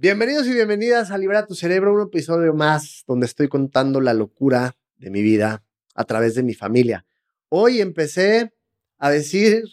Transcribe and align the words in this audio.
Bienvenidos 0.00 0.46
y 0.46 0.52
bienvenidas 0.52 1.10
a 1.10 1.18
Libera 1.18 1.44
tu 1.44 1.56
Cerebro, 1.56 1.92
un 1.92 2.02
episodio 2.02 2.54
más 2.54 3.02
donde 3.08 3.26
estoy 3.26 3.48
contando 3.48 4.00
la 4.00 4.14
locura 4.14 4.76
de 4.96 5.10
mi 5.10 5.22
vida 5.22 5.64
a 5.92 6.04
través 6.04 6.36
de 6.36 6.44
mi 6.44 6.54
familia. 6.54 7.04
Hoy 7.48 7.80
empecé 7.80 8.54
a 8.98 9.10
decir, 9.10 9.64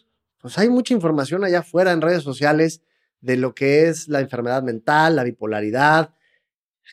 pues 0.42 0.58
hay 0.58 0.68
mucha 0.68 0.96
información 0.96 1.44
allá 1.44 1.60
afuera 1.60 1.92
en 1.92 2.02
redes 2.02 2.24
sociales 2.24 2.82
de 3.22 3.38
lo 3.38 3.54
que 3.54 3.88
es 3.88 4.08
la 4.08 4.20
enfermedad 4.20 4.64
mental, 4.64 5.16
la 5.16 5.24
bipolaridad, 5.24 6.16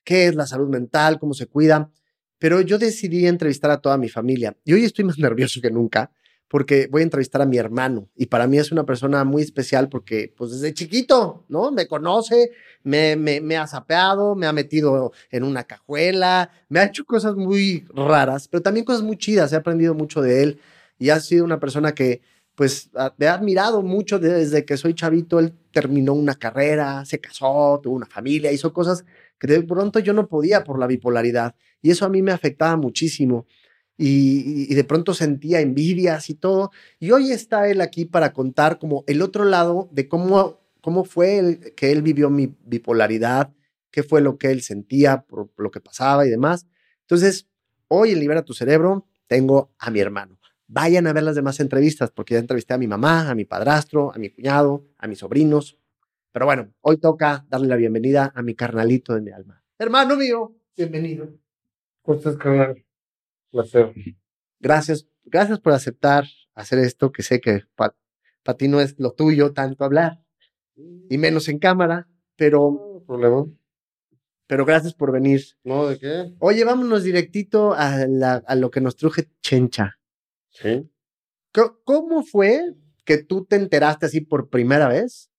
qué 0.05 0.27
es 0.27 0.35
la 0.35 0.46
salud 0.46 0.69
mental, 0.69 1.19
cómo 1.19 1.33
se 1.33 1.46
cuida, 1.46 1.91
pero 2.39 2.61
yo 2.61 2.77
decidí 2.77 3.27
entrevistar 3.27 3.71
a 3.71 3.80
toda 3.80 3.96
mi 3.96 4.11
familia 4.11 4.55
y 4.62 4.75
hoy 4.75 4.85
estoy 4.85 5.07
más 5.07 5.19
nervioso 5.19 5.62
que 5.62 5.71
nunca 5.71 6.12
porque 6.53 6.87
voy 6.91 7.00
a 7.00 7.05
entrevistar 7.05 7.41
a 7.41 7.46
mi 7.46 7.57
hermano 7.57 8.11
y 8.14 8.27
para 8.27 8.46
mí 8.46 8.59
es 8.59 8.71
una 8.73 8.85
persona 8.85 9.25
muy 9.25 9.41
especial 9.41 9.89
porque 9.89 10.35
pues 10.37 10.50
desde 10.50 10.75
chiquito, 10.75 11.46
¿no? 11.48 11.73
Me 11.73 11.86
conoce, 11.86 12.50
me, 12.82 13.57
ha 13.57 13.67
sapeado, 13.67 14.35
me 14.35 14.46
ha 14.46 14.53
metido 14.53 15.12
en 15.31 15.45
una 15.45 15.64
cajuela, 15.64 16.50
me 16.68 16.81
ha 16.81 16.85
hecho 16.85 17.07
cosas 17.07 17.36
muy 17.36 17.86
raras, 17.95 18.49
pero 18.49 18.62
también 18.62 18.85
cosas 18.85 19.00
muy 19.00 19.17
chidas, 19.17 19.50
he 19.54 19.57
aprendido 19.57 19.95
mucho 19.95 20.21
de 20.21 20.43
él 20.43 20.61
y 20.99 21.09
ha 21.09 21.21
sido 21.21 21.46
una 21.46 21.59
persona 21.59 21.93
que 21.93 22.21
pues 22.54 22.90
me 23.17 23.29
ha 23.29 23.32
admirado 23.32 23.81
mucho 23.81 24.18
desde 24.18 24.67
que 24.67 24.76
soy 24.76 24.93
chavito, 24.93 25.39
él 25.39 25.54
terminó 25.71 26.12
una 26.12 26.34
carrera, 26.34 27.07
se 27.07 27.18
casó, 27.18 27.81
tuvo 27.82 27.96
una 27.96 28.04
familia, 28.04 28.53
hizo 28.53 28.75
cosas 28.75 29.07
que 29.39 29.46
de 29.46 29.62
pronto 29.62 30.00
yo 30.00 30.12
no 30.12 30.29
podía 30.29 30.64
por 30.64 30.79
la 30.79 30.87
bipolaridad 30.87 31.54
y 31.81 31.93
eso 31.93 32.05
a 32.05 32.11
mí 32.11 32.20
me 32.20 32.31
afectaba 32.31 32.77
muchísimo 32.77 33.47
y, 34.05 34.74
de 34.74 34.84
pronto 34.84 35.14
sentía 35.14 35.61
envidias 35.61 36.28
y 36.28 36.34
todo. 36.34 36.72
Y 36.98 37.12
hoy 37.12 37.30
está 37.30 37.69
él 37.69 37.80
aquí 37.80 38.05
para 38.05 38.33
contar 38.33 38.78
como 38.80 39.05
el 39.06 39.22
otro 39.22 39.44
lado 39.44 39.88
de 39.92 40.08
cómo, 40.08 40.61
cómo 40.80 41.05
fue 41.05 41.38
el, 41.38 41.75
que 41.75 41.92
él 41.92 42.02
vivió 42.02 42.28
mi 42.28 42.52
bipolaridad, 42.64 43.52
qué 43.92 44.02
fue 44.02 44.20
lo 44.20 44.38
que 44.38 44.50
él 44.50 44.62
sentía 44.62 45.22
por 45.22 45.50
lo 45.56 45.70
que 45.70 45.80
pasaba 45.80 46.27
y 46.27 46.30
demás. 46.30 46.66
Entonces, 47.02 47.47
hoy 47.86 48.11
en 48.11 48.19
Libera 48.19 48.44
tu 48.44 48.55
Cerebro 48.55 49.06
tengo 49.28 49.72
a 49.78 49.91
mi 49.91 50.00
hermano. 50.00 50.39
Vayan 50.66 51.06
a 51.06 51.12
ver 51.12 51.22
las 51.22 51.37
demás 51.37 51.61
entrevistas, 51.61 52.11
porque 52.11 52.34
ya 52.34 52.41
entrevisté 52.41 52.75
a 52.75 52.78
mi 52.78 52.89
mamá, 52.89 53.31
a 53.31 53.34
mi 53.34 53.44
padrastro, 53.44 54.12
a 54.12 54.19
mi 54.19 54.31
cuñado, 54.31 54.84
a 54.98 55.06
mis 55.06 55.19
sobrinos. 55.19 55.78
Pero 56.33 56.47
bueno, 56.47 56.72
hoy 56.81 56.97
toca 56.97 57.44
darle 57.48 57.69
la 57.69 57.77
bienvenida 57.77 58.33
a 58.34 58.42
mi 58.42 58.55
carnalito 58.55 59.14
de 59.14 59.20
mi 59.20 59.31
alma. 59.31 59.62
Hermano 59.78 60.16
mío, 60.16 60.56
bienvenido. 60.77 61.28
¿Cómo 62.03 62.20
carnal? 62.39 62.83
Placer. 63.53 63.92
Gracias, 64.58 65.06
gracias 65.25 65.61
por 65.61 65.72
aceptar 65.72 66.25
hacer 66.55 66.81
esto, 66.81 67.12
que 67.12 67.22
sé 67.22 67.41
que 67.41 67.62
para 67.77 68.59
ti 68.59 68.67
no 68.67 68.81
es 68.81 68.98
lo 68.98 69.12
tuyo 69.12 69.53
tanto 69.53 69.84
hablar, 69.84 70.22
y 70.75 71.19
menos 71.19 71.48
en 71.48 71.59
cámara, 71.59 72.09
pero... 72.36 72.70
No 72.70 73.05
problema. 73.06 73.47
Pero 74.47 74.64
gracias 74.64 74.94
por 74.94 75.12
venir. 75.12 75.42
No, 75.64 75.86
¿de 75.86 75.98
qué? 75.98 76.34
Oye, 76.39 76.64
vámonos 76.64 77.05
directito 77.05 77.75
a, 77.75 78.06
la, 78.06 78.42
a 78.47 78.55
lo 78.55 78.70
que 78.70 78.81
nos 78.81 78.97
truje 78.97 79.31
Chencha. 79.41 79.98
Sí. 80.50 80.91
¿Cómo 81.84 82.22
fue 82.22 82.75
que 83.05 83.19
tú 83.19 83.44
te 83.44 83.56
enteraste 83.56 84.06
así 84.06 84.20
por 84.20 84.48
primera 84.48 84.89
vez 84.89 85.31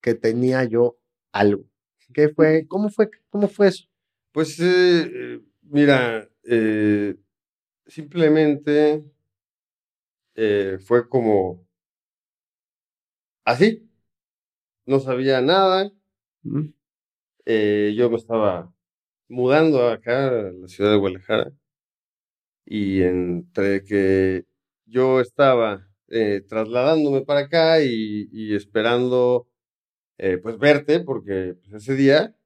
que 0.00 0.14
tenía 0.14 0.64
yo 0.64 0.98
algo? 1.32 1.64
¿Qué 2.12 2.28
fue? 2.28 2.66
¿Cómo 2.68 2.90
fue? 2.90 3.10
¿Cómo 3.30 3.48
fue 3.48 3.68
eso? 3.68 3.84
Pues, 4.32 4.58
eh, 4.60 5.40
mira, 5.62 6.28
eh, 6.44 7.16
simplemente 7.88 9.04
eh, 10.34 10.78
fue 10.80 11.08
como 11.08 11.66
así. 13.44 13.90
No 14.86 15.00
sabía 15.00 15.40
nada. 15.40 15.92
Eh, 17.44 17.94
yo 17.96 18.10
me 18.10 18.16
estaba 18.16 18.72
mudando 19.28 19.88
acá 19.88 20.28
a 20.28 20.52
la 20.52 20.68
ciudad 20.68 20.92
de 20.92 20.98
Guadalajara. 20.98 21.52
Y 22.64 23.02
entre 23.02 23.82
que 23.84 24.44
yo 24.86 25.20
estaba 25.20 25.88
eh, 26.08 26.42
trasladándome 26.46 27.22
para 27.22 27.40
acá 27.40 27.82
y, 27.82 28.54
esperando 28.54 29.48
pues 30.42 30.58
verte, 30.58 31.00
porque 31.00 31.54
pues, 31.62 31.74
ese 31.74 31.94
día 31.94 32.37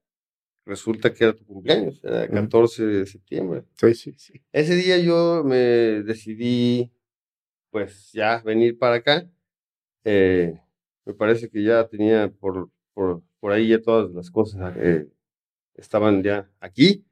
resulta 0.64 1.12
que 1.12 1.24
era 1.24 1.34
tu 1.34 1.44
cumpleaños, 1.44 2.00
era 2.04 2.24
el 2.24 2.30
14 2.30 2.84
de 2.84 3.06
septiembre. 3.06 3.64
Sí, 3.74 3.94
sí, 3.94 4.14
sí. 4.16 4.42
Ese 4.52 4.76
día 4.76 4.98
yo 4.98 5.42
me 5.44 5.56
decidí, 5.56 6.92
pues 7.70 8.10
ya 8.12 8.40
venir 8.44 8.78
para 8.78 8.96
acá. 8.96 9.28
Eh, 10.04 10.58
me 11.04 11.14
parece 11.14 11.48
que 11.48 11.62
ya 11.62 11.86
tenía 11.88 12.30
por, 12.30 12.70
por, 12.94 13.22
por 13.40 13.52
ahí 13.52 13.68
ya 13.68 13.80
todas 13.80 14.10
las 14.12 14.30
cosas 14.30 14.74
eh, 14.76 15.08
estaban 15.74 16.22
ya 16.22 16.50
aquí 16.60 17.04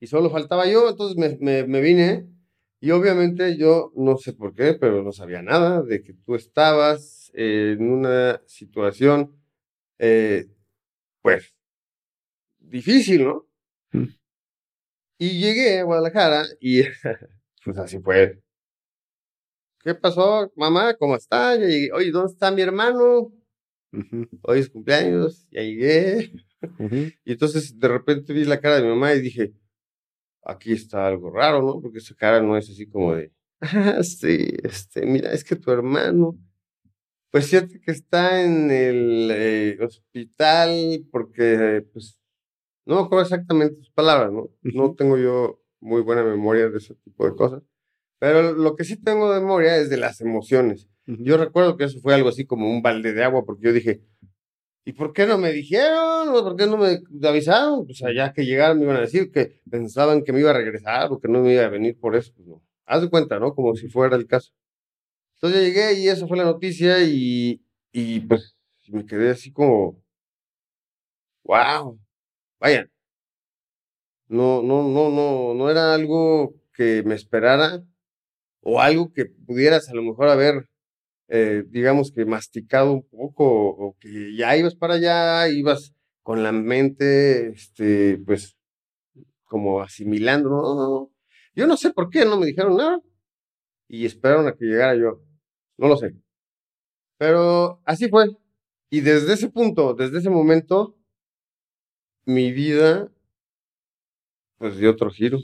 y 0.00 0.06
solo 0.06 0.30
faltaba 0.30 0.66
yo, 0.66 0.88
entonces 0.88 1.16
me, 1.16 1.36
me, 1.40 1.66
me, 1.66 1.80
vine 1.80 2.28
y 2.80 2.90
obviamente 2.90 3.56
yo 3.56 3.92
no 3.96 4.16
sé 4.16 4.32
por 4.32 4.54
qué, 4.54 4.74
pero 4.74 5.02
no 5.02 5.12
sabía 5.12 5.42
nada 5.42 5.82
de 5.82 6.02
que 6.02 6.12
tú 6.12 6.34
estabas 6.34 7.30
en 7.34 7.90
una 7.90 8.42
situación, 8.46 9.34
eh, 9.98 10.46
pues 11.22 11.55
difícil, 12.68 13.24
¿no? 13.24 13.46
Mm. 13.92 14.08
Y 15.18 15.40
llegué 15.40 15.80
a 15.80 15.84
Guadalajara 15.84 16.44
y 16.60 16.82
pues 17.64 17.78
así 17.78 17.98
fue. 18.00 18.42
¿Qué 19.82 19.94
pasó, 19.94 20.52
mamá? 20.56 20.94
¿Cómo 20.94 21.16
está? 21.16 21.56
Ya 21.56 21.66
llegué. 21.66 21.92
Oye, 21.92 22.10
¿dónde 22.10 22.32
está 22.32 22.50
mi 22.50 22.62
hermano? 22.62 23.32
Hoy 24.42 24.58
es 24.58 24.68
cumpleaños, 24.68 25.48
ya 25.50 25.62
llegué. 25.62 26.32
Y 27.24 27.32
entonces 27.32 27.78
de 27.78 27.88
repente 27.88 28.32
vi 28.32 28.44
la 28.44 28.60
cara 28.60 28.76
de 28.76 28.82
mi 28.82 28.88
mamá 28.88 29.14
y 29.14 29.20
dije, 29.20 29.54
aquí 30.42 30.72
está 30.72 31.06
algo 31.06 31.30
raro, 31.30 31.62
¿no? 31.62 31.80
Porque 31.80 31.98
esa 31.98 32.14
cara 32.14 32.40
no 32.40 32.56
es 32.56 32.68
así 32.70 32.88
como 32.88 33.14
de, 33.14 33.32
ah, 33.60 34.02
sí, 34.02 34.48
este, 34.62 35.06
mira, 35.06 35.32
es 35.32 35.44
que 35.44 35.56
tu 35.56 35.70
hermano, 35.70 36.38
pues 37.30 37.46
cierto 37.46 37.74
que 37.84 37.92
está 37.92 38.42
en 38.42 38.70
el 38.70 39.30
eh, 39.32 39.78
hospital 39.82 41.06
porque, 41.10 41.84
pues, 41.92 42.18
no 42.86 42.94
me 42.96 43.02
acuerdo 43.02 43.24
exactamente 43.24 43.76
sus 43.76 43.90
palabras, 43.90 44.32
¿no? 44.32 44.48
No 44.62 44.94
tengo 44.94 45.18
yo 45.18 45.60
muy 45.80 46.02
buena 46.02 46.22
memoria 46.22 46.68
de 46.68 46.78
ese 46.78 46.94
tipo 46.94 47.26
de 47.26 47.34
cosas. 47.34 47.62
Pero 48.18 48.52
lo 48.52 48.76
que 48.76 48.84
sí 48.84 48.96
tengo 48.96 49.32
de 49.32 49.40
memoria 49.40 49.76
es 49.76 49.90
de 49.90 49.98
las 49.98 50.20
emociones. 50.20 50.88
Yo 51.04 51.36
recuerdo 51.36 51.76
que 51.76 51.84
eso 51.84 52.00
fue 52.00 52.14
algo 52.14 52.28
así 52.28 52.46
como 52.46 52.68
un 52.70 52.82
balde 52.82 53.12
de 53.12 53.22
agua, 53.22 53.44
porque 53.44 53.66
yo 53.66 53.72
dije, 53.72 54.02
¿y 54.84 54.92
por 54.92 55.12
qué 55.12 55.26
no 55.26 55.36
me 55.36 55.52
dijeron? 55.52 56.32
¿Por 56.32 56.56
qué 56.56 56.66
no 56.66 56.76
me 56.76 57.00
avisaron? 57.28 57.86
Pues 57.86 58.02
allá 58.02 58.32
que 58.32 58.44
llegaron 58.44 58.78
me 58.78 58.84
iban 58.84 58.96
a 58.96 59.00
decir 59.00 59.30
que 59.30 59.60
pensaban 59.70 60.22
que 60.24 60.32
me 60.32 60.40
iba 60.40 60.50
a 60.50 60.54
regresar 60.54 61.12
o 61.12 61.20
que 61.20 61.28
no 61.28 61.42
me 61.42 61.52
iba 61.52 61.64
a 61.64 61.68
venir 61.68 61.98
por 61.98 62.16
eso. 62.16 62.32
Pues 62.34 62.48
no. 62.48 62.62
Haz 62.86 63.02
de 63.02 63.10
cuenta, 63.10 63.38
¿no? 63.38 63.54
Como 63.54 63.74
si 63.76 63.88
fuera 63.88 64.16
el 64.16 64.26
caso. 64.26 64.52
Entonces 65.34 65.62
llegué 65.62 65.94
y 66.00 66.08
eso 66.08 66.26
fue 66.26 66.38
la 66.38 66.44
noticia 66.44 67.02
y, 67.02 67.60
y 67.92 68.20
pues 68.20 68.56
me 68.88 69.04
quedé 69.04 69.30
así 69.30 69.52
como, 69.52 70.00
wow, 71.44 71.98
Vaya, 72.60 72.88
no, 74.28 74.62
no, 74.62 74.88
no, 74.88 75.10
no, 75.10 75.54
no 75.54 75.70
era 75.70 75.94
algo 75.94 76.54
que 76.72 77.02
me 77.04 77.14
esperara 77.14 77.82
o 78.62 78.80
algo 78.80 79.12
que 79.12 79.26
pudieras 79.26 79.88
a 79.88 79.94
lo 79.94 80.02
mejor 80.02 80.28
haber, 80.28 80.68
eh, 81.28 81.64
digamos 81.68 82.12
que 82.12 82.24
masticado 82.26 82.92
un 82.92 83.08
poco 83.08 83.44
o 83.46 83.96
que 84.00 84.36
ya 84.36 84.56
ibas 84.56 84.74
para 84.76 84.94
allá, 84.94 85.48
ibas 85.48 85.94
con 86.22 86.42
la 86.42 86.52
mente, 86.52 87.50
este, 87.50 88.18
pues, 88.26 88.56
como 89.46 89.80
asimilando, 89.82 90.50
no, 90.50 90.62
no, 90.62 90.88
no. 90.90 91.12
Yo 91.54 91.66
no 91.66 91.76
sé 91.76 91.92
por 91.92 92.10
qué 92.10 92.24
no 92.24 92.38
me 92.38 92.46
dijeron 92.46 92.76
nada 92.76 93.00
y 93.88 94.06
esperaron 94.06 94.48
a 94.48 94.54
que 94.56 94.66
llegara 94.66 94.96
yo. 94.96 95.22
No 95.78 95.88
lo 95.88 95.96
sé. 95.96 96.14
Pero 97.18 97.80
así 97.84 98.08
fue. 98.08 98.28
Y 98.90 99.00
desde 99.00 99.34
ese 99.34 99.48
punto, 99.50 99.94
desde 99.94 100.18
ese 100.18 100.30
momento, 100.30 100.96
mi 102.26 102.52
vida, 102.52 103.10
pues 104.58 104.76
dio 104.76 104.90
otro 104.90 105.10
giro. 105.10 105.38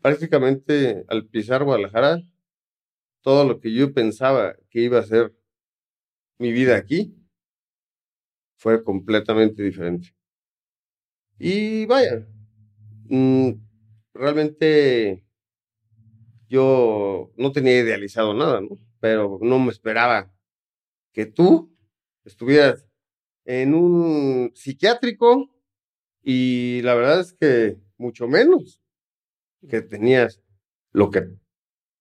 Prácticamente 0.00 1.04
al 1.08 1.26
pisar 1.26 1.64
Guadalajara, 1.64 2.22
todo 3.22 3.44
lo 3.44 3.58
que 3.58 3.74
yo 3.74 3.92
pensaba 3.92 4.54
que 4.70 4.80
iba 4.80 4.98
a 4.98 5.02
ser 5.02 5.34
mi 6.38 6.52
vida 6.52 6.76
aquí 6.76 7.16
fue 8.56 8.84
completamente 8.84 9.62
diferente. 9.62 10.14
Y 11.38 11.86
vaya, 11.86 12.26
mm, 13.08 13.50
realmente 14.14 15.24
yo 16.48 17.32
no 17.36 17.50
tenía 17.50 17.80
idealizado 17.80 18.32
nada, 18.34 18.60
¿no? 18.60 18.78
Pero 19.00 19.38
no 19.42 19.58
me 19.58 19.70
esperaba 19.70 20.32
que 21.12 21.26
tú 21.26 21.74
estuvieras 22.24 22.86
en 23.44 23.74
un 23.74 24.52
psiquiátrico 24.54 25.50
y 26.22 26.80
la 26.82 26.94
verdad 26.94 27.20
es 27.20 27.32
que 27.32 27.76
mucho 27.98 28.26
menos 28.26 28.80
que 29.68 29.82
tenías 29.82 30.40
lo 30.92 31.10
que 31.10 31.28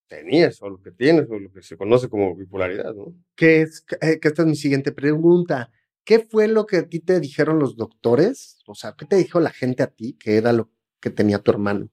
tenías 0.08 0.62
o 0.62 0.70
lo 0.70 0.82
que 0.82 0.92
tienes 0.92 1.30
o 1.30 1.40
lo 1.40 1.52
que 1.52 1.62
se 1.62 1.78
conoce 1.78 2.10
como 2.10 2.36
bipolaridad, 2.36 2.94
¿no? 2.94 3.16
Que 3.36 3.62
es, 3.62 3.86
eh, 4.02 4.20
que 4.20 4.28
esta 4.28 4.44
es 4.44 4.48
mi 4.48 4.56
siguiente 4.56 4.92
pregunta. 4.92 5.72
¿qué 6.04 6.20
fue 6.20 6.48
lo 6.48 6.66
que 6.66 6.78
a 6.78 6.88
ti 6.88 7.00
te 7.00 7.20
dijeron 7.20 7.60
los 7.60 7.76
doctores? 7.76 8.60
O 8.68 8.76
sea, 8.76 8.94
¿qué 8.98 9.06
te 9.06 9.16
dijo 9.16 9.40
la 9.40 9.52
gente 9.52 9.84
a 9.84 9.88
ti 9.88 10.18
que 10.20 10.38
era 10.38 10.54
lo 10.54 10.70
que 11.00 11.10
tenía 11.10 11.40
tu 11.40 11.52
hermano? 11.52 11.90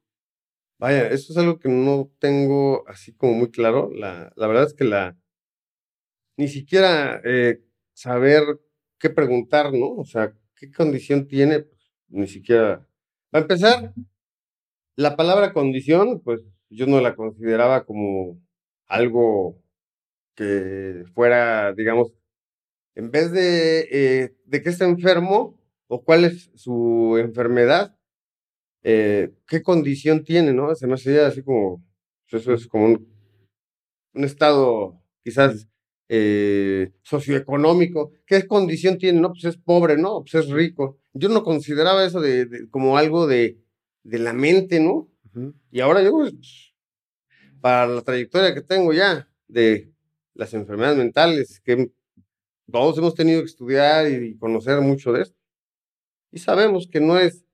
Vaya, 0.78 1.08
eso 1.08 1.32
es 1.32 1.38
algo 1.38 1.58
que 1.58 1.68
no 1.68 2.10
tengo 2.18 2.88
así 2.88 3.12
como 3.12 3.34
muy 3.34 3.50
claro. 3.50 3.90
La, 3.92 4.32
la 4.36 4.46
verdad 4.46 4.64
es 4.64 4.74
que 4.74 4.84
la 4.84 5.16
ni 6.36 6.48
siquiera 6.48 7.20
eh, 7.24 7.62
saber 7.92 8.42
qué 9.00 9.10
preguntar, 9.10 9.72
¿no? 9.72 9.94
O 9.96 10.04
sea, 10.04 10.34
qué 10.56 10.70
condición 10.70 11.26
tiene, 11.26 11.60
pues, 11.60 11.80
ni 12.08 12.28
siquiera. 12.28 12.86
Para 13.30 13.42
empezar, 13.42 13.94
la 14.96 15.16
palabra 15.16 15.52
condición, 15.52 16.20
pues 16.20 16.42
yo 16.68 16.86
no 16.86 17.00
la 17.00 17.16
consideraba 17.16 17.84
como 17.86 18.40
algo 18.86 19.58
que 20.36 21.04
fuera, 21.14 21.72
digamos, 21.74 22.12
en 22.94 23.10
vez 23.10 23.32
de, 23.32 23.88
eh, 23.92 24.36
de 24.46 24.62
que 24.62 24.70
está 24.70 24.84
enfermo 24.86 25.58
o 25.88 26.04
cuál 26.04 26.24
es 26.24 26.50
su 26.54 27.16
enfermedad, 27.18 27.96
eh, 28.82 29.32
qué 29.48 29.62
condición 29.62 30.24
tiene, 30.24 30.52
¿no? 30.52 30.74
Se 30.74 30.86
me 30.86 30.94
hacía 30.94 31.26
así 31.28 31.42
como, 31.42 31.84
pues, 32.30 32.42
eso 32.42 32.54
es 32.54 32.66
como 32.68 32.86
un, 32.86 33.08
un 34.14 34.24
estado 34.24 35.00
quizás 35.24 35.68
eh, 36.12 36.92
socioeconómico, 37.02 38.10
qué 38.26 38.46
condición 38.48 38.98
tiene, 38.98 39.20
¿no? 39.20 39.28
Pues 39.30 39.44
es 39.44 39.56
pobre, 39.56 39.96
¿no? 39.96 40.22
Pues 40.22 40.34
es 40.34 40.50
rico. 40.50 40.98
Yo 41.12 41.28
no 41.28 41.44
consideraba 41.44 42.04
eso 42.04 42.20
de, 42.20 42.68
como 42.70 42.98
algo 42.98 43.28
de, 43.28 43.58
de, 44.02 44.18
la 44.18 44.32
mente, 44.32 44.80
¿no? 44.80 45.08
Y 45.70 45.80
ahora 45.80 46.02
yo, 46.02 46.10
pues, 46.10 46.74
para 47.60 47.86
la 47.86 48.02
trayectoria 48.02 48.52
que 48.54 48.62
tengo 48.62 48.92
ya 48.92 49.28
de 49.46 49.92
las 50.34 50.52
enfermedades 50.54 50.98
mentales, 50.98 51.60
que 51.60 51.92
todos 52.72 52.98
hemos 52.98 53.14
tenido 53.14 53.40
que 53.40 53.46
estudiar 53.46 54.10
y 54.10 54.36
conocer 54.36 54.80
mucho 54.80 55.12
de 55.12 55.22
esto. 55.22 55.38
Y 56.32 56.40
sabemos 56.40 56.88
que 56.90 57.00
no 57.00 57.18
es 57.18 57.44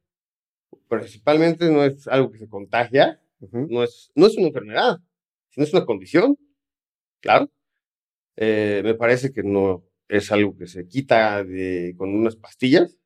principalmente 0.88 1.70
no 1.70 1.84
es 1.84 2.06
algo 2.08 2.30
que 2.30 2.38
se 2.38 2.48
contagia, 2.48 3.20
no, 3.50 3.82
es, 3.82 4.10
no 4.14 4.26
es 4.26 4.36
una 4.36 4.48
enfermedad, 4.48 4.98
sino 5.50 5.64
es 5.64 5.72
una 5.72 5.84
condición, 5.84 6.38
claro. 7.20 7.50
Eh, 8.36 8.82
me 8.84 8.94
parece 8.94 9.32
que 9.32 9.42
no 9.42 9.84
es 10.08 10.30
algo 10.30 10.56
que 10.56 10.66
se 10.66 10.86
quita 10.86 11.42
de, 11.42 11.94
con 11.96 12.14
unas 12.14 12.36
pastillas, 12.36 12.98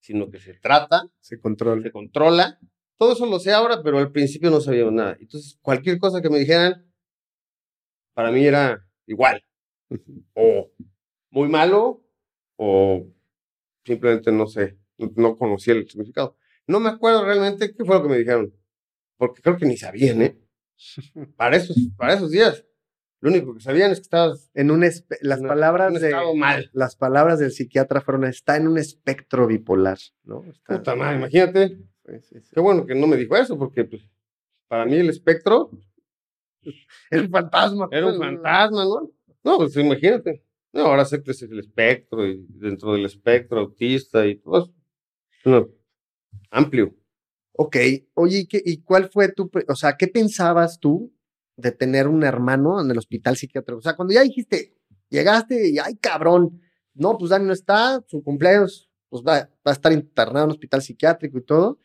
sino 0.00 0.30
que 0.30 0.38
se 0.38 0.54
trata, 0.54 1.08
se 1.20 1.40
controla. 1.40 1.82
se 1.82 1.90
controla. 1.90 2.58
Todo 2.98 3.12
eso 3.12 3.26
lo 3.26 3.38
sé 3.38 3.52
ahora, 3.52 3.82
pero 3.82 3.98
al 3.98 4.12
principio 4.12 4.50
no 4.50 4.60
sabía 4.60 4.90
nada. 4.90 5.16
Entonces, 5.20 5.58
cualquier 5.60 5.98
cosa 5.98 6.22
que 6.22 6.30
me 6.30 6.38
dijeran, 6.38 6.86
para 8.14 8.30
mí 8.30 8.46
era 8.46 8.86
igual. 9.06 9.42
O 10.34 10.70
muy 11.30 11.48
malo, 11.48 12.02
o 12.56 13.06
simplemente 13.84 14.32
no 14.32 14.46
sé, 14.46 14.78
no 14.96 15.36
conocía 15.36 15.74
el 15.74 15.88
significado. 15.88 16.36
No 16.66 16.80
me 16.80 16.88
acuerdo 16.88 17.24
realmente 17.24 17.74
qué 17.74 17.84
fue 17.84 17.96
lo 17.96 18.02
que 18.02 18.08
me 18.08 18.18
dijeron, 18.18 18.54
porque 19.16 19.42
creo 19.42 19.56
que 19.56 19.66
ni 19.66 19.76
sabían, 19.76 20.22
¿eh? 20.22 20.38
Para 21.36 21.56
esos, 21.56 21.76
para 21.96 22.14
esos 22.14 22.30
días. 22.30 22.64
Lo 23.20 23.30
único 23.30 23.54
que 23.54 23.60
sabían 23.60 23.90
es 23.90 23.98
que 23.98 24.02
estabas 24.02 24.50
en 24.54 24.70
un 24.70 24.84
las 25.20 25.40
palabras 25.40 26.00
de 26.00 26.14
mal. 26.36 26.70
las 26.74 26.96
palabras 26.96 27.38
del 27.38 27.50
psiquiatra 27.50 28.00
fueron 28.00 28.24
está 28.24 28.56
en 28.56 28.68
un 28.68 28.78
espectro 28.78 29.46
bipolar, 29.46 29.98
¿no? 30.24 30.44
Puta 30.66 30.94
madre, 30.94 31.16
imagínate. 31.16 31.78
Qué 32.52 32.60
bueno 32.60 32.86
que 32.86 32.94
no 32.94 33.06
me 33.06 33.16
dijo 33.16 33.36
eso 33.36 33.58
porque 33.58 33.84
pues 33.84 34.02
para 34.68 34.84
mí 34.84 34.96
el 34.96 35.08
espectro 35.08 35.70
era 37.10 37.22
un 37.22 37.30
fantasma. 37.30 37.88
Era 37.90 38.06
un 38.06 38.18
fantasma, 38.18 38.84
¿no? 38.84 39.10
No, 39.42 39.58
pues 39.58 39.76
imagínate. 39.76 40.42
No, 40.72 40.82
ahora 40.82 41.04
sé 41.04 41.22
que 41.22 41.30
es 41.30 41.42
el 41.42 41.58
espectro 41.58 42.26
y 42.26 42.44
dentro 42.48 42.92
del 42.92 43.06
espectro 43.06 43.60
autista 43.60 44.26
y 44.26 44.36
todo 44.36 44.58
eso. 44.58 44.74
No, 45.44 45.68
amplio. 46.50 46.94
Ok, 47.52 47.76
oye, 48.14 48.46
¿y, 48.50 48.82
cuál 48.82 49.08
fue 49.08 49.32
tu, 49.32 49.50
o 49.68 49.74
sea, 49.74 49.96
qué 49.96 50.08
pensabas 50.08 50.78
tú 50.78 51.15
de 51.56 51.72
tener 51.72 52.08
un 52.08 52.22
hermano 52.22 52.80
en 52.80 52.90
el 52.90 52.98
hospital 52.98 53.36
psiquiátrico? 53.36 53.78
O 53.78 53.82
sea, 53.82 53.96
cuando 53.96 54.14
ya 54.14 54.22
dijiste, 54.22 54.76
llegaste 55.08 55.70
y, 55.70 55.78
ay, 55.78 55.96
cabrón, 55.96 56.60
no, 56.94 57.16
pues 57.18 57.30
Dani 57.30 57.46
no 57.46 57.52
está, 57.52 58.02
su 58.06 58.22
cumpleaños, 58.22 58.90
pues 59.08 59.22
va, 59.22 59.40
va 59.40 59.70
a 59.70 59.72
estar 59.72 59.92
internado 59.92 60.44
en 60.44 60.50
un 60.50 60.52
hospital 60.52 60.82
psiquiátrico 60.82 61.38
y 61.38 61.42
todo. 61.42 61.78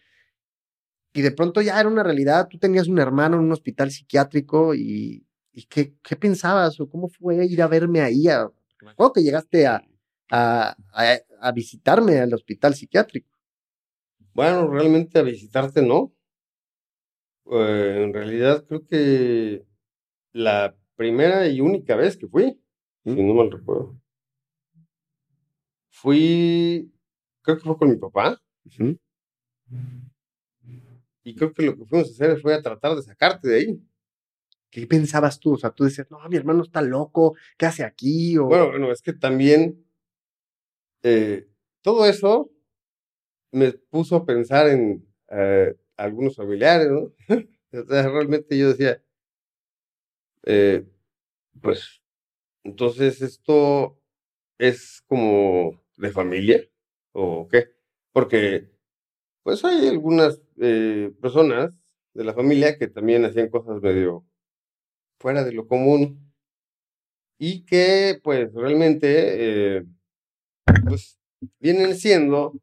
Y 1.14 1.22
de 1.22 1.32
pronto 1.32 1.62
ya 1.62 1.80
era 1.80 1.90
una 1.90 2.04
realidad, 2.04 2.48
tú 2.48 2.58
tenías 2.58 2.88
un 2.88 3.00
hermano 3.00 3.36
en 3.38 3.44
un 3.44 3.52
hospital 3.52 3.92
psiquiátrico 3.92 4.74
y, 4.74 5.26
y 5.52 5.66
¿qué, 5.66 5.96
¿qué, 6.02 6.16
pensabas 6.16 6.80
o 6.80 6.90
cómo 6.90 7.10
fue 7.10 7.46
ir 7.46 7.62
a 7.62 7.68
verme 7.68 8.02
ahí? 8.02 8.28
A, 8.28 8.50
acuerdo 8.88 9.14
que 9.14 9.24
llegaste 9.24 9.68
a, 9.68 9.84
a, 10.32 10.76
a 11.42 11.52
visitarme 11.52 12.20
al 12.20 12.34
hospital 12.34 12.76
psiquiátrico. 12.76 13.30
Bueno, 14.34 14.68
realmente 14.68 15.20
a 15.20 15.24
visitarte 15.24 15.82
no. 15.82 16.14
Eh, 17.46 18.04
en 18.04 18.14
realidad 18.14 18.66
creo 18.68 18.86
que 18.86 19.66
la 20.34 20.76
primera 20.96 21.48
y 21.48 21.62
única 21.62 21.96
vez 21.96 22.18
que 22.18 22.28
fui, 22.28 22.60
si 23.04 23.24
no 23.24 23.34
mal 23.34 23.52
recuerdo, 23.52 24.00
fui, 25.90 26.92
creo 27.42 27.58
que 27.58 27.64
fue 27.64 27.78
con 27.78 27.90
mi 27.90 27.98
papá. 27.98 28.42
Y 31.24 31.36
creo 31.36 31.54
que 31.54 31.64
lo 31.64 31.78
que 31.78 31.86
fuimos 31.86 32.08
a 32.08 32.12
hacer 32.12 32.40
fue 32.40 32.54
a 32.54 32.62
tratar 32.62 32.96
de 32.96 33.04
sacarte 33.04 33.48
de 33.48 33.56
ahí. 33.56 33.82
¿Qué 34.70 34.88
pensabas 34.88 35.40
tú? 35.40 35.54
O 35.54 35.58
sea, 35.58 35.72
tú 35.72 35.84
decías, 35.84 36.10
no, 36.10 36.18
mi 36.30 36.38
hermano 36.38 36.64
está 36.64 36.82
loco, 36.82 37.36
¿qué 37.58 37.66
hace 37.66 37.84
aquí? 37.84 38.38
O... 38.38 38.46
Bueno, 38.46 38.70
bueno, 38.70 38.92
es 38.92 39.02
que 39.02 39.14
también 39.14 39.86
eh, 41.04 41.48
todo 41.82 42.06
eso 42.06 42.52
me 43.52 43.74
puso 43.74 44.16
a 44.16 44.26
pensar 44.26 44.68
en 44.68 45.06
eh, 45.30 45.76
algunos 46.04 46.36
familiares, 46.36 46.90
¿no? 46.90 47.14
sea, 47.88 48.10
realmente 48.10 48.58
yo 48.58 48.70
decía, 48.70 49.02
eh, 50.46 50.86
pues, 51.62 52.02
entonces 52.64 53.22
esto 53.22 54.00
es 54.60 55.04
como 55.08 55.82
de 55.98 56.12
familia, 56.12 56.62
¿o 57.14 57.48
qué? 57.50 57.70
Porque, 58.14 58.70
pues 59.44 59.64
hay 59.66 59.88
algunas 59.88 60.42
eh, 60.62 61.14
personas 61.22 61.74
de 62.14 62.24
la 62.26 62.34
familia 62.34 62.78
que 62.78 62.88
también 62.88 63.26
hacían 63.26 63.50
cosas 63.50 63.82
medio 63.82 64.26
fuera 65.20 65.44
de 65.44 65.54
lo 65.54 65.68
común 65.68 66.34
y 67.40 67.66
que, 67.66 68.20
pues, 68.24 68.54
realmente, 68.54 69.86
pues, 70.88 71.20
vienen 71.60 71.96
siendo 71.96 72.54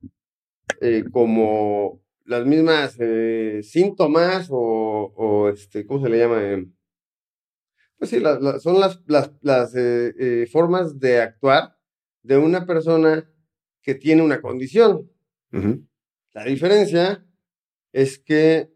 eh, 0.80 1.04
como 1.12 2.00
las 2.28 2.44
mismas 2.44 2.96
eh, 3.00 3.60
síntomas 3.62 4.48
o, 4.50 5.12
o, 5.16 5.48
este, 5.48 5.86
¿cómo 5.86 6.04
se 6.04 6.10
le 6.10 6.18
llama? 6.18 6.42
Eh, 6.42 6.66
pues 7.96 8.10
sí, 8.10 8.20
son 8.60 8.78
las, 8.78 9.02
las, 9.06 9.32
las 9.40 9.72
formas 10.52 11.00
de 11.00 11.20
actuar 11.20 11.76
de 12.22 12.36
una 12.36 12.66
persona 12.66 13.28
que 13.82 13.94
tiene 13.94 14.22
una 14.22 14.40
condición. 14.40 15.10
La 16.32 16.44
diferencia 16.44 17.26
es 17.92 18.18
que 18.18 18.70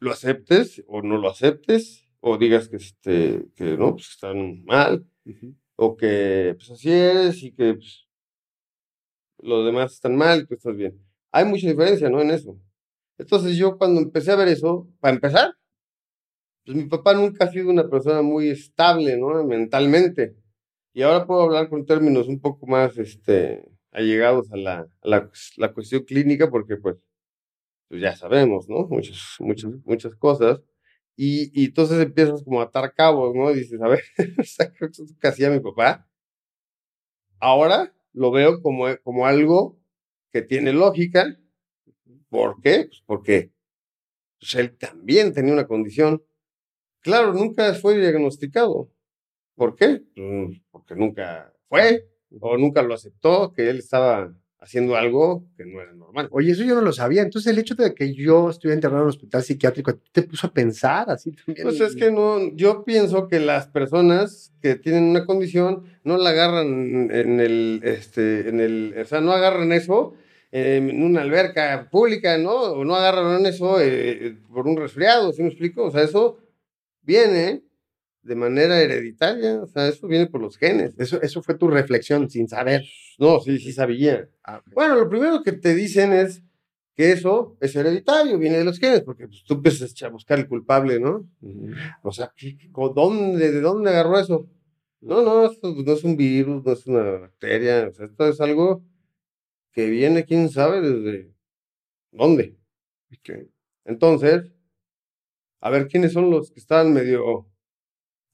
lo 0.00 0.10
aceptes 0.10 0.84
o 0.86 1.00
no 1.00 1.16
lo 1.16 1.30
aceptes, 1.30 2.10
o 2.20 2.36
digas 2.36 2.68
que, 2.68 2.76
este, 2.76 3.46
que 3.54 3.78
no, 3.78 3.92
pues 3.92 4.10
están 4.10 4.64
mal, 4.64 5.06
o 5.76 5.96
que 5.96 6.54
pues 6.58 6.70
así 6.72 6.90
es 6.90 7.42
y 7.42 7.52
que 7.52 7.74
pues, 7.74 8.06
los 9.38 9.64
demás 9.64 9.92
están 9.92 10.16
mal 10.16 10.40
y 10.40 10.46
tú 10.46 10.54
estás 10.54 10.76
bien. 10.76 11.13
Hay 11.34 11.44
mucha 11.46 11.66
diferencia, 11.66 12.08
¿no? 12.08 12.20
En 12.20 12.30
eso. 12.30 12.56
Entonces 13.18 13.56
yo 13.56 13.76
cuando 13.76 14.00
empecé 14.00 14.30
a 14.30 14.36
ver 14.36 14.46
eso, 14.46 14.88
para 15.00 15.16
empezar, 15.16 15.56
pues 16.64 16.76
mi 16.76 16.84
papá 16.84 17.12
nunca 17.14 17.44
ha 17.44 17.50
sido 17.50 17.70
una 17.70 17.88
persona 17.90 18.22
muy 18.22 18.50
estable, 18.50 19.16
¿no? 19.18 19.42
Mentalmente. 19.42 20.36
Y 20.92 21.02
ahora 21.02 21.26
puedo 21.26 21.42
hablar 21.42 21.68
con 21.68 21.86
términos 21.86 22.28
un 22.28 22.40
poco 22.40 22.68
más, 22.68 22.96
este, 22.98 23.68
allegados 23.90 24.52
a 24.52 24.56
la, 24.56 24.86
a 25.02 25.28
la, 25.56 25.72
cuestión 25.74 26.04
clínica 26.04 26.48
porque 26.50 26.76
pues, 26.76 27.04
pues, 27.88 28.00
ya 28.00 28.14
sabemos, 28.14 28.68
¿no? 28.68 28.86
Muchas, 28.86 29.18
muchas, 29.40 29.72
muchas 29.84 30.14
cosas. 30.14 30.62
Y, 31.16 31.50
y, 31.60 31.66
entonces 31.66 32.00
empiezas 32.00 32.44
como 32.44 32.60
a 32.60 32.64
atar 32.66 32.94
cabos, 32.94 33.34
¿no? 33.34 33.50
Y 33.50 33.56
dices, 33.56 33.80
a 33.82 33.88
ver, 33.88 34.02
¿qué 35.20 35.28
hacía 35.28 35.50
mi 35.50 35.58
papá? 35.58 36.08
Ahora 37.40 37.92
lo 38.12 38.30
veo 38.30 38.62
como, 38.62 38.86
como 39.02 39.26
algo 39.26 39.83
que 40.34 40.42
tiene 40.42 40.72
lógica. 40.72 41.38
¿Por 42.28 42.60
qué? 42.60 42.86
Pues 42.88 43.02
porque 43.06 43.52
pues, 44.40 44.54
él 44.54 44.76
también 44.76 45.32
tenía 45.32 45.52
una 45.52 45.68
condición. 45.68 46.24
Claro, 46.98 47.32
nunca 47.32 47.72
fue 47.74 47.96
diagnosticado. 47.96 48.90
¿Por 49.54 49.76
qué? 49.76 50.02
Pues, 50.16 50.60
porque 50.72 50.96
nunca 50.96 51.52
fue 51.68 52.08
o 52.40 52.58
nunca 52.58 52.82
lo 52.82 52.94
aceptó 52.94 53.52
que 53.52 53.70
él 53.70 53.78
estaba 53.78 54.34
haciendo 54.58 54.96
algo 54.96 55.46
que 55.56 55.66
no 55.66 55.80
era 55.80 55.92
normal. 55.92 56.26
Oye, 56.32 56.50
eso 56.50 56.64
yo 56.64 56.74
no 56.74 56.80
lo 56.80 56.92
sabía. 56.92 57.22
Entonces, 57.22 57.52
el 57.52 57.58
hecho 57.60 57.76
de 57.76 57.94
que 57.94 58.12
yo 58.12 58.50
estuviera 58.50 58.74
internado 58.74 59.02
en 59.02 59.04
un 59.04 59.10
hospital 59.10 59.44
psiquiátrico 59.44 59.92
¿a 59.92 59.94
ti 59.94 60.10
te 60.10 60.22
puso 60.22 60.48
a 60.48 60.52
pensar 60.52 61.10
así 61.10 61.30
también. 61.30 61.68
Pues 61.68 61.80
es 61.80 61.94
que 61.94 62.10
no, 62.10 62.52
yo 62.56 62.82
pienso 62.82 63.28
que 63.28 63.38
las 63.38 63.68
personas 63.68 64.52
que 64.60 64.74
tienen 64.74 65.04
una 65.04 65.26
condición 65.26 65.84
no 66.02 66.16
la 66.16 66.30
agarran 66.30 67.08
en 67.12 67.38
el, 67.38 67.82
este, 67.84 68.48
en 68.48 68.58
el, 68.58 68.96
o 69.00 69.04
sea, 69.04 69.20
no 69.20 69.30
agarran 69.30 69.70
eso 69.70 70.14
en 70.56 71.02
una 71.02 71.22
alberca 71.22 71.88
pública, 71.90 72.38
¿no? 72.38 72.52
O 72.54 72.84
no 72.84 72.94
agarran 72.94 73.44
eso 73.44 73.80
eh, 73.80 74.38
por 74.52 74.68
un 74.68 74.76
resfriado, 74.76 75.32
¿sí 75.32 75.42
me 75.42 75.48
explico? 75.48 75.84
O 75.84 75.90
sea, 75.90 76.02
eso 76.04 76.38
viene 77.02 77.64
de 78.22 78.36
manera 78.36 78.80
hereditaria, 78.80 79.60
o 79.62 79.66
sea, 79.66 79.88
eso 79.88 80.06
viene 80.06 80.26
por 80.28 80.40
los 80.40 80.56
genes. 80.56 80.94
Eso, 80.98 81.20
eso 81.22 81.42
fue 81.42 81.56
tu 81.56 81.68
reflexión 81.68 82.30
sin 82.30 82.48
saber. 82.48 82.82
No, 83.18 83.40
sí, 83.40 83.58
sí 83.58 83.72
sabía. 83.72 84.28
Ah. 84.44 84.62
Bueno, 84.74 84.94
lo 84.96 85.08
primero 85.08 85.42
que 85.42 85.52
te 85.52 85.74
dicen 85.74 86.12
es 86.12 86.42
que 86.96 87.10
eso 87.12 87.56
es 87.60 87.74
hereditario, 87.74 88.38
viene 88.38 88.58
de 88.58 88.64
los 88.64 88.78
genes, 88.78 89.02
porque 89.02 89.26
pues, 89.26 89.42
tú 89.44 89.54
empiezas 89.54 90.00
a 90.04 90.08
buscar 90.08 90.38
el 90.38 90.46
culpable, 90.48 91.00
¿no? 91.00 91.28
O 92.04 92.12
sea, 92.12 92.32
¿qué- 92.36 92.56
qué- 92.56 92.70
co- 92.70 92.90
¿dónde, 92.90 93.50
¿de 93.50 93.60
dónde 93.60 93.90
agarró 93.90 94.18
eso? 94.20 94.48
No, 95.00 95.20
no, 95.22 95.46
esto 95.50 95.74
no 95.84 95.92
es 95.92 96.04
un 96.04 96.16
virus, 96.16 96.64
no 96.64 96.72
es 96.72 96.86
una 96.86 97.02
bacteria, 97.02 97.88
o 97.90 97.92
sea, 97.92 98.06
esto 98.06 98.28
es 98.28 98.40
algo 98.40 98.82
que 99.74 99.90
viene, 99.90 100.24
quién 100.24 100.48
sabe, 100.48 100.80
desde 100.80 101.34
dónde. 102.12 102.56
Entonces, 103.84 104.50
a 105.60 105.70
ver 105.70 105.88
quiénes 105.88 106.12
son 106.12 106.30
los 106.30 106.50
que 106.50 106.60
están 106.60 106.92
medio 106.92 107.46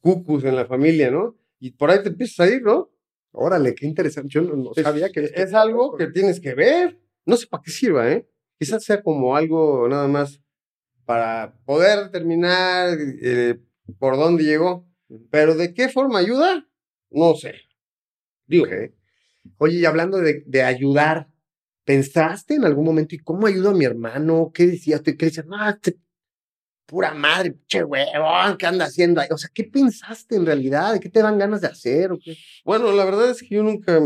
cucus 0.00 0.44
en 0.44 0.56
la 0.56 0.66
familia, 0.66 1.11
¿no? 1.11 1.37
Y 1.59 1.73
por 1.73 1.90
ahí 1.90 2.02
te 2.02 2.09
empiezas 2.09 2.40
a 2.40 2.49
ir, 2.50 2.62
¿no? 2.62 2.90
Órale, 3.32 3.75
qué 3.75 3.87
interesante. 3.87 4.28
Yo 4.30 4.42
no, 4.42 4.56
no 4.56 4.73
Es- 4.75 4.82
sabía 4.82 5.11
que 5.11 5.30
es 5.35 5.54
algo 5.54 5.97
que 5.97 6.09
tienes 6.09 6.40
que 6.40 6.54
ver. 6.54 6.99
No 7.26 7.37
sé 7.37 7.47
para 7.47 7.62
qué 7.62 7.70
sirva, 7.70 8.11
¿eh? 8.11 8.26
Quizás 8.59 8.82
sea 8.85 9.02
como 9.02 9.37
algo 9.37 9.88
nada 9.88 10.09
más 10.09 10.40
para 11.04 11.54
poder 11.64 12.04
determinar 12.04 12.97
eh, 13.23 13.59
por 13.99 14.16
dónde 14.16 14.44
llegó. 14.44 14.87
Pero 15.30 15.54
de 15.54 15.75
qué 15.75 15.88
forma 15.88 16.18
ayuda, 16.18 16.66
no 17.11 17.35
sé. 17.35 17.54
Digo, 18.47 18.64
Ok. 18.64 18.92
Oye, 19.59 19.78
y 19.78 19.85
hablando 19.85 20.18
de, 20.18 20.62
ayudar, 20.62 21.28
¿pensaste 21.85 22.54
en 22.54 22.64
algún 22.64 22.85
momento 22.85 23.14
y 23.14 23.18
cómo 23.18 23.47
ayudo 23.47 23.70
a 23.70 23.75
mi 23.75 23.85
hermano? 23.85 24.50
¿Qué 24.54 24.66
decías? 24.66 25.02
¿Qué 25.02 25.12
decías? 25.12 25.47
No, 25.47 25.68
este, 25.68 25.99
pura 26.87 27.14
madre, 27.14 27.56
che 27.66 27.85
huevón, 27.85 28.56
¿qué 28.59 28.66
anda 28.66 28.87
haciendo 28.87 29.20
ahí? 29.20 29.28
O 29.30 29.38
sea, 29.38 29.50
¿qué 29.52 29.64
pensaste 29.64 30.37
en 30.37 30.47
realidad? 30.47 30.99
¿Qué 31.00 31.09
te 31.09 31.23
dan 31.23 31.38
ganas 31.38 31.61
de 31.61 31.68
hacer? 31.68 32.12
¿O 32.12 32.18
qué? 32.18 32.37
bueno, 32.64 32.92
la 32.92 33.04
verdad 33.04 33.30
es 33.30 33.40
que 33.42 33.54
yo 33.54 33.62
nunca 33.62 34.00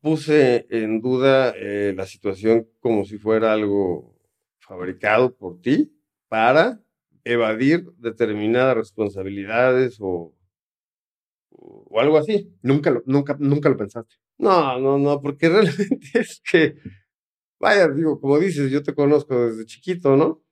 puse 0.00 0.66
en 0.70 1.00
duda 1.00 1.52
eh, 1.56 1.92
la 1.96 2.06
situación 2.06 2.68
como 2.80 3.04
si 3.04 3.18
fuera 3.18 3.52
algo 3.52 4.16
fabricado 4.60 5.34
por 5.34 5.60
ti 5.60 5.92
para 6.28 6.80
evadir 7.24 7.84
determinadas 7.96 8.76
responsabilidades 8.76 9.98
o, 10.00 10.34
o- 11.90 12.00
algo 12.00 12.18
así. 12.18 12.50
Nunca 12.62 12.90
lo, 12.90 13.02
nunca, 13.06 13.36
nunca 13.40 13.68
lo 13.68 13.76
pensaste. 13.76 14.16
No, 14.38 14.78
no, 14.80 14.98
no, 14.98 15.20
porque 15.20 15.48
realmente 15.50 16.08
es 16.20 16.40
que, 16.50 16.76
vaya, 17.60 17.88
digo, 17.88 18.20
como 18.20 18.38
dices, 18.38 18.70
yo 18.70 18.82
te 18.82 18.94
conozco 18.94 19.48
desde 19.48 19.66
chiquito, 19.66 20.16
¿no? 20.16 20.42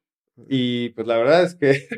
Y 0.49 0.91
pues 0.91 1.07
la 1.07 1.19
verdad 1.19 1.45
es 1.45 1.55
que, 1.57 1.89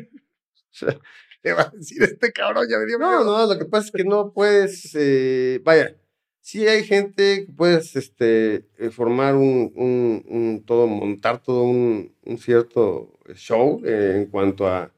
Te 1.41 1.53
va 1.53 1.61
a 1.63 1.69
decir 1.73 2.03
este 2.03 2.31
cabrón, 2.33 2.67
ya 2.69 2.77
me 2.79 2.85
dio 2.85 2.99
no, 2.99 3.07
miedo. 3.09 3.23
no, 3.47 3.53
lo 3.53 3.57
que 3.59 3.65
pasa 3.65 3.85
es 3.87 3.91
que 3.93 4.03
no 4.03 4.33
puedes, 4.33 4.93
eh, 4.95 5.61
vaya, 5.63 5.95
sí 6.41 6.67
hay 6.67 6.83
gente 6.83 7.45
que 7.45 7.53
puedes, 7.53 7.95
este, 7.95 8.67
eh, 8.77 8.89
formar 8.91 9.35
un, 9.35 9.71
un, 9.75 10.25
un 10.27 10.63
todo, 10.65 10.87
montar 10.87 11.41
todo 11.41 11.63
un, 11.63 12.13
un 12.23 12.37
cierto 12.37 13.17
show 13.35 13.81
eh, 13.85 14.15
en 14.17 14.25
cuanto 14.29 14.67
a, 14.67 14.93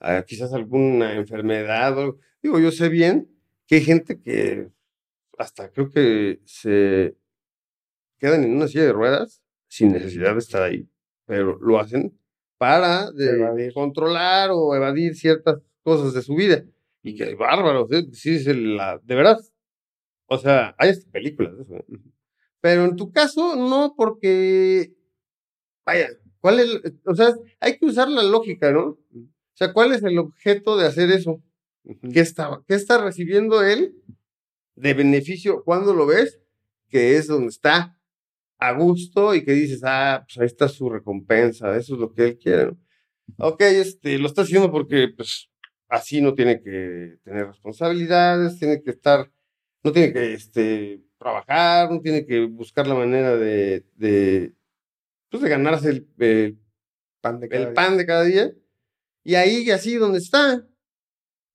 a 0.00 0.22
quizás 0.24 0.52
alguna 0.54 1.14
enfermedad 1.16 1.98
o. 1.98 2.18
Digo, 2.42 2.60
yo 2.60 2.70
sé 2.72 2.88
bien 2.90 3.28
que 3.66 3.76
hay 3.76 3.82
gente 3.82 4.20
que 4.20 4.68
hasta 5.38 5.70
creo 5.70 5.90
que 5.90 6.40
se 6.46 7.16
quedan 8.18 8.44
en 8.44 8.56
una 8.56 8.68
silla 8.68 8.84
de 8.84 8.92
ruedas 8.92 9.42
sin 9.68 9.92
necesidad 9.92 10.32
de 10.32 10.38
estar 10.38 10.62
ahí, 10.62 10.88
pero 11.26 11.58
lo 11.60 11.78
hacen 11.78 12.16
para 12.58 13.10
de- 13.10 13.72
controlar 13.74 14.50
o 14.52 14.74
evadir 14.74 15.14
ciertas 15.16 15.60
cosas 15.82 16.14
de 16.14 16.22
su 16.22 16.34
vida. 16.34 16.64
Y 17.02 17.14
que 17.16 17.34
bárbaros, 17.34 17.90
¿eh? 17.92 18.06
Sí, 18.12 18.38
la, 18.54 18.98
de 19.02 19.14
verdad. 19.14 19.38
O 20.26 20.38
sea, 20.38 20.74
hay 20.78 20.92
películas 21.12 21.56
de 21.56 21.62
eso. 21.64 21.76
¿eh? 21.76 21.84
Pero 22.60 22.84
en 22.84 22.96
tu 22.96 23.12
caso, 23.12 23.56
no, 23.56 23.94
porque, 23.96 24.94
vaya, 25.86 26.08
¿cuál 26.40 26.60
es? 26.60 26.82
O 27.06 27.14
sea, 27.14 27.34
hay 27.60 27.78
que 27.78 27.86
usar 27.86 28.08
la 28.08 28.22
lógica, 28.22 28.72
¿no? 28.72 28.82
O 28.90 28.98
sea, 29.54 29.72
¿cuál 29.72 29.92
es 29.92 30.02
el 30.02 30.18
objeto 30.18 30.76
de 30.76 30.86
hacer 30.86 31.10
eso? 31.10 31.42
¿Qué 31.84 32.20
está, 32.20 32.62
qué 32.66 32.74
está 32.74 33.02
recibiendo 33.02 33.62
él 33.62 33.94
de 34.74 34.94
beneficio 34.94 35.62
cuando 35.64 35.94
lo 35.94 36.06
ves? 36.06 36.40
Que 36.88 37.16
es 37.16 37.26
donde 37.26 37.48
está 37.48 37.98
a 38.58 38.72
gusto 38.72 39.34
y 39.34 39.44
que 39.44 39.52
dices, 39.52 39.82
ah, 39.84 40.24
pues 40.26 40.38
ahí 40.38 40.46
está 40.46 40.68
su 40.68 40.88
recompensa, 40.88 41.76
eso 41.76 41.94
es 41.94 42.00
lo 42.00 42.12
que 42.12 42.24
él 42.24 42.38
quiere. 42.38 42.66
¿no? 42.66 42.78
Ok, 43.38 43.60
este, 43.62 44.18
lo 44.18 44.26
está 44.26 44.42
haciendo 44.42 44.70
porque, 44.70 45.08
pues, 45.16 45.50
así 45.88 46.20
no 46.20 46.34
tiene 46.34 46.62
que 46.62 47.18
tener 47.24 47.46
responsabilidades, 47.46 48.58
tiene 48.58 48.82
que 48.82 48.90
estar, 48.90 49.30
no 49.82 49.92
tiene 49.92 50.12
que, 50.12 50.34
este, 50.34 51.02
trabajar, 51.18 51.90
no 51.90 52.00
tiene 52.00 52.24
que 52.24 52.44
buscar 52.46 52.86
la 52.86 52.94
manera 52.94 53.36
de, 53.36 53.84
de 53.96 54.54
pues, 55.30 55.42
de 55.42 55.48
ganarse 55.48 55.90
el, 55.90 56.06
el 56.18 56.58
Pan 57.20 57.40
de 57.40 57.48
cada 57.48 57.62
el 57.62 57.68
día. 57.68 57.74
pan 57.74 57.96
de 57.96 58.06
cada 58.06 58.24
día. 58.24 58.52
Y 59.24 59.34
ahí, 59.36 59.70
así 59.70 59.94
donde 59.94 60.18
está, 60.18 60.66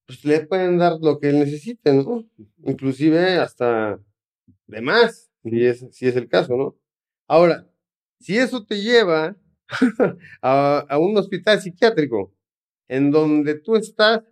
pues 0.09 0.25
le 0.25 0.39
pueden 0.39 0.79
dar 0.79 0.93
lo 0.99 1.19
que 1.19 1.29
él 1.29 1.37
necesite, 1.37 1.93
¿no? 1.93 2.27
Inclusive 2.63 3.37
hasta 3.37 4.01
de 4.65 4.81
más, 4.81 5.29
si 5.43 5.63
es, 5.63 5.85
si 5.91 6.07
es 6.07 6.15
el 6.15 6.27
caso, 6.27 6.57
¿no? 6.57 6.75
Ahora, 7.27 7.69
si 8.19 8.35
eso 8.35 8.65
te 8.65 8.81
lleva 8.81 9.37
a, 10.41 10.79
a 10.89 10.97
un 10.97 11.15
hospital 11.15 11.61
psiquiátrico, 11.61 12.33
en 12.87 13.11
donde 13.11 13.59
tú 13.59 13.75
estás, 13.75 14.23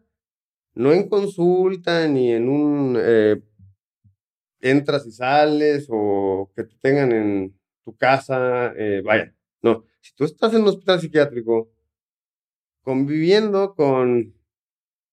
no 0.74 0.92
en 0.94 1.08
consulta, 1.08 2.08
ni 2.08 2.32
en 2.32 2.50
un 2.50 2.98
eh, 3.00 3.40
entras 4.62 5.06
y 5.06 5.12
sales, 5.12 5.86
o 5.92 6.52
que 6.56 6.64
te 6.64 6.76
tengan 6.82 7.12
en 7.12 7.56
tu 7.86 7.96
casa, 7.96 8.74
eh, 8.76 9.04
vaya, 9.06 9.32
no, 9.62 9.86
si 10.02 10.16
tú 10.16 10.24
estás 10.24 10.56
en 10.56 10.64
un 10.64 10.70
hospital 10.70 11.00
psiquiátrico 11.00 11.70
conviviendo 12.82 13.76
con 13.76 14.37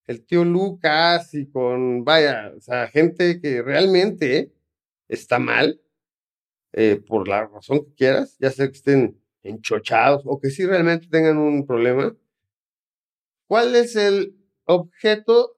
el 0.06 0.24
tío 0.24 0.44
Lucas 0.44 1.34
y 1.34 1.46
con, 1.46 2.04
vaya, 2.04 2.52
o 2.56 2.60
sea, 2.60 2.88
gente 2.88 3.40
que 3.40 3.62
realmente 3.62 4.52
está 5.08 5.38
mal, 5.38 5.80
eh, 6.72 6.96
por 6.96 7.28
la 7.28 7.46
razón 7.46 7.84
que 7.84 7.94
quieras, 7.94 8.36
ya 8.38 8.50
sea 8.50 8.66
que 8.66 8.76
estén 8.76 9.20
enchochados 9.42 10.22
o 10.24 10.40
que 10.40 10.50
sí 10.50 10.66
realmente 10.66 11.06
tengan 11.08 11.38
un 11.38 11.66
problema, 11.66 12.16
¿cuál 13.46 13.74
es 13.76 13.96
el 13.96 14.36
objeto 14.64 15.56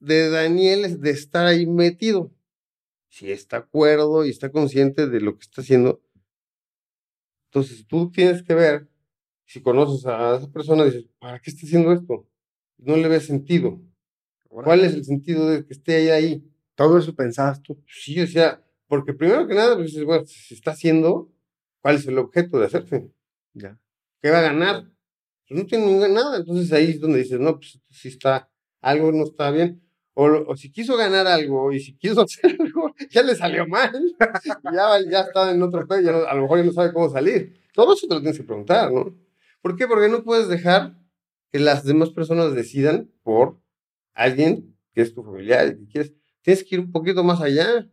de 0.00 0.28
Daniel 0.30 1.00
de 1.00 1.10
estar 1.10 1.46
ahí 1.46 1.66
metido? 1.66 2.32
Si 3.08 3.30
está 3.30 3.58
acuerdo 3.58 4.26
y 4.26 4.30
está 4.30 4.50
consciente 4.50 5.06
de 5.06 5.20
lo 5.20 5.38
que 5.38 5.42
está 5.42 5.62
haciendo, 5.62 6.02
entonces 7.50 7.86
tú 7.86 8.10
tienes 8.10 8.42
que 8.42 8.54
ver, 8.54 8.88
si 9.44 9.62
conoces 9.62 10.04
a 10.06 10.36
esa 10.36 10.50
persona, 10.50 10.84
dices, 10.84 11.06
¿para 11.18 11.38
qué 11.40 11.50
está 11.50 11.64
haciendo 11.64 11.92
esto? 11.92 12.28
No 12.78 12.96
le 12.96 13.08
ves 13.08 13.26
sentido. 13.26 13.80
¿Cuál 14.48 14.84
es 14.84 14.94
el 14.94 15.04
sentido 15.04 15.48
de 15.50 15.64
que 15.66 15.72
esté 15.74 15.96
ahí? 15.96 16.08
ahí? 16.10 16.44
Todo 16.74 16.98
eso 16.98 17.14
pensabas 17.14 17.62
tú. 17.62 17.82
Sí, 17.88 18.20
o 18.20 18.26
sea, 18.26 18.62
porque 18.88 19.14
primero 19.14 19.46
que 19.46 19.54
nada, 19.54 19.76
pues 19.76 20.02
bueno, 20.04 20.26
si 20.26 20.40
se 20.40 20.54
está 20.54 20.72
haciendo, 20.72 21.30
¿cuál 21.82 21.96
es 21.96 22.06
el 22.06 22.18
objeto 22.18 22.58
de 22.58 22.66
hacerse? 22.66 23.10
Ya. 23.54 23.78
¿Qué 24.22 24.30
va 24.30 24.38
a 24.40 24.42
ganar? 24.42 24.84
Pues 25.48 25.60
no 25.60 25.66
tiene 25.66 26.08
nada. 26.08 26.38
Entonces 26.38 26.72
ahí 26.72 26.90
es 26.90 27.00
donde 27.00 27.18
dices, 27.20 27.40
no, 27.40 27.56
pues 27.58 27.80
si 27.90 28.08
está, 28.08 28.50
algo 28.80 29.12
no 29.12 29.24
está 29.24 29.50
bien. 29.50 29.82
O, 30.14 30.24
o 30.26 30.56
si 30.56 30.70
quiso 30.72 30.96
ganar 30.96 31.26
algo 31.26 31.72
y 31.72 31.80
si 31.80 31.94
quiso 31.96 32.22
hacer 32.22 32.56
algo, 32.60 32.94
ya 33.10 33.22
le 33.22 33.34
salió 33.34 33.66
mal. 33.66 33.92
ya, 34.72 35.00
ya 35.10 35.20
está 35.20 35.50
en 35.52 35.62
otro 35.62 35.86
pedo, 35.86 36.00
ya 36.00 36.12
no- 36.12 36.24
a 36.26 36.34
lo 36.34 36.42
mejor 36.42 36.58
ya 36.58 36.64
no 36.64 36.72
sabe 36.72 36.92
cómo 36.92 37.10
salir. 37.10 37.60
Todo 37.74 37.94
eso 37.94 38.06
te 38.08 38.14
lo 38.14 38.20
tienes 38.20 38.38
que 38.38 38.44
preguntar, 38.44 38.92
¿no? 38.92 39.14
¿Por 39.60 39.76
qué? 39.76 39.86
Porque 39.86 40.08
no 40.08 40.22
puedes 40.24 40.48
dejar 40.48 40.94
que 41.56 41.62
las 41.62 41.84
demás 41.84 42.10
personas 42.10 42.54
decidan 42.54 43.10
por 43.22 43.58
alguien 44.12 44.76
que 44.92 45.00
es 45.00 45.14
tu 45.14 45.22
familiar 45.22 45.68
y 45.68 45.78
que 45.78 45.86
quieres. 45.86 46.12
Tienes 46.42 46.62
que 46.62 46.74
ir 46.74 46.80
un 46.82 46.92
poquito 46.92 47.24
más 47.24 47.40
allá. 47.40 47.88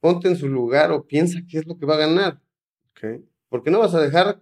Ponte 0.00 0.26
en 0.26 0.36
su 0.36 0.48
lugar 0.48 0.90
o 0.92 1.06
piensa 1.06 1.40
qué 1.46 1.58
es 1.58 1.66
lo 1.66 1.76
que 1.76 1.84
va 1.84 1.96
a 1.96 2.06
ganar. 2.06 2.40
Ok. 2.92 3.20
Porque 3.50 3.70
no 3.70 3.80
vas 3.80 3.94
a 3.94 4.00
dejar 4.00 4.40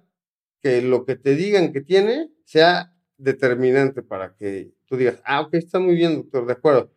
que 0.61 0.81
lo 0.81 1.05
que 1.05 1.17
te 1.17 1.35
digan 1.35 1.73
que 1.73 1.81
tiene 1.81 2.31
sea 2.45 2.95
determinante 3.17 4.01
para 4.01 4.37
que 4.37 4.73
tú 4.85 4.97
digas, 4.97 5.21
ah, 5.25 5.41
ok, 5.41 5.55
está 5.55 5.81
muy 5.81 5.97
bien, 5.97 6.15
doctor, 6.15 6.47
de 6.47 6.53
acuerdo. 6.53 6.93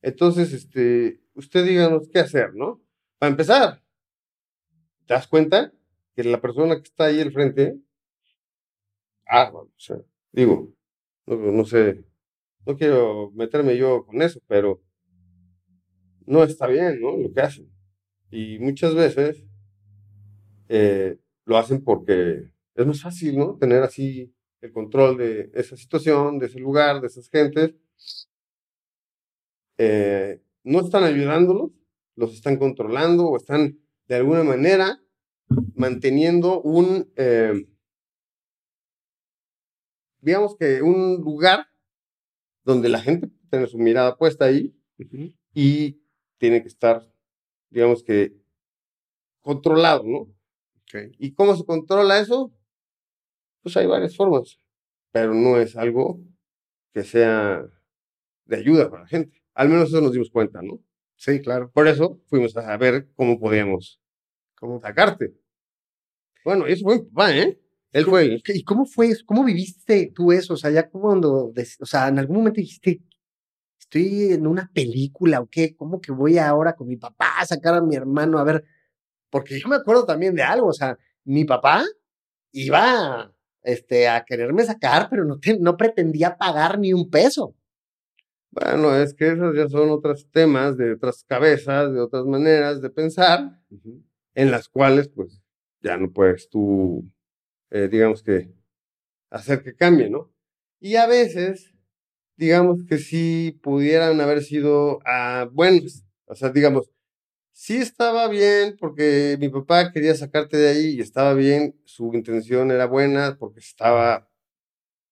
Entonces, 0.00 0.54
este, 0.54 1.20
usted 1.34 1.66
díganos 1.66 2.08
qué 2.08 2.20
hacer, 2.20 2.54
¿no? 2.54 2.82
Para 3.18 3.30
empezar, 3.30 3.82
te 5.04 5.12
das 5.12 5.26
cuenta 5.26 5.70
que 6.16 6.24
la 6.24 6.40
persona 6.40 6.76
que 6.76 6.84
está 6.84 7.04
ahí 7.04 7.20
al 7.20 7.30
frente, 7.30 7.76
ah, 9.26 9.50
o 9.52 9.68
sea, 9.76 9.98
digo, 10.32 10.73
no, 11.26 11.36
no 11.36 11.64
sé, 11.64 12.04
no 12.66 12.76
quiero 12.76 13.30
meterme 13.32 13.76
yo 13.76 14.06
con 14.06 14.22
eso, 14.22 14.40
pero 14.46 14.82
no 16.26 16.42
está 16.42 16.66
bien, 16.66 17.00
¿no? 17.00 17.16
Lo 17.16 17.32
que 17.32 17.40
hacen. 17.40 17.70
Y 18.30 18.58
muchas 18.58 18.94
veces 18.94 19.44
eh, 20.68 21.18
lo 21.44 21.58
hacen 21.58 21.84
porque 21.84 22.50
es 22.74 22.86
más 22.86 23.02
fácil, 23.02 23.38
¿no? 23.38 23.56
Tener 23.58 23.82
así 23.82 24.34
el 24.60 24.72
control 24.72 25.18
de 25.18 25.50
esa 25.54 25.76
situación, 25.76 26.38
de 26.38 26.46
ese 26.46 26.58
lugar, 26.58 27.00
de 27.00 27.08
esas 27.08 27.28
gentes. 27.28 27.74
Eh, 29.76 30.40
no 30.62 30.80
están 30.80 31.04
ayudándolos, 31.04 31.70
los 32.16 32.32
están 32.34 32.56
controlando 32.56 33.26
o 33.26 33.36
están 33.36 33.78
de 34.08 34.14
alguna 34.14 34.42
manera 34.42 35.00
manteniendo 35.74 36.62
un, 36.62 37.12
eh, 37.16 37.66
digamos 40.24 40.56
que 40.56 40.82
un 40.82 41.20
lugar 41.20 41.68
donde 42.64 42.88
la 42.88 43.00
gente 43.00 43.30
tiene 43.50 43.66
su 43.66 43.78
mirada 43.78 44.16
puesta 44.16 44.46
ahí 44.46 44.74
y 45.52 46.00
tiene 46.38 46.62
que 46.62 46.68
estar, 46.68 47.06
digamos 47.70 48.02
que, 48.02 48.34
controlado, 49.42 50.02
¿no? 50.04 50.34
¿Y 51.18 51.34
cómo 51.34 51.56
se 51.56 51.64
controla 51.64 52.20
eso? 52.20 52.52
Pues 53.62 53.76
hay 53.76 53.86
varias 53.86 54.16
formas, 54.16 54.58
pero 55.10 55.34
no 55.34 55.58
es 55.58 55.76
algo 55.76 56.20
que 56.92 57.02
sea 57.04 57.66
de 58.44 58.56
ayuda 58.56 58.90
para 58.90 59.02
la 59.02 59.08
gente. 59.08 59.42
Al 59.54 59.68
menos 59.68 59.88
eso 59.88 60.00
nos 60.00 60.12
dimos 60.12 60.30
cuenta, 60.30 60.62
¿no? 60.62 60.80
Sí, 61.16 61.40
claro. 61.40 61.70
Por 61.72 61.88
eso 61.88 62.20
fuimos 62.26 62.56
a 62.56 62.76
ver 62.76 63.08
cómo 63.14 63.38
podíamos 63.38 64.00
cómo 64.54 64.80
sacarte. 64.80 65.34
Bueno, 66.44 66.66
eso 66.66 66.84
fue 66.84 66.96
mi 66.96 67.02
papá, 67.06 67.36
¿eh? 67.36 67.60
Él 67.94 68.06
fue. 68.06 68.42
¿Y 68.48 68.64
cómo 68.64 68.86
fue 68.86 69.06
eso? 69.06 69.24
¿Cómo 69.24 69.44
viviste 69.44 70.10
tú 70.12 70.32
eso? 70.32 70.54
O 70.54 70.56
sea, 70.56 70.68
ya 70.72 70.90
cuando, 70.90 71.52
o 71.80 71.86
sea, 71.86 72.08
en 72.08 72.18
algún 72.18 72.38
momento 72.38 72.60
dijiste, 72.60 73.00
estoy 73.78 74.32
en 74.32 74.48
una 74.48 74.68
película 74.74 75.40
o 75.40 75.46
qué, 75.46 75.76
¿cómo 75.76 76.00
que 76.00 76.10
voy 76.10 76.36
ahora 76.36 76.74
con 76.74 76.88
mi 76.88 76.96
papá 76.96 77.38
a 77.38 77.46
sacar 77.46 77.74
a 77.74 77.80
mi 77.80 77.94
hermano 77.94 78.40
a 78.40 78.44
ver? 78.44 78.64
Porque 79.30 79.60
yo 79.60 79.68
me 79.68 79.76
acuerdo 79.76 80.04
también 80.04 80.34
de 80.34 80.42
algo, 80.42 80.66
o 80.66 80.72
sea, 80.72 80.98
mi 81.22 81.44
papá 81.44 81.84
iba 82.50 83.32
este, 83.62 84.08
a 84.08 84.24
quererme 84.24 84.64
sacar, 84.64 85.06
pero 85.08 85.24
no, 85.24 85.38
no 85.60 85.76
pretendía 85.76 86.36
pagar 86.36 86.80
ni 86.80 86.92
un 86.92 87.08
peso. 87.08 87.54
Bueno, 88.50 88.96
es 88.96 89.14
que 89.14 89.28
esos 89.28 89.54
ya 89.54 89.68
son 89.68 89.90
otros 89.90 90.28
temas 90.32 90.76
de 90.76 90.94
otras 90.94 91.22
cabezas, 91.22 91.92
de 91.92 92.00
otras 92.00 92.24
maneras 92.24 92.82
de 92.82 92.90
pensar, 92.90 93.60
en 94.34 94.50
las 94.50 94.68
cuales 94.68 95.08
pues 95.08 95.40
ya 95.80 95.96
no 95.96 96.10
puedes 96.10 96.48
tú, 96.48 97.08
eh, 97.74 97.88
digamos 97.88 98.22
que, 98.22 98.48
hacer 99.30 99.64
que 99.64 99.74
cambie, 99.74 100.08
¿no? 100.08 100.32
Y 100.80 100.96
a 100.96 101.06
veces, 101.06 101.74
digamos 102.36 102.84
que 102.88 102.98
sí 102.98 103.58
pudieran 103.62 104.20
haber 104.20 104.42
sido 104.44 105.00
ah, 105.06 105.48
buenos, 105.52 106.04
o 106.26 106.36
sea, 106.36 106.50
digamos, 106.50 106.90
sí 107.52 107.78
estaba 107.78 108.28
bien 108.28 108.76
porque 108.78 109.36
mi 109.40 109.48
papá 109.48 109.92
quería 109.92 110.14
sacarte 110.14 110.56
de 110.56 110.68
ahí 110.70 110.86
y 110.96 111.00
estaba 111.00 111.34
bien, 111.34 111.76
su 111.84 112.12
intención 112.14 112.70
era 112.70 112.86
buena 112.86 113.38
porque 113.38 113.60
estaba, 113.60 114.30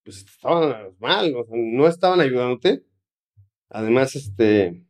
pues 0.05 0.19
estaban 0.19 0.97
mal, 1.01 1.35
o 1.37 1.45
sea, 1.45 1.57
no 1.59 1.89
estaban 1.89 2.21
ayudándote. 2.21 2.85
Además, 3.71 4.17
este, 4.17 4.87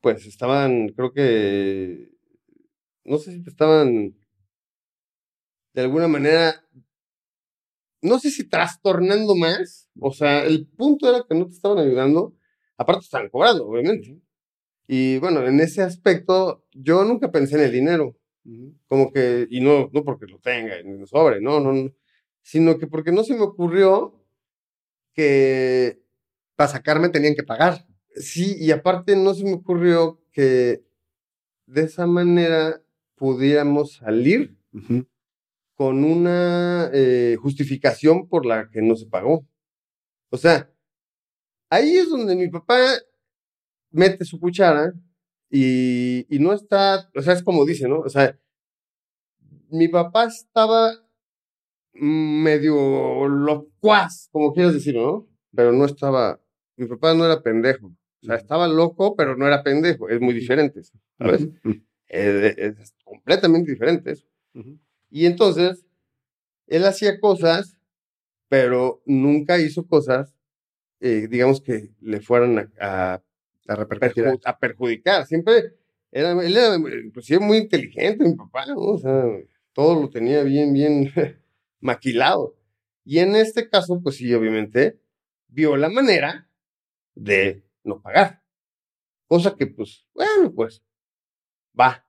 pues 0.00 0.26
estaban, 0.26 0.88
creo 0.90 1.12
que 1.12 2.10
no 3.04 3.18
sé 3.18 3.32
si 3.32 3.42
te 3.42 3.50
estaban 3.50 4.17
de 5.78 5.84
alguna 5.84 6.08
manera, 6.08 6.60
no 8.02 8.18
sé 8.18 8.32
si 8.32 8.48
trastornando 8.48 9.36
más, 9.36 9.88
o 10.00 10.12
sea, 10.12 10.44
el 10.44 10.66
punto 10.66 11.08
era 11.08 11.24
que 11.24 11.36
no 11.36 11.46
te 11.46 11.52
estaban 11.52 11.78
ayudando, 11.78 12.34
aparte 12.76 13.04
estaban 13.04 13.28
cobrando, 13.28 13.64
obviamente. 13.64 14.20
Y 14.88 15.18
bueno, 15.18 15.46
en 15.46 15.60
ese 15.60 15.82
aspecto, 15.82 16.66
yo 16.72 17.04
nunca 17.04 17.30
pensé 17.30 17.54
en 17.54 17.62
el 17.62 17.70
dinero, 17.70 18.18
como 18.88 19.12
que, 19.12 19.46
y 19.50 19.60
no, 19.60 19.88
no 19.92 20.02
porque 20.02 20.26
lo 20.26 20.40
tenga, 20.40 20.82
ni 20.82 20.98
lo 20.98 21.06
sobre, 21.06 21.40
no, 21.40 21.60
no, 21.60 21.72
no, 21.72 21.94
sino 22.42 22.76
que 22.76 22.88
porque 22.88 23.12
no 23.12 23.22
se 23.22 23.34
me 23.34 23.42
ocurrió 23.42 24.20
que 25.12 26.02
para 26.56 26.70
sacarme 26.70 27.08
tenían 27.08 27.36
que 27.36 27.44
pagar. 27.44 27.86
Sí, 28.16 28.56
y 28.58 28.72
aparte 28.72 29.14
no 29.14 29.32
se 29.32 29.44
me 29.44 29.52
ocurrió 29.52 30.20
que 30.32 30.82
de 31.66 31.82
esa 31.82 32.08
manera 32.08 32.82
pudiéramos 33.14 33.92
salir 33.92 34.58
con 35.78 36.02
una 36.02 36.90
eh, 36.92 37.36
justificación 37.40 38.26
por 38.28 38.44
la 38.44 38.68
que 38.68 38.82
no 38.82 38.96
se 38.96 39.06
pagó. 39.06 39.46
O 40.28 40.36
sea, 40.36 40.68
ahí 41.70 41.96
es 41.96 42.10
donde 42.10 42.34
mi 42.34 42.48
papá 42.48 42.80
mete 43.92 44.24
su 44.24 44.40
cuchara 44.40 44.92
y, 45.48 46.26
y 46.34 46.40
no 46.40 46.52
está, 46.52 47.08
o 47.14 47.22
sea, 47.22 47.34
es 47.34 47.44
como 47.44 47.64
dice, 47.64 47.88
¿no? 47.88 48.00
O 48.00 48.08
sea, 48.08 48.36
mi 49.70 49.86
papá 49.86 50.24
estaba 50.24 50.94
medio 51.92 53.28
locuaz, 53.28 54.28
como 54.32 54.52
quieras 54.52 54.74
decir, 54.74 54.96
¿no? 54.96 55.28
Pero 55.54 55.70
no 55.70 55.84
estaba, 55.84 56.40
mi 56.76 56.88
papá 56.88 57.14
no 57.14 57.24
era 57.24 57.40
pendejo. 57.40 57.86
O 57.86 58.26
sea, 58.26 58.34
estaba 58.34 58.66
loco, 58.66 59.14
pero 59.14 59.36
no 59.36 59.46
era 59.46 59.62
pendejo. 59.62 60.08
Es 60.08 60.20
muy 60.20 60.34
diferente, 60.34 60.82
¿sabes? 61.16 61.48
es, 62.08 62.94
completamente 63.04 63.70
diferente 63.70 64.10
eso. 64.10 64.26
Y 65.10 65.26
entonces, 65.26 65.86
él 66.66 66.84
hacía 66.84 67.18
cosas, 67.20 67.78
pero 68.48 69.02
nunca 69.06 69.58
hizo 69.58 69.86
cosas, 69.86 70.34
eh, 71.00 71.26
digamos, 71.28 71.60
que 71.60 71.90
le 72.00 72.20
fueran 72.20 72.72
a, 72.80 73.22
a, 73.68 74.58
perjudicar. 74.58 75.26
Siempre 75.26 75.74
era, 76.10 76.32
él 76.32 76.56
era 76.56 76.76
inclusive 77.04 77.40
muy 77.40 77.58
inteligente, 77.58 78.24
mi 78.24 78.34
papá, 78.34 78.66
todo 79.72 80.02
lo 80.02 80.10
tenía 80.10 80.42
bien, 80.42 80.72
bien 80.72 81.12
maquilado. 81.80 82.56
Y 83.04 83.20
en 83.20 83.36
este 83.36 83.68
caso, 83.68 84.00
pues 84.02 84.16
sí, 84.16 84.32
obviamente, 84.34 85.00
vio 85.48 85.76
la 85.76 85.88
manera 85.88 86.50
de 87.14 87.64
no 87.84 88.00
pagar. 88.02 88.42
Cosa 89.26 89.54
que, 89.56 89.66
pues, 89.66 90.06
bueno, 90.14 90.52
pues, 90.54 90.82
va. 91.78 92.04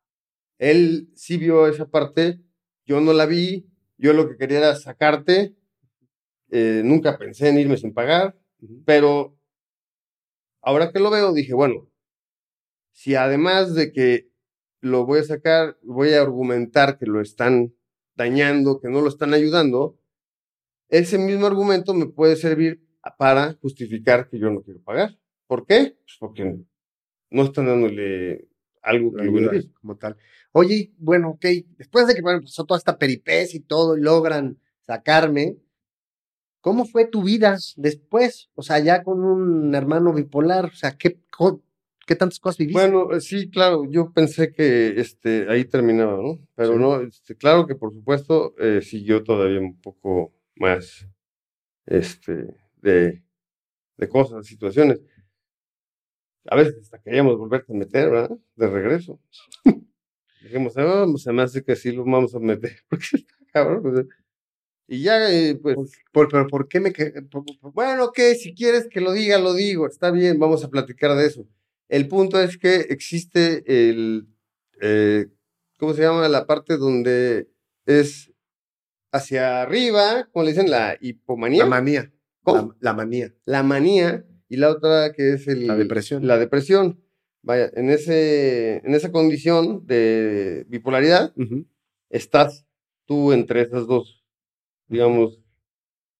Él 0.58 1.10
sí 1.16 1.38
vio 1.38 1.68
esa 1.68 1.90
parte, 1.90 2.42
yo 2.89 2.99
no 2.99 3.13
la 3.13 3.28
vi, 3.28 3.67
yo 3.99 4.13
lo 4.13 4.28
que 4.28 4.36
quería 4.36 4.58
era 4.58 4.75
sacarte, 4.75 5.56
eh, 6.49 6.82
nunca 6.84 7.19
pensé 7.19 7.49
en 7.49 7.60
irme 7.60 7.78
sin 7.78 7.93
pagar, 7.93 8.36
pero 8.84 9.38
ahora 10.60 10.91
que 10.91 10.99
lo 10.99 11.12
veo 11.12 11.32
dije, 11.32 11.54
bueno, 11.54 11.88
si 12.91 13.13
además 13.13 13.75
de 13.75 13.91
que 13.91 14.32
lo 14.82 15.06
voy 15.06 15.19
a 15.19 15.23
sacar, 15.23 15.78
voy 15.84 16.13
a 16.13 16.21
argumentar 16.21 16.97
que 16.97 17.06
lo 17.06 17.21
están 17.21 17.75
dañando, 18.15 18.82
que 18.82 18.89
no 18.89 19.02
lo 19.02 19.10
están 19.10 19.36
ayudando, 19.36 19.99
ese 20.88 21.19
mismo 21.19 21.45
argumento 21.45 21.93
me 21.93 22.08
puede 22.08 22.36
servir 22.38 22.84
para 23.19 23.54
justificar 23.62 24.28
que 24.30 24.39
yo 24.39 24.49
no 24.49 24.63
quiero 24.63 24.82
pagar. 24.82 25.15
¿Por 25.45 25.67
qué? 25.67 25.95
Pues 26.02 26.17
porque 26.19 26.58
no 27.30 27.43
están 27.43 27.67
dándole 27.67 28.47
algo 28.82 29.13
que 29.13 29.69
como 29.80 29.95
tal. 29.97 30.17
Oye, 30.52 30.92
bueno, 30.98 31.32
ok, 31.32 31.46
después 31.78 32.08
de 32.08 32.16
que 32.16 32.24
pasó 32.24 32.66
toda 32.66 32.78
esta 32.78 32.98
peripecia 32.98 33.58
y 33.58 33.62
todo, 33.62 33.98
y 33.98 34.02
logran 34.02 34.58
sacarme, 34.82 35.58
¿cómo 36.62 36.86
fue 36.86 37.06
tu 37.06 37.24
vida 37.24 37.58
después? 37.76 38.50
O 38.56 38.64
sea, 38.64 38.80
ya 38.80 39.04
con 39.04 39.24
un 39.24 39.76
hermano 39.76 40.14
bipolar, 40.14 40.66
o 40.66 40.76
sea, 40.76 40.98
¿qué, 40.98 41.20
qué 42.08 42.16
tantas 42.16 42.40
cosas 42.40 42.58
viviste? 42.58 42.80
Bueno, 42.80 43.16
eh, 43.16 43.22
sí, 43.22 43.50
claro, 43.50 43.86
yo 43.90 44.12
pensé 44.12 44.52
que 44.52 45.00
este, 45.00 45.48
ahí 45.50 45.66
terminaba, 45.66 46.18
¿no? 46.22 46.40
Pero 46.56 46.80
no, 46.80 47.00
este, 47.02 47.36
claro 47.36 47.68
que 47.68 47.76
por 47.76 47.94
supuesto 47.94 48.56
eh, 48.58 48.82
siguió 48.82 49.24
todavía 49.24 49.60
un 49.60 49.80
poco 49.80 50.34
más 50.56 51.08
este, 51.86 52.56
de, 52.82 53.22
de 53.98 54.10
cosas, 54.10 54.48
situaciones 54.48 55.02
a 56.50 56.56
veces 56.56 56.78
hasta 56.82 57.00
queríamos 57.00 57.38
volverte 57.38 57.74
a 57.74 57.76
meter, 57.76 58.10
¿verdad? 58.10 58.38
De 58.56 58.68
regreso. 58.68 59.20
Dijimos, 60.41 60.73
ah, 60.78 61.06
pues, 61.10 61.23
se 61.23 61.34
me 61.34 61.41
hace 61.41 61.63
que 61.63 61.75
sí 61.75 61.91
lo 61.91 62.04
vamos 62.06 62.34
a 62.34 62.39
meter, 62.39 62.78
porque 62.89 63.06
está 63.13 63.36
cabrón. 63.52 63.82
Pues, 63.82 64.06
y 64.88 65.04
ya, 65.04 65.32
eh, 65.32 65.56
pues. 65.56 65.78
Por, 66.12 66.30
pero 66.30 66.47
¿por 66.47 66.67
qué 66.67 66.80
me.? 66.80 66.91
bueno, 67.73 68.06
ok, 68.06 68.19
si 68.39 68.56
quieres 68.56 68.88
que 68.89 69.02
lo 69.02 69.12
diga, 69.12 69.38
lo 69.38 69.54
digo. 69.54 69.86
Está 69.86 70.10
bien, 70.10 70.39
vamos 70.39 70.63
a 70.63 70.69
platicar 70.69 71.15
de 71.15 71.28
eso. 71.28 71.47
El 71.88 72.08
punto 72.08 72.39
es 72.39 72.58
que 72.58 72.88
existe 72.89 73.63
el. 73.67 74.28
Eh, 74.82 75.28
¿Cómo 75.78 75.93
se 75.93 76.02
llama? 76.02 76.28
La 76.28 76.47
parte 76.47 76.78
donde 76.78 77.49
es 77.86 78.32
hacia 79.12 79.62
arriba, 79.62 80.28
¿cómo 80.32 80.43
le 80.43 80.52
dicen? 80.52 80.69
La 80.69 80.97
hipomanía. 80.99 81.63
La 81.63 81.69
manía. 81.69 82.12
¿Cómo? 82.43 82.75
la 82.80 82.93
manía. 82.93 83.34
La 83.45 83.63
manía 83.63 84.25
y 84.47 84.58
la 84.58 84.69
otra 84.71 85.12
que 85.13 85.34
es 85.34 85.47
el, 85.47 85.67
la 85.67 85.75
depresión. 85.75 86.25
La 86.25 86.38
depresión. 86.38 86.99
Vaya, 87.41 87.69
en, 87.73 87.89
ese, 87.89 88.78
en 88.78 88.93
esa 88.93 89.12
condición 89.12 89.86
de 89.86 90.65
bipolaridad, 90.67 91.34
estás 92.10 92.65
tú 93.06 93.34
entre 93.34 93.62
esas 93.62 93.88
dos, 93.88 94.23
digamos, 94.88 95.39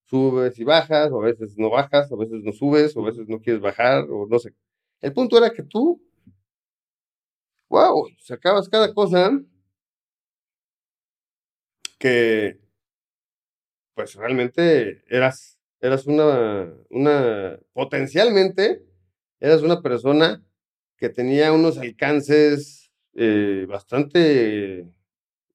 subes 0.06 0.58
y 0.60 0.64
bajas, 0.64 1.12
o 1.12 1.22
a 1.22 1.26
veces 1.26 1.58
no 1.58 1.70
bajas, 1.70 2.12
o 2.12 2.16
a 2.16 2.20
veces 2.20 2.44
no 2.44 2.52
subes, 2.52 2.96
o 2.96 3.02
a 3.02 3.06
veces 3.06 3.28
no 3.28 3.40
quieres 3.40 3.62
bajar, 3.62 4.06
o 4.10 4.28
no 4.28 4.40
sé. 4.40 4.56
El 5.02 5.14
punto 5.14 5.38
era 5.38 5.52
que 5.52 5.64
tú, 5.64 6.02
wow, 7.70 8.08
sacabas 8.18 8.68
cada 8.68 8.94
cosa 8.94 9.40
que, 12.00 12.60
pues 13.94 14.16
realmente 14.16 15.04
eras, 15.08 15.60
eras 15.80 16.08
una, 16.08 16.74
una, 16.90 17.60
potencialmente, 17.74 18.84
eras 19.40 19.62
una 19.62 19.82
persona 19.82 20.44
que 21.00 21.10
tenía 21.10 21.54
unos 21.54 21.78
alcances 21.78 22.92
eh, 23.14 23.66
bastante, 23.68 24.86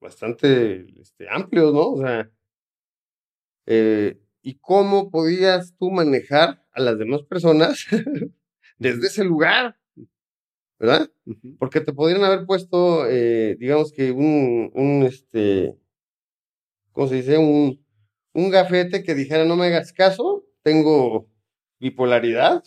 bastante 0.01 0.87
este, 1.01 1.29
amplios, 1.29 1.73
¿no? 1.73 1.91
O 1.91 2.01
sea, 2.01 2.31
eh, 3.67 4.19
y 4.43 4.55
cómo 4.57 5.11
podías 5.11 5.77
tú 5.77 5.91
manejar 5.91 6.65
a 6.73 6.81
las 6.81 6.99
demás 6.99 7.23
personas 7.23 7.87
desde 8.79 9.07
ese 9.07 9.25
lugar, 9.25 9.79
¿verdad? 10.79 11.11
Porque 11.59 11.81
te 11.81 11.93
podrían 11.93 12.25
haber 12.25 12.47
puesto, 12.47 13.07
eh, 13.09 13.57
digamos 13.59 13.93
que 13.93 14.13
un, 14.13 14.71
un, 14.75 15.03
este, 15.03 15.77
¿cómo 16.93 17.07
se 17.09 17.17
dice? 17.17 17.37
Un, 17.37 17.85
un 18.33 18.51
gafete 18.51 19.03
que 19.03 19.15
dijera, 19.15 19.45
no 19.45 19.57
me 19.57 19.67
hagas 19.67 19.93
caso, 19.93 20.47
tengo 20.63 21.29
bipolaridad, 21.85 22.63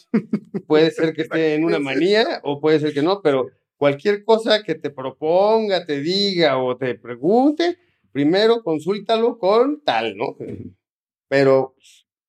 puede 0.67 0.91
ser 0.91 1.13
que 1.13 1.23
esté 1.23 1.56
en 1.56 1.63
una 1.63 1.80
manía 1.80 2.39
o 2.43 2.62
puede 2.62 2.80
ser 2.80 2.93
que 2.93 3.01
no, 3.01 3.21
pero 3.23 3.49
cualquier 3.75 4.23
cosa 4.23 4.62
que 4.62 4.75
te 4.75 4.91
proponga, 4.91 5.86
te 5.86 5.99
diga 6.01 6.58
o 6.62 6.77
te 6.77 6.93
pregunte, 6.93 7.80
primero 8.12 8.62
consúltalo 8.63 9.39
con 9.39 9.82
tal, 9.84 10.15
¿no? 10.15 10.38
pero 11.27 11.75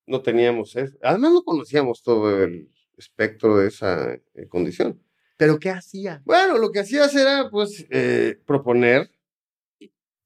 no 0.07 0.23
teníamos 0.23 0.75
eso. 0.77 0.97
Además 1.03 1.33
no 1.33 1.43
conocíamos 1.43 2.03
todo 2.03 2.43
el 2.43 2.71
espectro 2.97 3.59
de 3.59 3.69
esa 3.69 4.15
eh, 4.15 4.49
condición. 4.49 4.99
¿Pero 5.37 5.59
qué 5.59 5.69
hacía? 5.71 6.23
Bueno, 6.25 6.57
lo 6.57 6.73
que 6.73 6.81
hacías 6.81 7.15
era, 7.15 7.49
pues, 7.51 7.87
eh, 7.91 8.41
proponer 8.45 9.11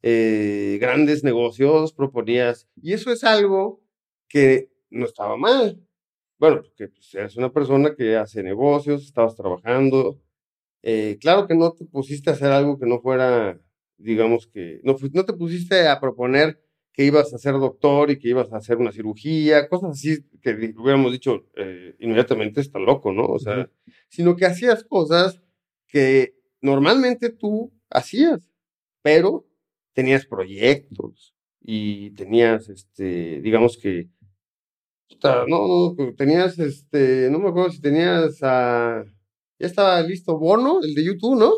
eh, 0.02 0.78
grandes 0.80 1.22
negocios, 1.22 1.92
proponías, 1.92 2.68
y 2.80 2.92
eso 2.92 3.12
es 3.12 3.24
algo 3.24 3.82
que 4.28 4.70
no 4.90 5.04
estaba 5.04 5.36
mal. 5.36 5.84
Bueno, 6.42 6.60
porque 6.60 6.88
pues, 6.88 7.14
eres 7.14 7.36
una 7.36 7.52
persona 7.52 7.94
que 7.94 8.16
hace 8.16 8.42
negocios, 8.42 9.04
estabas 9.04 9.36
trabajando. 9.36 10.20
claro 11.20 11.46
que 11.46 11.54
no 11.54 11.70
te 11.70 11.84
pusiste 11.84 12.30
a 12.30 12.32
hacer 12.32 12.50
algo 12.50 12.80
que 12.80 12.86
no 12.86 12.98
fuera, 13.00 13.60
digamos 13.96 14.48
que, 14.48 14.80
no, 14.82 14.96
no 15.12 15.24
te 15.24 15.34
pusiste 15.34 15.86
a 15.86 16.00
proponer 16.00 16.60
que 16.92 17.04
ibas 17.04 17.32
a 17.32 17.38
ser 17.38 17.52
doctor 17.60 18.10
y 18.10 18.18
que 18.18 18.30
ibas 18.30 18.52
a 18.52 18.56
hacer 18.56 18.78
una 18.78 18.90
cirugía, 18.90 19.68
cosas 19.68 19.90
así 19.90 20.24
que 20.42 20.74
hubiéramos 20.76 21.12
dicho 21.12 21.46
eh, 21.54 21.94
inmediatamente 22.00 22.60
está 22.60 22.80
loco, 22.80 23.12
¿no? 23.12 23.24
O 23.26 23.38
sea, 23.38 23.70
sino 24.08 24.34
que 24.34 24.44
hacías 24.44 24.82
cosas 24.82 25.40
que 25.86 26.34
normalmente 26.60 27.30
tú 27.30 27.72
hacías, 27.88 28.50
pero 29.00 29.46
tenías 29.92 30.26
proyectos 30.26 31.36
y 31.60 32.10
tenías, 32.16 32.68
este, 32.68 33.40
digamos 33.42 33.78
que, 33.78 34.08
no, 35.22 35.46
no, 35.46 36.14
tenías, 36.16 36.58
este, 36.58 37.28
no 37.30 37.38
me 37.38 37.48
acuerdo 37.48 37.70
si 37.70 37.80
tenías, 37.80 38.38
ya 38.40 39.04
estaba 39.58 40.00
listo 40.02 40.38
Bono, 40.38 40.80
el 40.82 40.94
de 40.94 41.04
YouTube, 41.04 41.38
¿no? 41.38 41.52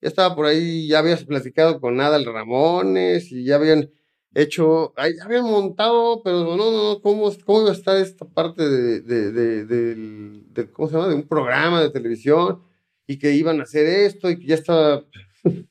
Ya 0.00 0.08
estaba 0.08 0.34
por 0.34 0.46
ahí, 0.46 0.88
ya 0.88 1.00
habías 1.00 1.24
platicado 1.24 1.80
con 1.80 2.00
Adal 2.00 2.24
Ramones 2.24 3.32
y 3.32 3.44
ya 3.44 3.56
habían 3.56 3.90
hecho, 4.34 4.92
ahí 4.96 5.12
habían 5.22 5.44
montado, 5.44 6.22
pero 6.22 6.44
no, 6.44 6.56
no, 6.56 6.70
no, 6.70 7.00
¿cómo, 7.00 7.32
cómo 7.44 7.62
iba 7.62 7.70
a 7.70 7.74
estar 7.74 7.96
esta 7.96 8.24
parte 8.24 8.68
de, 8.68 9.00
de, 9.00 9.64
de, 9.64 10.70
¿cómo 10.72 10.88
se 10.88 10.94
llama? 10.94 11.08
De 11.08 11.14
un 11.14 11.26
programa 11.26 11.80
de 11.82 11.90
televisión 11.90 12.62
y 13.06 13.18
que 13.18 13.32
iban 13.32 13.60
a 13.60 13.64
hacer 13.64 13.86
esto 13.86 14.30
y 14.30 14.38
que 14.38 14.46
ya 14.46 14.54
estaba... 14.54 15.04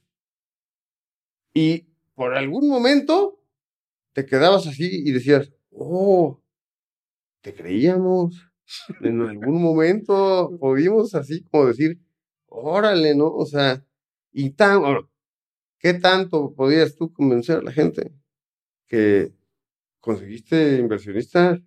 y 1.53 1.85
por 2.15 2.35
algún 2.35 2.67
momento 2.67 3.39
te 4.13 4.25
quedabas 4.25 4.65
así 4.67 5.03
y 5.05 5.11
decías, 5.11 5.51
oh, 5.71 6.41
te 7.47 7.53
creíamos. 7.53 8.45
En 8.99 9.21
algún 9.21 9.61
momento 9.61 10.51
pudimos 10.59 11.15
así 11.15 11.43
como 11.45 11.67
decir, 11.67 11.97
órale, 12.47 13.15
¿no? 13.15 13.27
O 13.27 13.45
sea, 13.45 13.85
y 14.33 14.49
tan, 14.49 14.81
¿qué 15.79 15.93
tanto 15.93 16.53
podías 16.53 16.95
tú 16.95 17.13
convencer 17.13 17.59
a 17.59 17.61
la 17.61 17.71
gente? 17.71 18.11
que 18.89 19.33
conseguiste 19.99 20.77
inversionistas. 20.77 21.59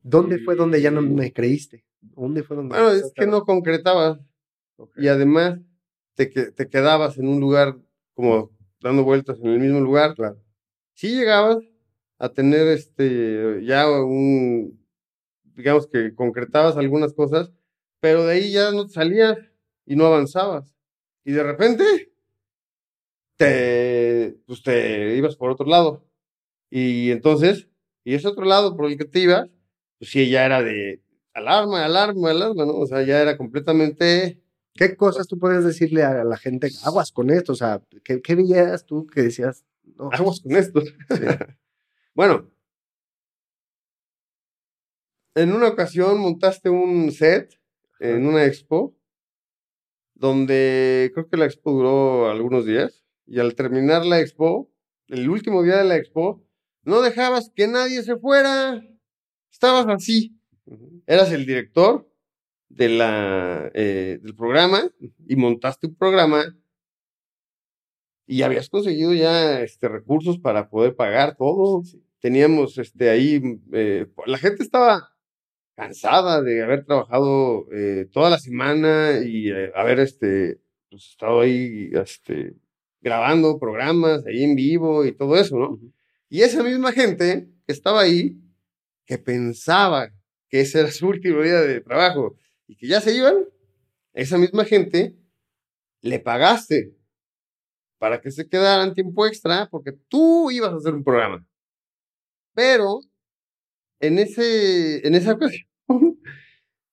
¿Dónde 0.00 0.38
fue 0.38 0.54
donde 0.54 0.80
ya 0.80 0.92
no 0.92 1.02
me 1.02 1.32
creíste? 1.32 1.84
¿Dónde 2.00 2.44
fue 2.44 2.56
donde? 2.56 2.76
Bueno, 2.76 2.90
es 2.90 3.12
que 3.12 3.26
no 3.26 3.42
concretabas. 3.44 4.20
Y 4.96 5.08
además 5.08 5.58
te, 6.14 6.26
te 6.26 6.68
quedabas 6.68 7.18
en 7.18 7.26
un 7.26 7.40
lugar 7.40 7.76
como 8.14 8.52
dando 8.80 9.02
vueltas 9.02 9.40
en 9.40 9.48
el 9.48 9.58
mismo 9.58 9.80
lugar. 9.80 10.14
Claro. 10.14 10.40
Sí 10.92 11.16
llegabas 11.16 11.58
a 12.18 12.28
tener 12.30 12.68
este 12.68 13.64
ya 13.64 13.90
un 13.90 14.84
digamos 15.54 15.86
que 15.86 16.14
concretabas 16.14 16.76
algunas 16.76 17.12
cosas, 17.12 17.52
pero 18.00 18.24
de 18.24 18.34
ahí 18.34 18.52
ya 18.52 18.72
no 18.72 18.88
salías 18.88 19.38
y 19.86 19.96
no 19.96 20.06
avanzabas. 20.06 20.74
Y 21.24 21.32
de 21.32 21.42
repente 21.42 22.12
te, 23.36 24.36
pues 24.46 24.62
te 24.62 25.16
ibas 25.16 25.36
por 25.36 25.50
otro 25.50 25.66
lado. 25.66 26.04
Y 26.70 27.10
entonces, 27.10 27.68
y 28.04 28.14
ese 28.14 28.28
otro 28.28 28.44
lado 28.44 28.76
por 28.76 28.90
el 28.90 28.98
que 28.98 29.04
te 29.04 29.20
ibas, 29.20 29.48
pues 29.98 30.10
sí, 30.10 30.28
ya 30.28 30.44
era 30.44 30.62
de 30.62 31.02
alarma, 31.32 31.84
alarma, 31.84 32.30
alarma, 32.30 32.66
¿no? 32.66 32.76
O 32.76 32.86
sea, 32.86 33.02
ya 33.02 33.20
era 33.20 33.36
completamente... 33.36 34.40
¿Qué 34.76 34.96
cosas 34.96 35.28
tú 35.28 35.38
puedes 35.38 35.64
decirle 35.64 36.02
a 36.02 36.24
la 36.24 36.36
gente, 36.36 36.68
aguas 36.84 37.12
con 37.12 37.30
esto? 37.30 37.52
O 37.52 37.54
sea, 37.54 37.80
¿qué, 38.02 38.20
qué 38.20 38.34
veías 38.34 38.84
tú 38.84 39.06
que 39.06 39.22
decías, 39.22 39.64
no, 39.96 40.10
aguas 40.12 40.40
con 40.42 40.56
esto? 40.56 40.82
Bueno, 42.14 42.50
en 45.34 45.52
una 45.52 45.68
ocasión 45.68 46.20
montaste 46.20 46.70
un 46.70 47.10
set 47.10 47.60
en 47.98 48.26
una 48.26 48.44
expo, 48.44 48.96
donde 50.14 51.10
creo 51.12 51.28
que 51.28 51.36
la 51.36 51.46
expo 51.46 51.72
duró 51.72 52.30
algunos 52.30 52.66
días. 52.66 53.04
Y 53.26 53.40
al 53.40 53.54
terminar 53.54 54.04
la 54.06 54.20
expo, 54.20 54.70
el 55.08 55.28
último 55.28 55.62
día 55.62 55.78
de 55.78 55.84
la 55.84 55.96
expo, 55.96 56.44
no 56.82 57.00
dejabas 57.02 57.50
que 57.54 57.66
nadie 57.66 58.02
se 58.02 58.16
fuera. 58.16 58.80
Estabas 59.50 59.86
así. 59.88 60.38
Eras 61.06 61.32
el 61.32 61.46
director 61.46 62.08
de 62.68 62.88
la, 62.90 63.70
eh, 63.74 64.18
del 64.22 64.34
programa 64.34 64.90
y 65.26 65.36
montaste 65.36 65.88
un 65.88 65.96
programa 65.96 66.44
y 68.26 68.42
habías 68.42 68.68
conseguido 68.68 69.12
ya 69.12 69.60
este, 69.60 69.88
recursos 69.88 70.38
para 70.38 70.68
poder 70.68 70.96
pagar 70.96 71.36
todo. 71.36 71.82
Teníamos 72.20 72.78
este, 72.78 73.10
ahí, 73.10 73.60
eh, 73.72 74.06
la 74.26 74.38
gente 74.38 74.62
estaba 74.62 75.10
cansada 75.76 76.40
de 76.42 76.62
haber 76.62 76.84
trabajado 76.84 77.66
eh, 77.72 78.08
toda 78.12 78.30
la 78.30 78.38
semana 78.38 79.18
y 79.24 79.50
haber 79.74 80.00
este, 80.00 80.60
pues, 80.88 81.10
estado 81.10 81.40
ahí 81.40 81.90
este, 81.92 82.54
grabando 83.00 83.58
programas 83.58 84.24
ahí 84.26 84.44
en 84.44 84.54
vivo 84.54 85.04
y 85.04 85.12
todo 85.12 85.36
eso, 85.36 85.58
¿no? 85.58 85.78
Y 86.30 86.42
esa 86.42 86.62
misma 86.62 86.92
gente 86.92 87.48
que 87.66 87.72
estaba 87.72 88.00
ahí, 88.00 88.40
que 89.04 89.18
pensaba 89.18 90.10
que 90.48 90.60
ese 90.60 90.80
era 90.80 90.90
su 90.90 91.06
último 91.08 91.42
día 91.42 91.60
de 91.60 91.80
trabajo 91.80 92.36
y 92.66 92.76
que 92.76 92.86
ya 92.86 93.00
se 93.00 93.14
iban, 93.14 93.44
esa 94.14 94.38
misma 94.38 94.64
gente 94.64 95.16
le 96.00 96.20
pagaste 96.20 96.94
para 97.98 98.20
que 98.20 98.30
se 98.30 98.48
quedaran 98.48 98.94
tiempo 98.94 99.26
extra 99.26 99.68
porque 99.70 99.92
tú 100.08 100.50
ibas 100.50 100.72
a 100.72 100.76
hacer 100.76 100.94
un 100.94 101.04
programa. 101.04 101.46
Pero 102.54 103.00
en, 104.00 104.18
ese, 104.18 105.06
en 105.06 105.14
esa 105.14 105.32
ocasión 105.32 105.66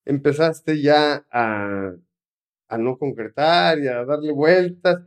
empezaste 0.05 0.81
ya 0.81 1.25
a, 1.31 1.93
a 2.67 2.77
no 2.77 2.97
concretar 2.97 3.79
y 3.79 3.87
a 3.87 4.05
darle 4.05 4.31
vueltas 4.31 5.01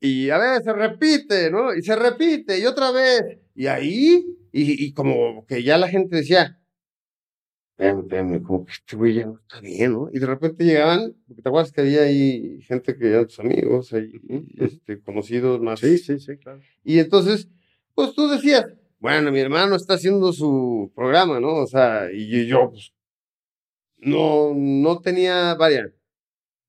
y 0.00 0.30
a 0.30 0.38
ver, 0.38 0.62
se 0.64 0.72
repite, 0.72 1.48
¿no? 1.50 1.72
Y 1.74 1.82
se 1.82 1.94
repite, 1.94 2.58
y 2.58 2.66
otra 2.66 2.90
vez. 2.90 3.38
Y 3.54 3.68
ahí, 3.68 4.36
y, 4.50 4.84
y 4.84 4.92
como 4.94 5.46
que 5.46 5.62
ya 5.62 5.78
la 5.78 5.86
gente 5.86 6.16
decía, 6.16 6.58
espérame, 7.78 8.42
como 8.42 8.64
que 8.66 8.72
este 8.72 8.96
güey 8.96 9.14
ya 9.14 9.26
no 9.26 9.38
está 9.40 9.60
bien, 9.60 9.92
¿no? 9.92 10.08
Y 10.12 10.18
de 10.18 10.26
repente 10.26 10.64
llegaban, 10.64 11.14
porque 11.26 11.42
te 11.42 11.48
acuerdas 11.48 11.72
que 11.72 11.80
había 11.80 12.02
ahí 12.02 12.60
gente 12.62 12.96
que 12.96 13.08
eran 13.08 13.26
tus 13.26 13.40
amigos, 13.40 13.92
ahí, 13.92 14.12
este, 14.58 15.00
conocidos 15.02 15.60
más. 15.60 15.80
Sí, 15.80 15.98
sí, 15.98 16.18
sí, 16.18 16.36
claro. 16.38 16.60
Y 16.84 16.98
entonces, 16.98 17.48
pues 17.94 18.14
tú 18.14 18.28
decías, 18.28 18.66
bueno, 19.00 19.32
mi 19.32 19.40
hermano 19.40 19.74
está 19.76 19.94
haciendo 19.94 20.32
su 20.32 20.92
programa, 20.94 21.40
¿no? 21.40 21.54
O 21.56 21.66
sea, 21.66 22.08
y 22.12 22.46
yo, 22.46 22.70
pues, 22.70 22.92
no, 23.98 24.52
no 24.54 25.00
tenía, 25.00 25.54
varias 25.54 25.90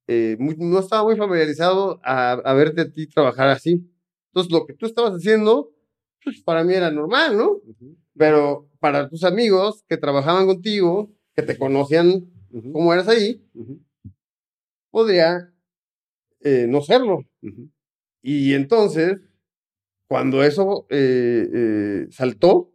eh, 0.08 0.38
muy- 0.40 0.56
no 0.58 0.80
estaba 0.80 1.04
muy 1.04 1.16
familiarizado 1.18 2.00
a, 2.04 2.34
a 2.34 2.54
verte 2.56 2.82
a 2.82 2.92
ti 2.92 3.08
trabajar 3.08 3.50
así. 3.50 3.90
Entonces, 4.30 4.52
lo 4.54 4.66
que 4.66 4.74
tú 4.74 4.86
estabas 4.88 5.14
haciendo, 5.14 5.72
pues 6.24 6.42
para 6.44 6.64
mí 6.64 6.74
era 6.76 6.92
normal, 6.92 7.38
¿no? 7.38 7.62
Pero 8.18 8.70
para 8.84 9.08
tus 9.08 9.24
amigos 9.24 9.86
que 9.88 9.96
trabajaban 9.96 10.46
contigo, 10.46 11.10
que 11.34 11.42
te 11.42 11.58
conocían 11.58 12.30
cómo 12.74 12.94
eras 12.94 13.08
ahí, 13.08 13.42
podría 14.92 15.54
eh, 16.42 16.66
no 16.68 16.82
serlo. 16.82 17.22
Y 18.22 18.54
entonces, 18.54 19.22
cuando 20.06 20.44
eso 20.44 20.86
eh, 20.90 21.48
eh, 21.54 22.08
saltó 22.12 22.74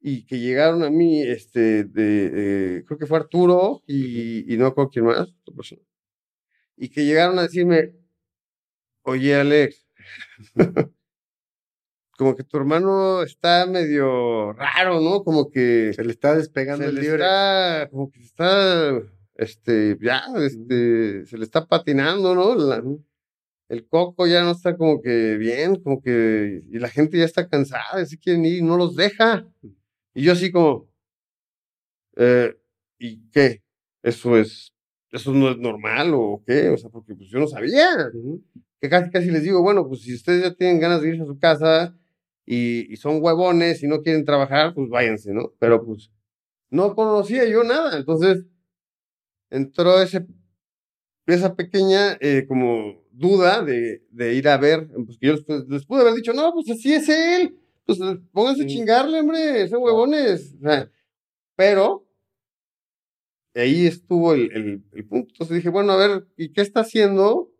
y 0.00 0.26
que 0.26 0.40
llegaron 0.40 0.82
a 0.82 0.90
mí, 0.90 1.22
este, 1.22 1.84
de, 1.84 2.82
creo 2.84 2.98
que 2.98 3.06
fue 3.06 3.18
Arturo 3.18 3.84
y, 3.86 4.52
y 4.52 4.56
no 4.56 4.70
recuerdo 4.70 4.90
quién 4.90 5.04
más, 5.04 5.20
otra 5.20 5.54
persona, 5.54 5.82
y 6.76 6.88
que 6.88 7.04
llegaron 7.04 7.38
a 7.38 7.42
decirme, 7.42 7.94
oye 9.02 9.36
Alex, 9.36 9.86
como 12.18 12.34
que 12.36 12.42
tu 12.44 12.56
hermano 12.58 13.22
está 13.22 13.64
medio 13.66 14.52
raro, 14.52 15.00
¿no? 15.00 15.22
Como 15.22 15.50
que 15.50 15.92
Se 15.94 16.04
le 16.04 16.10
está 16.12 16.34
despegando 16.36 16.82
se 16.82 16.88
el 16.90 16.96
le 16.96 17.00
libre. 17.02 17.14
está, 17.22 17.88
como 17.90 18.10
que 18.10 18.20
está, 18.20 19.00
este, 19.36 19.96
ya, 20.02 20.24
este, 20.44 21.24
se 21.26 21.38
le 21.38 21.44
está 21.44 21.66
patinando, 21.66 22.34
¿no? 22.34 22.54
La- 22.56 22.82
el 23.68 23.86
coco 23.86 24.26
ya 24.26 24.42
no 24.42 24.50
está 24.52 24.76
como 24.76 25.00
que 25.00 25.36
bien, 25.36 25.76
como 25.82 26.00
que, 26.02 26.62
y 26.70 26.78
la 26.78 26.88
gente 26.88 27.18
ya 27.18 27.24
está 27.24 27.48
cansada, 27.48 28.04
se 28.04 28.18
quieren 28.18 28.44
ir, 28.44 28.58
y 28.58 28.62
no 28.62 28.76
los 28.76 28.96
deja. 28.96 29.46
Y 30.14 30.22
yo 30.24 30.32
así 30.32 30.50
como, 30.50 30.88
eh, 32.16 32.56
¿y 32.98 33.28
qué? 33.30 33.62
¿Eso 34.02 34.36
es, 34.38 34.72
eso 35.12 35.32
no 35.32 35.50
es 35.50 35.58
normal 35.58 36.12
o 36.14 36.42
qué? 36.46 36.68
O 36.70 36.76
sea, 36.78 36.90
porque 36.90 37.14
pues 37.14 37.28
yo 37.30 37.38
no 37.38 37.46
sabía. 37.46 38.10
Que 38.80 38.88
casi 38.88 39.10
casi 39.10 39.30
les 39.30 39.42
digo, 39.42 39.62
bueno, 39.62 39.86
pues 39.88 40.02
si 40.02 40.14
ustedes 40.14 40.42
ya 40.42 40.54
tienen 40.54 40.80
ganas 40.80 41.02
de 41.02 41.08
irse 41.10 41.22
a 41.22 41.26
su 41.26 41.38
casa 41.38 41.94
y, 42.48 42.92
y 42.92 42.96
son 42.96 43.18
huevones 43.22 43.82
y 43.82 43.88
no 43.88 44.00
quieren 44.02 44.24
trabajar, 44.24 44.74
pues 44.74 44.88
váyanse, 44.90 45.32
¿no? 45.34 45.52
Pero 45.60 45.84
pues 45.84 46.10
no 46.70 46.94
conocía 46.96 47.46
yo 47.46 47.64
nada. 47.64 47.98
Entonces 47.98 48.46
entró 49.50 50.00
ese, 50.00 50.26
esa 51.26 51.54
pequeña 51.54 52.16
eh, 52.20 52.46
como 52.48 53.02
duda 53.12 53.62
de, 53.62 54.02
de 54.10 54.34
ir 54.34 54.48
a 54.48 54.56
ver, 54.56 54.88
pues 55.06 55.18
que 55.18 55.26
yo 55.28 55.34
les, 55.34 55.68
les 55.68 55.86
pude 55.86 56.02
haber 56.02 56.14
dicho, 56.14 56.32
no, 56.32 56.52
pues 56.52 56.70
así 56.70 56.94
es 56.94 57.08
él, 57.08 57.58
pues 57.84 57.98
pónganse 58.32 58.62
a 58.64 58.68
Sí. 58.68 58.74
chingarle, 58.76 59.20
hombre, 59.20 59.68
son 59.68 59.82
huevones. 59.82 60.54
O 60.60 60.62
sea, 60.62 60.90
pero 61.56 62.06
ahí 63.54 63.86
estuvo 63.86 64.34
el, 64.34 64.50
el, 64.52 64.84
el 64.92 65.06
punto. 65.06 65.28
Entonces 65.32 65.56
dije, 65.56 65.68
bueno, 65.68 65.92
a 65.92 65.96
ver, 65.96 66.26
¿y 66.36 66.52
qué 66.52 66.60
está 66.60 66.80
haciendo 66.80 67.50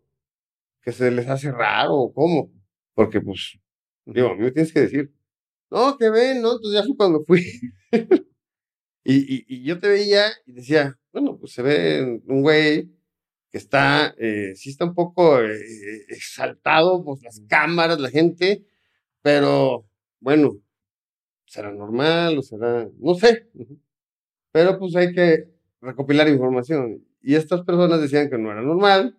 que 0.83 0.93
se 0.93 1.11
les 1.11 1.29
hace 1.29 1.53
raro 1.53 1.95
o 1.95 2.13
cómo? 2.13 2.53
Porque 2.95 3.21
pues, 3.21 3.59
digo, 4.15 4.29
a 4.29 4.35
mí 4.35 4.43
me 4.43 4.51
tienes 4.51 4.73
que 4.73 4.81
decir, 4.81 5.13
no, 5.71 5.97
que 5.99 6.11
ven, 6.11 6.41
¿no? 6.43 6.53
Entonces 6.53 6.81
ya 6.81 6.87
fue 6.87 6.97
cuando 6.97 7.25
fui. 7.25 7.45
y, 9.05 9.37
y, 9.37 9.45
y 9.49 9.65
yo 9.65 9.79
te 9.79 9.89
veía 9.89 10.27
y 10.47 10.53
decía, 10.53 10.99
bueno, 11.13 11.39
pues 11.39 11.53
se 11.53 11.63
ve 11.63 12.21
un 12.27 12.43
güey 12.43 12.91
que 13.51 13.59
está, 13.59 14.15
eh, 14.19 14.55
sí 14.57 14.71
está 14.71 14.85
un 14.85 14.95
poco 14.95 15.41
eh, 15.41 16.05
exaltado, 16.09 17.03
pues 17.05 17.23
las 17.23 17.41
cámaras, 17.49 17.99
la 18.01 18.11
gente, 18.11 18.65
pero 19.23 19.89
bueno, 20.21 20.61
será 21.47 21.73
normal 21.73 22.39
o 22.39 22.43
será, 22.43 22.89
no 22.99 23.15
sé, 23.15 23.49
pero 24.53 24.79
pues 24.79 24.95
hay 24.97 25.13
que 25.15 25.51
recopilar 25.81 26.29
información. 26.29 27.05
Y 27.21 27.35
estas 27.35 27.63
personas 27.63 28.01
decían 28.01 28.31
que 28.31 28.39
no 28.39 28.51
era 28.53 28.63
normal, 28.63 29.19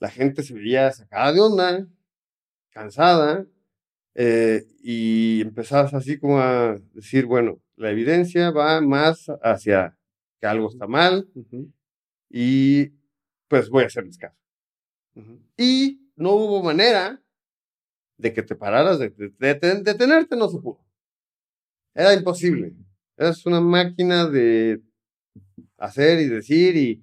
la 0.00 0.10
gente 0.10 0.42
se 0.42 0.54
veía 0.54 0.90
sacada 0.92 1.32
de 1.32 1.40
onda, 1.40 1.86
cansada, 2.70 3.46
eh, 4.14 4.66
y 4.82 5.40
empezabas 5.42 5.94
así 5.94 6.18
como 6.18 6.38
a 6.40 6.78
decir, 6.92 7.26
bueno, 7.26 7.60
la 7.76 7.90
evidencia 7.90 8.50
va 8.50 8.80
más 8.80 9.26
hacia 9.42 9.96
que 10.40 10.46
algo 10.46 10.68
está 10.68 10.86
mal 10.86 11.28
y 12.30 12.90
pues 13.48 13.68
voy 13.70 13.84
a 13.84 13.86
hacerles 13.86 14.18
caso. 14.18 14.36
Y 15.56 16.00
no 16.16 16.32
hubo 16.32 16.62
manera 16.62 17.22
de 18.18 18.32
que 18.32 18.42
te 18.42 18.54
pararas, 18.56 18.98
de, 18.98 19.10
de, 19.10 19.28
de- 19.38 19.54
de 19.54 19.82
detenerte 19.82 20.36
no 20.36 20.48
se 20.48 20.58
pudo. 20.58 20.84
Era 21.94 22.14
imposible. 22.14 22.74
Eras 23.16 23.44
una 23.46 23.60
máquina 23.60 24.26
de 24.28 24.82
hacer 25.78 26.20
y 26.20 26.28
decir 26.28 26.76
y... 26.76 27.02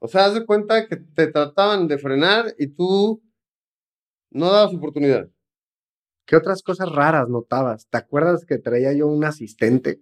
O 0.00 0.08
sea, 0.08 0.26
haz 0.26 0.34
de 0.34 0.44
cuenta 0.46 0.88
que 0.88 0.96
te 0.96 1.28
trataban 1.28 1.86
de 1.86 1.98
frenar 1.98 2.54
y 2.58 2.66
tú 2.68 3.22
no 4.32 4.50
dabas 4.50 4.74
oportunidad. 4.74 5.28
¿Qué 6.26 6.36
otras 6.36 6.62
cosas 6.62 6.90
raras 6.90 7.28
notabas? 7.28 7.86
¿Te 7.88 7.98
acuerdas 7.98 8.44
que 8.44 8.58
traía 8.58 8.92
yo 8.92 9.06
un 9.08 9.24
asistente? 9.24 10.00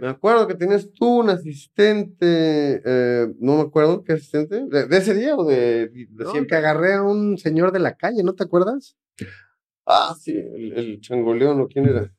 Me 0.00 0.08
acuerdo 0.08 0.46
que 0.48 0.54
tenías 0.54 0.90
tú 0.92 1.20
un 1.20 1.28
asistente, 1.30 2.82
eh, 2.84 3.26
no 3.38 3.56
me 3.56 3.60
acuerdo 3.62 4.02
qué 4.02 4.14
asistente, 4.14 4.64
de, 4.66 4.86
de 4.86 4.96
ese 4.96 5.12
día 5.14 5.36
o 5.36 5.44
de, 5.44 5.88
de 5.88 6.24
No, 6.24 6.30
siempre. 6.30 6.48
que 6.48 6.56
agarré 6.56 6.94
a 6.94 7.02
un 7.02 7.36
señor 7.36 7.72
de 7.72 7.80
la 7.80 7.94
calle, 7.94 8.22
¿no 8.22 8.34
te 8.34 8.44
acuerdas? 8.44 8.96
Ah, 9.84 10.14
sí, 10.18 10.32
el, 10.32 10.72
el 10.72 11.00
changoleón, 11.00 11.60
¿o 11.60 11.68
quién 11.68 11.86
era? 11.86 12.10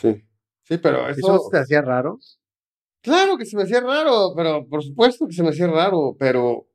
Sí. 0.00 0.24
Sí, 0.62 0.78
pero 0.78 1.08
¿Eso 1.08 1.34
eso, 1.34 1.48
te 1.50 1.58
hacía 1.58 1.82
raro? 1.82 2.18
claro 3.02 3.36
que 3.36 3.44
se 3.44 3.56
me 3.56 3.64
hacía 3.64 3.80
raro, 3.80 4.32
pero 4.34 4.66
por 4.66 4.82
supuesto 4.82 5.26
que 5.26 5.34
se 5.34 5.42
me 5.42 5.50
hacía 5.50 5.66
raro, 5.66 6.16
pero, 6.18 6.66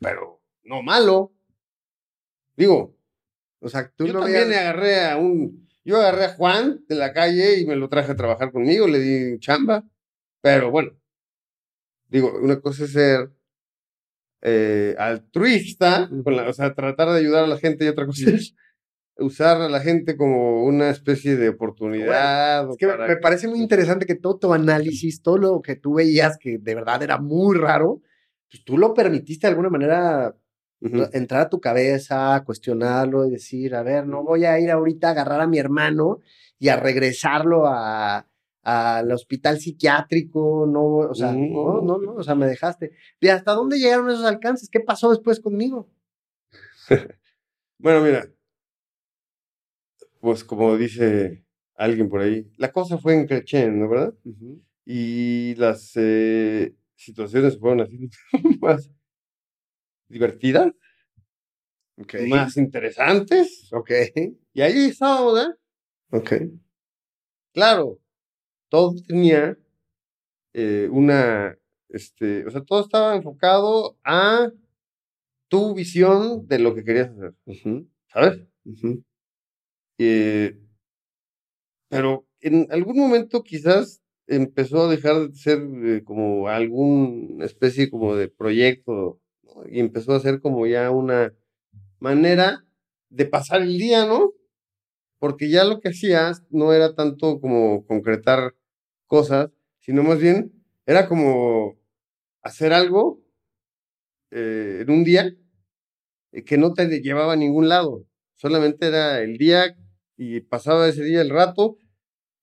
pero 0.00 0.42
no 0.64 0.82
malo. 0.82 1.33
Digo, 2.56 2.96
O 3.60 3.68
sea, 3.68 3.90
tú 3.96 4.06
yo 4.06 4.12
no 4.12 4.20
también 4.20 4.48
veías- 4.48 4.60
agarré 4.60 5.04
a 5.06 5.16
un, 5.16 5.66
yo 5.84 5.96
agarré 5.96 6.24
a 6.26 6.34
Juan 6.34 6.84
de 6.88 6.94
la 6.96 7.12
calle 7.12 7.58
y 7.60 7.66
me 7.66 7.76
lo 7.76 7.88
traje 7.88 8.12
a 8.12 8.16
trabajar 8.16 8.52
conmigo, 8.52 8.86
le 8.86 8.98
di 9.00 9.38
chamba, 9.38 9.84
pero 10.42 10.70
bueno, 10.70 10.92
digo, 12.08 12.38
una 12.40 12.60
cosa 12.60 12.84
es 12.84 12.92
ser 12.92 13.30
eh, 14.42 14.94
altruista, 14.98 16.08
con 16.22 16.36
la- 16.36 16.48
o 16.48 16.52
sea, 16.52 16.74
tratar 16.74 17.08
de 17.10 17.18
ayudar 17.18 17.44
a 17.44 17.46
la 17.46 17.58
gente 17.58 17.84
y 17.84 17.88
otra 17.88 18.04
cosa 18.06 18.30
es 18.30 18.54
usar 19.16 19.60
a 19.62 19.68
la 19.68 19.80
gente 19.80 20.16
como 20.16 20.64
una 20.64 20.90
especie 20.90 21.36
de 21.36 21.48
oportunidad. 21.50 22.70
Es 22.70 22.76
que 22.76 22.86
para 22.86 23.06
me 23.08 23.16
parece 23.16 23.48
muy 23.48 23.60
interesante 23.60 24.04
que 24.06 24.16
todo 24.16 24.38
tu 24.38 24.52
análisis, 24.52 25.22
todo 25.22 25.38
lo 25.38 25.62
que 25.62 25.76
tú 25.76 25.94
veías 25.94 26.36
que 26.38 26.58
de 26.58 26.74
verdad 26.74 27.02
era 27.02 27.18
muy 27.18 27.56
raro, 27.56 28.02
pues 28.50 28.62
tú 28.64 28.76
lo 28.76 28.92
permitiste 28.92 29.46
de 29.46 29.52
alguna 29.52 29.70
manera 29.70 30.36
Entrar 31.12 31.42
a 31.42 31.48
tu 31.48 31.60
cabeza, 31.60 32.42
cuestionarlo 32.44 33.24
y 33.26 33.30
decir, 33.30 33.74
a 33.74 33.82
ver, 33.82 34.06
no 34.06 34.22
voy 34.22 34.44
a 34.44 34.58
ir 34.60 34.70
ahorita 34.70 35.08
a 35.08 35.10
agarrar 35.12 35.40
a 35.40 35.46
mi 35.46 35.58
hermano 35.58 36.20
y 36.58 36.68
a 36.68 36.76
regresarlo 36.76 37.66
a 37.66 38.26
al 38.64 39.12
hospital 39.12 39.60
psiquiátrico, 39.60 40.66
no, 40.66 40.82
o 40.82 41.14
sea, 41.14 41.32
no, 41.32 41.82
no, 41.82 41.98
no, 41.98 42.14
o 42.14 42.22
sea, 42.22 42.34
me 42.34 42.46
dejaste. 42.46 42.92
¿Y 43.20 43.28
hasta 43.28 43.52
dónde 43.52 43.78
llegaron 43.78 44.10
esos 44.10 44.24
alcances? 44.24 44.70
¿Qué 44.70 44.80
pasó 44.80 45.10
después 45.10 45.40
conmigo? 45.40 45.88
Bueno, 47.76 48.00
mira, 48.02 48.26
pues 50.20 50.44
como 50.44 50.74
dice 50.76 51.44
alguien 51.74 52.08
por 52.08 52.22
ahí, 52.22 52.50
la 52.56 52.72
cosa 52.72 52.96
fue 52.96 53.14
en 53.14 53.26
creciendo, 53.26 53.88
¿verdad? 53.88 54.14
Y 54.86 55.54
las 55.56 55.92
eh, 55.96 56.74
situaciones 56.94 57.58
fueron 57.58 57.82
así 57.82 58.08
más 58.62 58.90
divertidas, 60.08 60.72
Ok. 61.96 62.14
más 62.28 62.56
interesantes. 62.56 63.72
Ok. 63.72 63.90
Y 64.52 64.60
ahí. 64.62 64.92
Ok. 66.10 66.32
Claro, 67.52 68.00
todo 68.68 68.94
tenía 69.06 69.56
eh, 70.52 70.88
una, 70.90 71.56
este, 71.88 72.46
o 72.46 72.50
sea, 72.50 72.62
todo 72.62 72.80
estaba 72.82 73.14
enfocado 73.14 73.96
a 74.04 74.50
tu 75.48 75.74
visión 75.74 76.46
de 76.46 76.58
lo 76.58 76.74
que 76.74 76.84
querías 76.84 77.10
hacer, 77.10 77.34
¿sabes? 78.08 78.40
Eh, 79.98 80.58
pero 81.88 82.26
en 82.40 82.66
algún 82.70 82.96
momento 82.96 83.42
quizás 83.42 84.02
empezó 84.26 84.82
a 84.82 84.90
dejar 84.90 85.28
de 85.28 85.36
ser 85.36 85.58
eh, 85.84 86.02
como 86.04 86.48
alguna 86.48 87.44
especie 87.44 87.90
como 87.90 88.16
de 88.16 88.28
proyecto. 88.28 89.20
Y 89.70 89.80
empezó 89.80 90.12
a 90.12 90.20
ser 90.20 90.40
como 90.40 90.66
ya 90.66 90.90
una 90.90 91.34
manera 91.98 92.64
de 93.08 93.26
pasar 93.26 93.62
el 93.62 93.78
día, 93.78 94.06
¿no? 94.06 94.32
Porque 95.18 95.48
ya 95.48 95.64
lo 95.64 95.80
que 95.80 95.88
hacías 95.90 96.44
no 96.50 96.72
era 96.72 96.94
tanto 96.94 97.40
como 97.40 97.86
concretar 97.86 98.54
cosas, 99.06 99.50
sino 99.80 100.02
más 100.02 100.18
bien 100.18 100.52
era 100.86 101.08
como 101.08 101.78
hacer 102.42 102.72
algo 102.72 103.22
eh, 104.30 104.80
en 104.82 104.90
un 104.90 105.04
día 105.04 105.32
eh, 106.32 106.44
que 106.44 106.58
no 106.58 106.74
te 106.74 106.86
llevaba 107.00 107.34
a 107.34 107.36
ningún 107.36 107.68
lado. 107.68 108.06
Solamente 108.34 108.88
era 108.88 109.20
el 109.22 109.38
día 109.38 109.76
y 110.16 110.40
pasaba 110.40 110.88
ese 110.88 111.04
día 111.04 111.22
el 111.22 111.30
rato. 111.30 111.78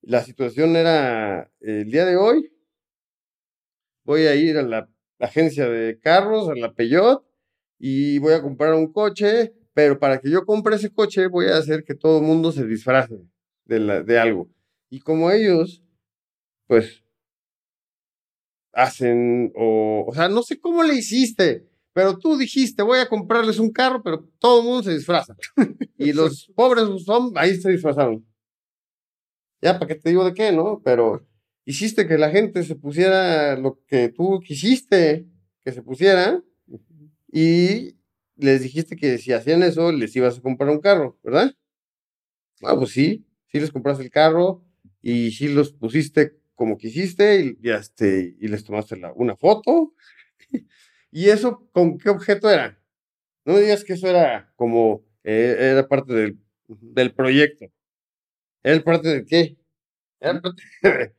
La 0.01 0.23
situación 0.23 0.75
era 0.75 1.51
el 1.59 1.91
día 1.91 2.05
de 2.05 2.15
hoy. 2.15 2.51
Voy 4.03 4.21
a 4.25 4.35
ir 4.35 4.57
a 4.57 4.63
la 4.63 4.89
la 5.21 5.27
agencia 5.27 5.69
de 5.69 5.99
carros, 5.99 6.49
a 6.49 6.55
la 6.55 6.73
Peyot, 6.73 7.23
y 7.77 8.17
voy 8.17 8.33
a 8.33 8.41
comprar 8.41 8.73
un 8.73 8.91
coche, 8.91 9.53
pero 9.71 9.99
para 9.99 10.19
que 10.19 10.31
yo 10.31 10.45
compre 10.47 10.75
ese 10.75 10.91
coche 10.91 11.27
voy 11.27 11.45
a 11.45 11.57
hacer 11.57 11.83
que 11.83 11.93
todo 11.93 12.17
el 12.17 12.23
mundo 12.23 12.51
se 12.51 12.65
disfrace 12.65 13.21
de, 13.65 13.79
la, 13.79 14.01
de 14.01 14.17
algo. 14.17 14.49
Y 14.89 14.99
como 14.99 15.29
ellos, 15.29 15.83
pues, 16.65 17.03
hacen, 18.73 19.53
o, 19.55 20.05
o 20.07 20.13
sea, 20.15 20.27
no 20.27 20.41
sé 20.41 20.59
cómo 20.59 20.81
le 20.81 20.95
hiciste, 20.95 21.69
pero 21.93 22.17
tú 22.17 22.35
dijiste, 22.35 22.81
voy 22.81 22.97
a 22.97 23.07
comprarles 23.07 23.59
un 23.59 23.71
carro, 23.71 24.01
pero 24.01 24.27
todo 24.39 24.61
el 24.61 24.65
mundo 24.65 24.81
se 24.81 24.95
disfraza. 24.95 25.35
y 25.99 26.13
los 26.13 26.51
pobres 26.55 26.85
son, 27.05 27.33
ahí 27.35 27.61
se 27.61 27.69
disfrazaron. 27.69 28.25
Ya, 29.61 29.77
¿para 29.77 29.85
qué 29.85 29.95
te 29.95 30.09
digo 30.09 30.25
de 30.25 30.33
qué, 30.33 30.51
no? 30.51 30.81
Pero 30.83 31.23
hiciste 31.65 32.07
que 32.07 32.17
la 32.17 32.29
gente 32.31 32.63
se 32.63 32.75
pusiera 32.75 33.55
lo 33.57 33.79
que 33.87 34.09
tú 34.09 34.39
quisiste 34.39 35.27
que 35.63 35.71
se 35.71 35.81
pusiera 35.81 36.43
y 37.31 37.95
les 38.35 38.61
dijiste 38.61 38.95
que 38.95 39.17
si 39.17 39.33
hacían 39.33 39.63
eso 39.63 39.91
les 39.91 40.15
ibas 40.15 40.37
a 40.37 40.41
comprar 40.41 40.69
un 40.69 40.79
carro, 40.81 41.19
¿verdad? 41.23 41.55
Ah, 42.63 42.75
pues 42.75 42.91
sí, 42.91 43.25
sí 43.47 43.59
les 43.59 43.71
compraste 43.71 44.03
el 44.03 44.11
carro 44.11 44.63
y 45.01 45.31
sí 45.31 45.47
los 45.47 45.73
pusiste 45.73 46.37
como 46.55 46.77
quisiste 46.77 47.41
y, 47.41 47.57
y, 47.61 47.71
este, 47.71 48.35
y 48.39 48.47
les 48.47 48.63
tomaste 48.63 48.97
la, 48.97 49.11
una 49.13 49.35
foto. 49.35 49.93
¿Y 51.11 51.29
eso 51.29 51.67
con 51.71 51.97
qué 51.97 52.09
objeto 52.09 52.49
era? 52.49 52.79
No 53.45 53.53
me 53.53 53.61
digas 53.61 53.83
que 53.83 53.93
eso 53.93 54.07
era 54.07 54.53
como, 54.55 55.03
eh, 55.23 55.55
era 55.59 55.87
parte 55.87 56.13
del, 56.13 56.39
del 56.67 57.13
proyecto. 57.13 57.65
¿Era 58.63 58.83
parte 58.83 59.09
de 59.09 59.25
qué? 59.25 59.57
Era 60.19 60.41
parte 60.41 60.63
de, 60.83 61.15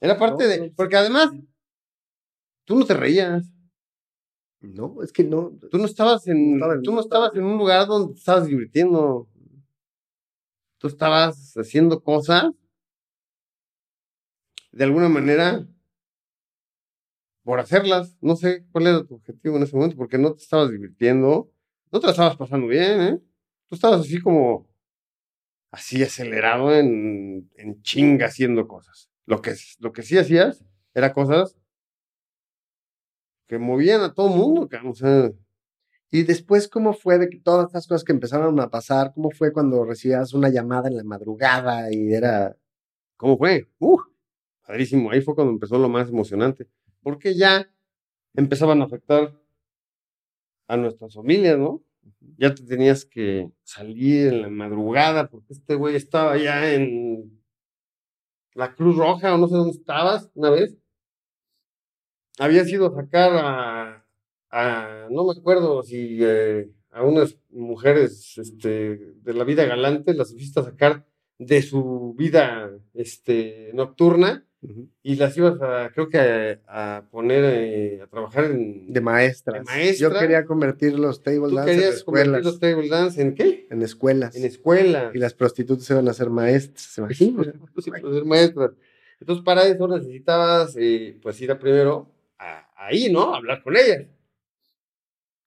era 0.00 0.18
parte 0.18 0.46
de, 0.46 0.70
porque 0.70 0.96
además, 0.96 1.30
tú 2.64 2.78
no 2.78 2.86
te 2.86 2.94
reías. 2.94 3.46
No, 4.60 5.02
es 5.02 5.12
que 5.12 5.24
no. 5.24 5.52
Tú 5.70 5.78
no 5.78 5.86
estabas 5.86 6.26
en, 6.26 6.60
tú 6.82 6.92
no 6.92 7.00
estabas 7.00 7.34
en 7.34 7.44
un 7.44 7.58
lugar 7.58 7.86
donde 7.86 8.14
estabas 8.14 8.46
divirtiendo. 8.46 9.28
Tú 10.78 10.86
estabas 10.86 11.54
haciendo 11.56 12.02
cosas 12.02 12.50
de 14.72 14.84
alguna 14.84 15.08
manera 15.08 15.66
por 17.42 17.60
hacerlas. 17.60 18.16
No 18.20 18.36
sé 18.36 18.64
cuál 18.70 18.86
era 18.86 19.04
tu 19.04 19.16
objetivo 19.16 19.56
en 19.56 19.62
ese 19.62 19.76
momento, 19.76 19.96
porque 19.96 20.18
no 20.18 20.34
te 20.34 20.42
estabas 20.42 20.70
divirtiendo, 20.70 21.50
no 21.90 22.00
te 22.00 22.06
la 22.06 22.12
estabas 22.12 22.36
pasando 22.36 22.66
bien, 22.66 23.00
¿eh? 23.00 23.20
Tú 23.68 23.74
estabas 23.74 24.00
así 24.00 24.20
como, 24.20 24.68
así 25.70 26.02
acelerado 26.02 26.74
en, 26.74 27.50
en 27.56 27.82
chinga 27.82 28.26
haciendo 28.26 28.66
cosas. 28.66 29.09
Lo 29.30 29.40
que, 29.42 29.54
lo 29.78 29.92
que 29.92 30.02
sí 30.02 30.18
hacías 30.18 30.64
era 30.92 31.12
cosas 31.12 31.56
que 33.46 33.60
movían 33.60 34.00
a 34.00 34.12
todo 34.12 34.26
el 34.28 34.36
mundo, 34.36 34.68
o 34.84 34.94
sea. 34.94 35.30
Y 36.10 36.24
después, 36.24 36.66
¿cómo 36.66 36.92
fue 36.94 37.16
de 37.20 37.28
que 37.28 37.38
todas 37.38 37.66
estas 37.66 37.86
cosas 37.86 38.02
que 38.02 38.10
empezaron 38.10 38.58
a 38.58 38.70
pasar? 38.70 39.12
¿Cómo 39.14 39.30
fue 39.30 39.52
cuando 39.52 39.84
recibías 39.84 40.34
una 40.34 40.48
llamada 40.48 40.88
en 40.88 40.96
la 40.96 41.04
madrugada 41.04 41.92
y 41.92 42.12
era... 42.12 42.56
¿Cómo 43.16 43.38
fue? 43.38 43.68
Uh, 43.78 44.00
padrísimo. 44.66 45.12
Ahí 45.12 45.20
fue 45.20 45.36
cuando 45.36 45.52
empezó 45.52 45.78
lo 45.78 45.88
más 45.88 46.08
emocionante. 46.08 46.66
Porque 47.00 47.36
ya 47.36 47.70
empezaban 48.34 48.82
a 48.82 48.86
afectar 48.86 49.40
a 50.66 50.76
nuestras 50.76 51.14
familias, 51.14 51.56
¿no? 51.56 51.84
Ya 52.36 52.52
te 52.52 52.64
tenías 52.64 53.04
que 53.04 53.48
salir 53.62 54.32
en 54.32 54.42
la 54.42 54.48
madrugada 54.48 55.28
porque 55.28 55.52
este 55.52 55.76
güey 55.76 55.94
estaba 55.94 56.36
ya 56.36 56.72
en 56.74 57.39
la 58.60 58.74
Cruz 58.74 58.94
Roja 58.94 59.34
o 59.34 59.38
no 59.38 59.48
sé 59.48 59.54
dónde 59.54 59.72
estabas 59.72 60.30
una 60.34 60.50
vez. 60.50 60.76
Habías 62.38 62.68
ido 62.68 62.88
a 62.88 62.94
sacar 62.94 63.32
a, 63.34 64.06
a 64.50 65.08
no 65.10 65.24
me 65.24 65.32
acuerdo 65.32 65.82
si 65.82 66.18
eh, 66.20 66.70
a 66.90 67.02
unas 67.02 67.38
mujeres 67.48 68.36
este, 68.36 69.14
de 69.22 69.34
la 69.34 69.44
vida 69.44 69.64
galante, 69.64 70.12
las 70.12 70.32
fuiste 70.32 70.60
a 70.60 70.64
sacar 70.64 71.06
de 71.38 71.62
su 71.62 72.14
vida 72.18 72.70
este, 72.92 73.70
nocturna 73.72 74.46
y 75.02 75.16
las 75.16 75.36
ibas 75.38 75.60
a, 75.62 75.90
creo 75.94 76.08
que 76.10 76.60
a, 76.66 77.04
poner 77.10 77.44
eh, 77.46 78.00
a 78.02 78.06
trabajar 78.08 78.44
en, 78.44 78.92
de 78.92 79.00
maestras. 79.00 79.64
maestra. 79.64 80.08
Yo 80.08 80.18
quería 80.18 80.44
convertir 80.44 80.98
los 80.98 81.22
table 81.22 81.48
¿Tú 81.48 81.54
dance 81.54 81.72
en 81.72 81.78
escuelas. 81.80 82.02
convertir 82.26 82.44
los 82.44 82.60
table 82.60 82.88
dance 82.88 83.22
en 83.22 83.34
qué? 83.34 83.66
En 83.70 83.80
escuelas. 83.82 84.36
En 84.36 84.44
escuela. 84.44 85.10
Y 85.14 85.18
las 85.18 85.32
prostitutas 85.34 85.88
iban 85.90 86.06
a 86.08 86.12
ser 86.12 86.28
maestras, 86.28 86.80
¿se 86.82 87.00
imaginan? 87.00 87.44
Sí, 87.44 87.90
pues, 87.90 88.14
ser 88.14 88.24
maestras. 88.26 88.70
Entonces, 89.18 89.44
para 89.44 89.66
eso 89.66 89.88
necesitabas, 89.88 90.74
eh, 90.78 91.18
pues, 91.22 91.40
ir 91.40 91.50
a 91.50 91.58
primero 91.58 92.10
a- 92.38 92.68
ahí, 92.76 93.10
¿no? 93.10 93.32
A 93.32 93.38
hablar 93.38 93.62
con 93.62 93.76
ellas. 93.76 94.06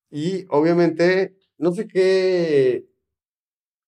Y, 0.10 0.46
obviamente, 0.50 1.36
no 1.58 1.72
sé 1.72 1.88
qué, 1.88 2.86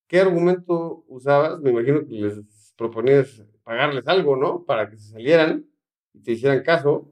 qué 0.07 0.19
argumento 0.19 1.03
usabas. 1.07 1.59
Me 1.61 1.71
imagino 1.71 1.99
que 2.05 2.13
les 2.13 2.73
proponías 2.77 3.43
pagarles 3.65 4.07
algo, 4.07 4.37
¿no? 4.37 4.63
Para 4.63 4.89
que 4.89 4.95
se 4.95 5.09
salieran 5.11 5.65
y 6.13 6.21
te 6.21 6.31
hicieran 6.33 6.63
caso 6.63 7.09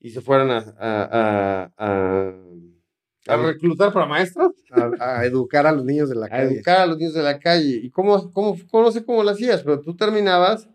y 0.00 0.10
se 0.10 0.20
fueran 0.20 0.50
a, 0.50 0.58
a, 0.58 1.72
a, 1.72 1.72
a, 1.78 2.32
a 3.28 3.36
reclutar 3.38 3.92
para 3.92 4.06
maestros. 4.06 4.52
a, 4.70 5.18
a 5.20 5.24
educar 5.24 5.66
a 5.66 5.72
los 5.72 5.84
niños 5.84 6.08
de 6.10 6.16
la 6.16 6.26
a 6.26 6.28
calle. 6.28 6.56
educar 6.56 6.80
a 6.80 6.86
los 6.86 6.98
niños 6.98 7.14
de 7.14 7.22
la 7.22 7.38
calle. 7.38 7.80
¿Y 7.82 7.90
cómo, 7.90 8.30
cómo, 8.32 8.56
cómo- 8.70 8.84
no 8.84 8.92
sé 8.92 9.04
cómo 9.04 9.22
lo 9.24 9.30
hacías, 9.30 9.62
pero 9.62 9.80
tú 9.80 9.96
terminabas 9.96 10.68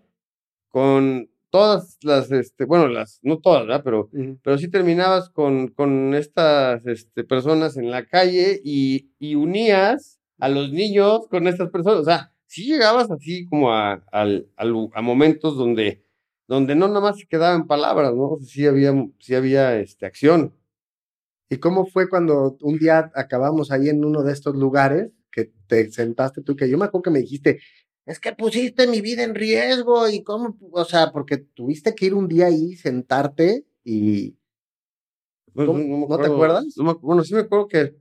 con 0.70 1.30
todas 1.50 1.98
las, 2.02 2.32
este, 2.32 2.64
bueno, 2.66 2.88
las, 2.88 3.20
no 3.24 3.40
todas, 3.40 3.68
¿verdad? 3.68 3.82
Pero, 3.84 4.10
pero 4.42 4.58
sí 4.58 4.70
terminabas 4.70 5.30
con, 5.30 5.68
con 5.68 6.16
estas 6.16 6.86
este, 6.88 7.26
personas 7.26 7.76
en 7.78 7.92
la 7.92 8.06
calle 8.06 8.62
y, 8.64 9.12
y 9.20 9.36
unías 9.36 10.20
a 10.40 10.48
los 10.50 10.72
niños 10.72 11.28
con 11.30 11.48
estas 11.48 11.70
personas. 11.70 12.00
O 12.00 12.06
sea, 12.06 12.32
sí 12.52 12.66
llegabas 12.66 13.10
así 13.10 13.46
como 13.48 13.72
a, 13.74 14.04
al- 14.12 14.48
al- 14.58 14.90
a 14.94 15.02
momentos 15.02 15.56
donde, 15.58 16.04
donde 16.48 16.76
no 16.76 16.88
nada 16.90 17.00
más 17.02 17.18
se 17.20 17.28
quedaban 17.28 17.66
palabras, 17.68 18.14
¿no? 18.14 18.32
O 18.32 18.38
sea, 18.38 18.48
sí 18.48 18.66
había, 18.68 18.94
sí 19.20 19.36
había 19.36 19.80
este, 19.80 20.06
acción. 20.06 20.54
¿Y 21.50 21.58
cómo 21.58 21.86
fue 21.86 22.10
cuando 22.10 22.58
un 22.62 22.78
día 22.78 23.12
acabamos 23.16 23.72
ahí 23.72 23.90
en 23.90 24.04
uno 24.06 24.24
de 24.24 24.34
estos 24.34 24.56
lugares 24.56 25.12
que 25.32 25.52
te 25.68 25.92
sentaste 25.92 26.42
tú? 26.42 26.56
Que 26.56 26.70
yo 26.70 26.78
me 26.78 26.86
acuerdo 26.86 27.04
que 27.04 27.10
me 27.12 27.20
dijiste, 27.20 27.60
es 28.06 28.20
que 28.20 28.34
pusiste 28.34 28.88
mi 28.88 29.02
vida 29.02 29.24
en 29.24 29.36
riesgo 29.36 30.10
y 30.10 30.24
cómo, 30.24 30.58
o 30.72 30.86
sea, 30.86 31.12
porque 31.12 31.38
tuviste 31.38 31.96
que 31.96 32.08
ir 32.08 32.14
un 32.16 32.28
día 32.28 32.48
ahí, 32.48 32.76
sentarte 32.76 33.66
y... 33.84 34.38
Pues, 35.54 35.68
¿Cómo? 35.68 35.80
me 35.80 36.00
¿No 36.08 36.08
te 36.08 36.14
acuerdo, 36.14 36.34
acuerdas? 36.36 36.66
no 36.78 36.84
me 36.86 36.94
bueno, 36.94 37.24
sí 37.24 37.34
me 37.34 37.42
acuerdo 37.42 37.68
que 37.68 37.96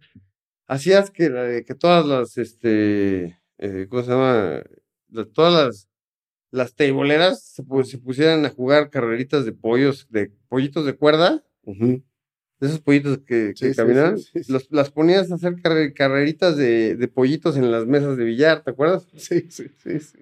hacías 0.68 1.10
que, 1.10 1.64
que 1.66 1.74
todas 1.74 2.06
las, 2.06 2.38
este, 2.38 3.39
eh, 3.60 3.86
¿cómo 3.88 4.02
se 4.02 4.10
llama? 4.10 4.62
La- 5.10 5.24
todas 5.26 5.52
las, 5.66 5.88
las 6.50 6.74
teiboleras 6.74 7.42
se, 7.44 7.62
pu- 7.62 7.84
se 7.84 7.98
pusieran 7.98 8.44
a 8.44 8.50
jugar 8.50 8.90
carreritas 8.90 9.44
de 9.44 9.52
pollos, 9.52 10.06
de 10.10 10.32
pollitos 10.48 10.84
de 10.84 10.94
cuerda, 10.94 11.44
de 12.60 12.66
esos 12.66 12.80
pollitos 12.80 13.18
que, 13.18 13.48
que 13.48 13.54
Sí, 13.54 13.68
sí, 13.68 13.76
caminan, 13.76 14.18
sí, 14.18 14.30
sí, 14.34 14.44
sí. 14.44 14.52
los- 14.52 14.70
las 14.70 14.90
ponías 14.90 15.30
a 15.30 15.36
hacer 15.36 15.54
carre- 15.62 15.94
carreritas 15.94 16.56
de, 16.56 16.96
de 16.96 17.08
pollitos 17.08 17.56
en 17.56 17.70
las 17.70 17.86
mesas 17.86 18.16
de 18.16 18.24
billar, 18.24 18.62
¿te 18.64 18.70
acuerdas? 18.70 19.06
Sí, 19.16 19.46
sí, 19.50 19.66
sí, 19.82 20.00
sí. 20.00 20.18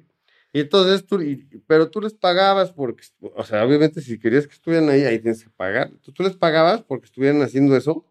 Y 0.53 0.61
entonces 0.61 1.05
tú, 1.07 1.21
y- 1.21 1.47
pero 1.67 1.91
tú 1.91 2.01
les 2.01 2.15
pagabas 2.15 2.73
porque, 2.73 3.05
o 3.21 3.45
sea, 3.45 3.65
obviamente 3.65 4.01
si 4.01 4.19
querías 4.19 4.47
que 4.47 4.55
estuvieran 4.55 4.89
ahí, 4.89 5.03
ahí 5.05 5.19
tienes 5.19 5.45
que 5.45 5.51
pagar. 5.51 5.91
Tú, 6.03 6.13
tú 6.13 6.23
les 6.23 6.37
pagabas 6.37 6.83
porque 6.83 7.07
estuvieran 7.07 7.43
haciendo 7.43 7.77
eso. 7.77 8.05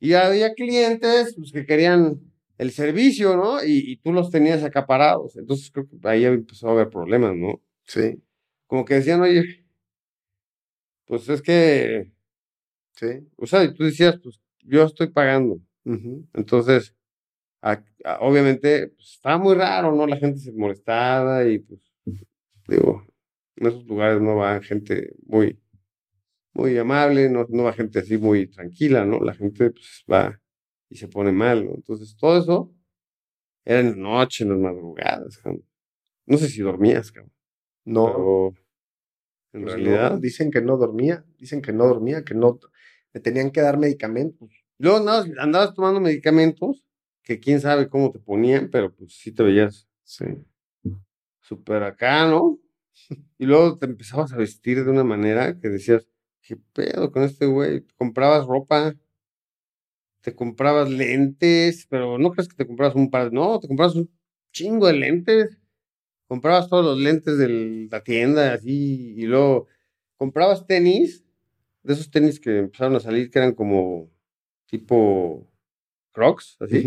Y 0.00 0.12
había 0.12 0.54
clientes 0.54 1.34
pues, 1.36 1.50
que 1.52 1.66
querían 1.66 2.20
el 2.58 2.70
servicio, 2.72 3.36
¿no? 3.36 3.64
Y, 3.64 3.92
y 3.92 3.96
tú 3.98 4.12
los 4.12 4.30
tenías 4.30 4.64
acaparados. 4.64 5.36
Entonces 5.36 5.70
creo 5.72 5.88
que 5.88 5.96
ahí 6.08 6.24
empezó 6.26 6.68
a 6.68 6.72
haber 6.72 6.90
problemas, 6.90 7.36
¿no? 7.36 7.62
Sí, 7.86 8.22
Como 8.66 8.84
que 8.84 8.94
decían, 8.94 9.20
oye, 9.22 9.64
pues 11.06 11.28
es 11.28 11.42
que, 11.42 12.12
sí. 12.96 13.06
o 13.36 13.46
sea, 13.46 13.64
y 13.64 13.74
tú 13.74 13.84
decías, 13.84 14.18
pues 14.22 14.40
yo 14.62 14.84
estoy 14.84 15.08
pagando. 15.08 15.60
Entonces, 16.34 16.94
a- 17.62 17.84
a- 18.04 18.18
obviamente, 18.20 18.88
pues, 18.88 19.14
estaba 19.14 19.38
muy 19.38 19.54
raro, 19.56 19.94
¿no? 19.94 20.06
La 20.06 20.16
gente 20.18 20.38
se 20.40 20.52
molestaba 20.52 21.46
y 21.46 21.60
pues, 21.60 21.80
digo, 22.68 23.06
en 23.56 23.66
esos 23.68 23.86
lugares 23.86 24.22
no 24.22 24.36
va 24.36 24.62
gente 24.62 25.14
muy, 25.26 25.60
muy 26.54 26.76
amable, 26.78 27.30
no, 27.30 27.46
no 27.50 27.64
va 27.64 27.72
gente 27.72 28.00
así 28.00 28.18
muy 28.18 28.46
tranquila, 28.48 29.04
¿no? 29.04 29.20
La 29.20 29.34
gente 29.34 29.70
pues 29.70 30.04
va 30.10 30.40
y 30.90 30.96
se 30.96 31.08
pone 31.08 31.32
mal, 31.32 31.64
¿no? 31.66 31.74
Entonces, 31.74 32.16
todo 32.16 32.38
eso 32.38 32.72
era 33.64 33.80
en 33.80 33.90
la 33.90 33.96
noche, 33.96 34.44
en 34.44 34.50
las 34.50 34.58
madrugadas, 34.58 35.38
cabrón. 35.38 35.64
No 36.26 36.38
sé 36.38 36.48
si 36.48 36.60
dormías, 36.62 37.12
cabrón, 37.12 37.32
No, 37.84 38.06
pero 38.06 38.54
en 39.52 39.62
pues 39.62 39.74
no, 39.78 39.82
realidad... 39.84 40.18
dicen 40.18 40.50
que 40.50 40.60
no 40.60 40.76
dormía, 40.76 41.24
dicen 41.38 41.62
que 41.62 41.72
no 41.72 41.86
dormía, 41.86 42.24
que 42.24 42.34
no, 42.34 42.58
me 43.12 43.20
tenían 43.20 43.50
que 43.50 43.60
dar 43.60 43.78
medicamentos. 43.78 44.50
Luego 44.78 44.98
andabas, 44.98 45.26
andabas 45.38 45.74
tomando 45.74 46.00
medicamentos 46.00 46.84
que 47.22 47.40
quién 47.40 47.60
sabe 47.60 47.88
cómo 47.88 48.10
te 48.10 48.18
ponían, 48.18 48.70
pero 48.70 48.94
pues 48.94 49.14
sí 49.14 49.32
te 49.32 49.42
veías 49.42 49.86
Sí. 50.04 50.24
súper 51.40 51.82
acá, 51.82 52.26
¿no? 52.26 52.58
Y 53.38 53.46
luego 53.46 53.78
te 53.78 53.86
empezabas 53.86 54.32
a 54.32 54.36
vestir 54.36 54.82
de 54.84 54.90
una 54.90 55.04
manera 55.04 55.58
que 55.58 55.68
decías, 55.68 56.08
¿qué 56.40 56.56
pedo 56.72 57.12
con 57.12 57.22
este 57.22 57.46
güey? 57.46 57.84
Comprabas 57.96 58.46
ropa, 58.46 58.94
te 60.28 60.34
comprabas 60.34 60.90
lentes, 60.90 61.86
pero 61.88 62.18
no 62.18 62.30
crees 62.32 62.48
que 62.48 62.56
te 62.56 62.66
comprabas 62.66 62.94
un 62.94 63.10
par, 63.10 63.32
no, 63.32 63.58
te 63.60 63.66
comprabas 63.66 63.96
un 63.96 64.10
chingo 64.52 64.86
de 64.86 64.92
lentes. 64.92 65.58
Comprabas 66.28 66.68
todos 66.68 66.84
los 66.84 66.98
lentes 66.98 67.38
de 67.38 67.88
la 67.90 68.02
tienda, 68.02 68.52
así, 68.52 69.14
y 69.16 69.22
luego 69.22 69.66
comprabas 70.18 70.66
tenis, 70.66 71.24
de 71.82 71.94
esos 71.94 72.10
tenis 72.10 72.38
que 72.38 72.58
empezaron 72.58 72.96
a 72.96 73.00
salir, 73.00 73.30
que 73.30 73.38
eran 73.38 73.54
como 73.54 74.10
tipo 74.66 75.48
crocs, 76.12 76.58
así, 76.60 76.84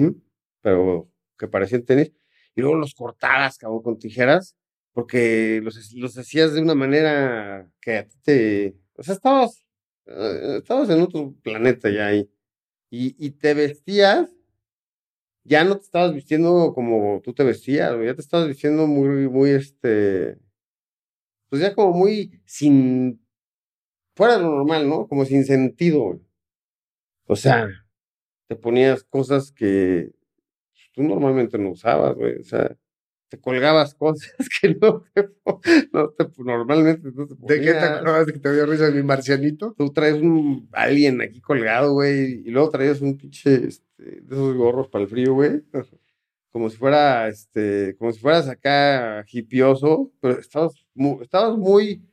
pero 0.62 1.10
que 1.40 1.48
parecían 1.48 1.84
tenis, 1.84 2.12
y 2.56 2.62
luego 2.62 2.76
los 2.76 2.94
cortabas, 2.94 3.58
cabrón, 3.58 3.82
con 3.82 3.98
tijeras, 3.98 4.56
porque 4.94 5.62
los, 5.64 5.94
los 5.94 6.16
hacías 6.18 6.54
de 6.54 6.62
una 6.62 6.76
manera 6.76 7.68
que 7.82 7.98
a 7.98 8.08
ti 8.08 8.18
te, 8.24 8.76
o 8.96 9.02
sea, 9.02 9.16
estabas, 9.16 9.66
eh, 10.06 10.58
estabas 10.60 10.90
en 10.92 11.02
otro 11.02 11.34
planeta 11.42 11.90
ya 11.90 12.08
ahí, 12.08 12.30
y, 12.92 13.16
y 13.18 13.32
te 13.32 13.56
vestías 13.56 14.30
ya 15.44 15.64
no 15.64 15.76
te 15.78 15.84
estabas 15.84 16.14
vistiendo 16.14 16.74
como 16.74 17.22
tú 17.24 17.34
te 17.34 17.44
vestías, 17.44 17.92
ya 18.04 18.16
te 18.16 18.22
estabas 18.22 18.48
vistiendo 18.48 18.88
muy, 18.88 19.28
muy, 19.30 19.52
este, 19.52 20.38
pues 21.50 21.62
ya 21.62 21.74
como 21.76 21.94
muy 21.94 22.42
sin, 22.46 23.26
fuera 24.16 24.38
de 24.38 24.44
lo 24.44 24.52
normal, 24.52 24.88
¿no? 24.90 25.08
Como 25.08 25.26
sin 25.26 25.46
sentido. 25.46 26.22
O 27.28 27.36
sea, 27.36 27.68
te 28.48 28.56
ponías 28.56 29.04
cosas 29.04 29.52
que 29.52 30.12
tú 30.94 31.04
normalmente 31.04 31.58
no 31.58 31.72
usabas, 31.72 32.16
güey. 32.16 32.40
O 32.40 32.44
sea, 32.44 32.78
te 33.32 33.40
colgabas 33.40 33.96
cosas 33.96 34.30
que 34.62 34.76
no 34.76 35.06
te, 35.14 35.30
no 35.94 36.10
te 36.10 36.28
normalmente 36.44 37.10
no 37.16 37.26
te 37.26 37.36
¿De 37.40 37.62
qué 37.62 37.72
te 37.72 37.80
acordabas 37.80 38.26
de 38.26 38.34
que 38.34 38.40
te 38.40 38.54
dio 38.54 38.66
risa 38.66 38.88
de 38.88 38.92
mi 38.92 39.04
marcianito? 39.04 39.74
Tú 39.78 39.92
traes 39.94 40.22
un 40.22 40.68
alien 40.74 41.22
aquí 41.22 41.40
colgado, 41.40 41.94
güey, 41.94 42.44
y 42.46 42.52
luego 42.52 42.70
traías 42.70 43.00
un 43.00 43.18
pinche 43.18 43.68
este, 43.68 44.04
de 44.04 44.36
esos 44.36 44.54
gorros 44.56 44.90
para 44.90 45.06
el 45.06 45.10
frío, 45.10 45.34
güey. 45.34 45.64
Como 46.52 46.70
si 46.70 46.76
fuera, 46.76 47.30
este, 47.30 47.96
como 47.98 48.12
si 48.12 48.20
fueras 48.20 48.50
acá 48.50 49.24
hipioso, 49.32 50.12
pero 50.20 50.38
estabas 50.38 50.86
muy, 50.94 51.24
estabas 51.24 51.58
muy, 51.58 52.04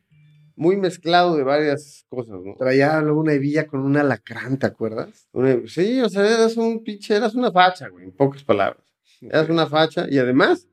muy 0.54 0.76
mezclado 0.76 1.36
de 1.36 1.42
varias 1.42 2.06
cosas, 2.08 2.40
¿no? 2.44 2.54
Traía 2.54 3.00
luego 3.00 3.18
una 3.18 3.32
hebilla 3.32 3.66
con 3.66 3.80
un 3.80 3.96
alacrán, 3.96 4.56
¿te 4.56 4.66
acuerdas? 4.66 5.28
sí, 5.66 6.00
o 6.00 6.08
sea, 6.08 6.24
eras 6.24 6.56
un 6.56 6.84
pinche, 6.84 7.16
eras 7.16 7.34
una 7.34 7.50
facha, 7.50 7.88
güey, 7.88 8.04
en 8.04 8.12
pocas 8.12 8.44
palabras. 8.44 8.84
Eras 9.20 9.48
una 9.48 9.66
facha 9.66 10.06
y 10.08 10.18
además 10.18 10.67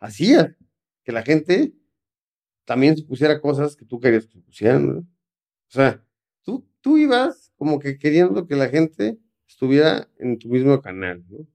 hacía 0.00 0.56
que 1.04 1.12
la 1.12 1.22
gente 1.22 1.72
también 2.64 2.96
se 2.96 3.04
pusiera 3.04 3.40
cosas 3.40 3.76
que 3.76 3.84
tú 3.84 4.00
querías 4.00 4.26
que 4.26 4.32
se 4.32 4.40
pusieran, 4.40 4.86
¿no? 4.86 4.98
O 5.00 5.72
sea, 5.72 6.04
tú, 6.42 6.66
tú 6.80 6.98
ibas 6.98 7.52
como 7.56 7.78
que 7.78 7.98
queriendo 7.98 8.46
que 8.46 8.56
la 8.56 8.68
gente 8.68 9.18
estuviera 9.46 10.08
en 10.18 10.38
tu 10.38 10.48
mismo 10.48 10.80
canal, 10.80 11.24
¿no? 11.28 11.46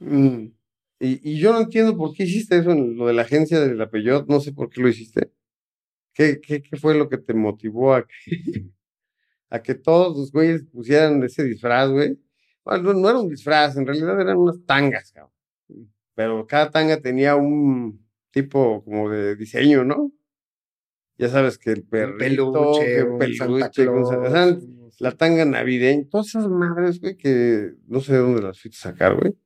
Mm, 0.00 0.52
y, 1.00 1.32
y, 1.32 1.38
yo 1.40 1.52
no 1.52 1.60
entiendo 1.60 1.96
por 1.96 2.14
qué 2.14 2.24
hiciste 2.24 2.58
eso 2.58 2.72
en 2.72 2.96
lo 2.96 3.06
de 3.06 3.12
la 3.14 3.22
agencia 3.22 3.60
de 3.60 3.74
la 3.74 3.90
Peyot, 3.90 4.28
no 4.28 4.40
sé 4.40 4.52
por 4.52 4.68
qué 4.68 4.80
lo 4.80 4.88
hiciste. 4.88 5.32
¿Qué, 6.12 6.40
qué, 6.40 6.62
qué 6.62 6.76
fue 6.76 6.96
lo 6.96 7.08
que 7.08 7.18
te 7.18 7.34
motivó 7.34 7.94
a 7.94 8.06
que, 8.06 8.66
a 9.50 9.62
que 9.62 9.74
todos 9.74 10.16
los 10.16 10.32
güeyes 10.32 10.64
pusieran 10.64 11.22
ese 11.22 11.44
disfraz, 11.44 11.90
güey? 11.90 12.18
Bueno, 12.64 12.94
no, 12.94 13.08
era 13.08 13.18
un 13.18 13.28
disfraz, 13.28 13.76
en 13.76 13.86
realidad 13.86 14.20
eran 14.20 14.36
unas 14.38 14.64
tangas, 14.66 15.12
cabrón 15.12 15.37
pero 16.18 16.48
cada 16.48 16.68
tanga 16.72 17.00
tenía 17.00 17.36
un 17.36 18.04
tipo 18.32 18.82
como 18.82 19.08
de 19.08 19.36
diseño, 19.36 19.84
¿no? 19.84 20.10
Ya 21.16 21.28
sabes 21.28 21.58
que 21.58 21.70
el 21.70 21.84
perrito, 21.84 22.52
peluche, 22.52 22.86
que 22.86 23.04
peluche, 23.84 23.86
la 24.98 25.12
tanga 25.12 25.44
navideña, 25.44 26.08
todas 26.10 26.26
esas 26.26 26.48
madres, 26.48 27.00
güey, 27.00 27.16
que 27.16 27.74
no 27.86 28.00
sé 28.00 28.14
de 28.14 28.18
dónde 28.18 28.42
las 28.42 28.60
fuiste 28.60 28.78
a 28.78 28.90
sacar, 28.90 29.14
güey. 29.14 29.38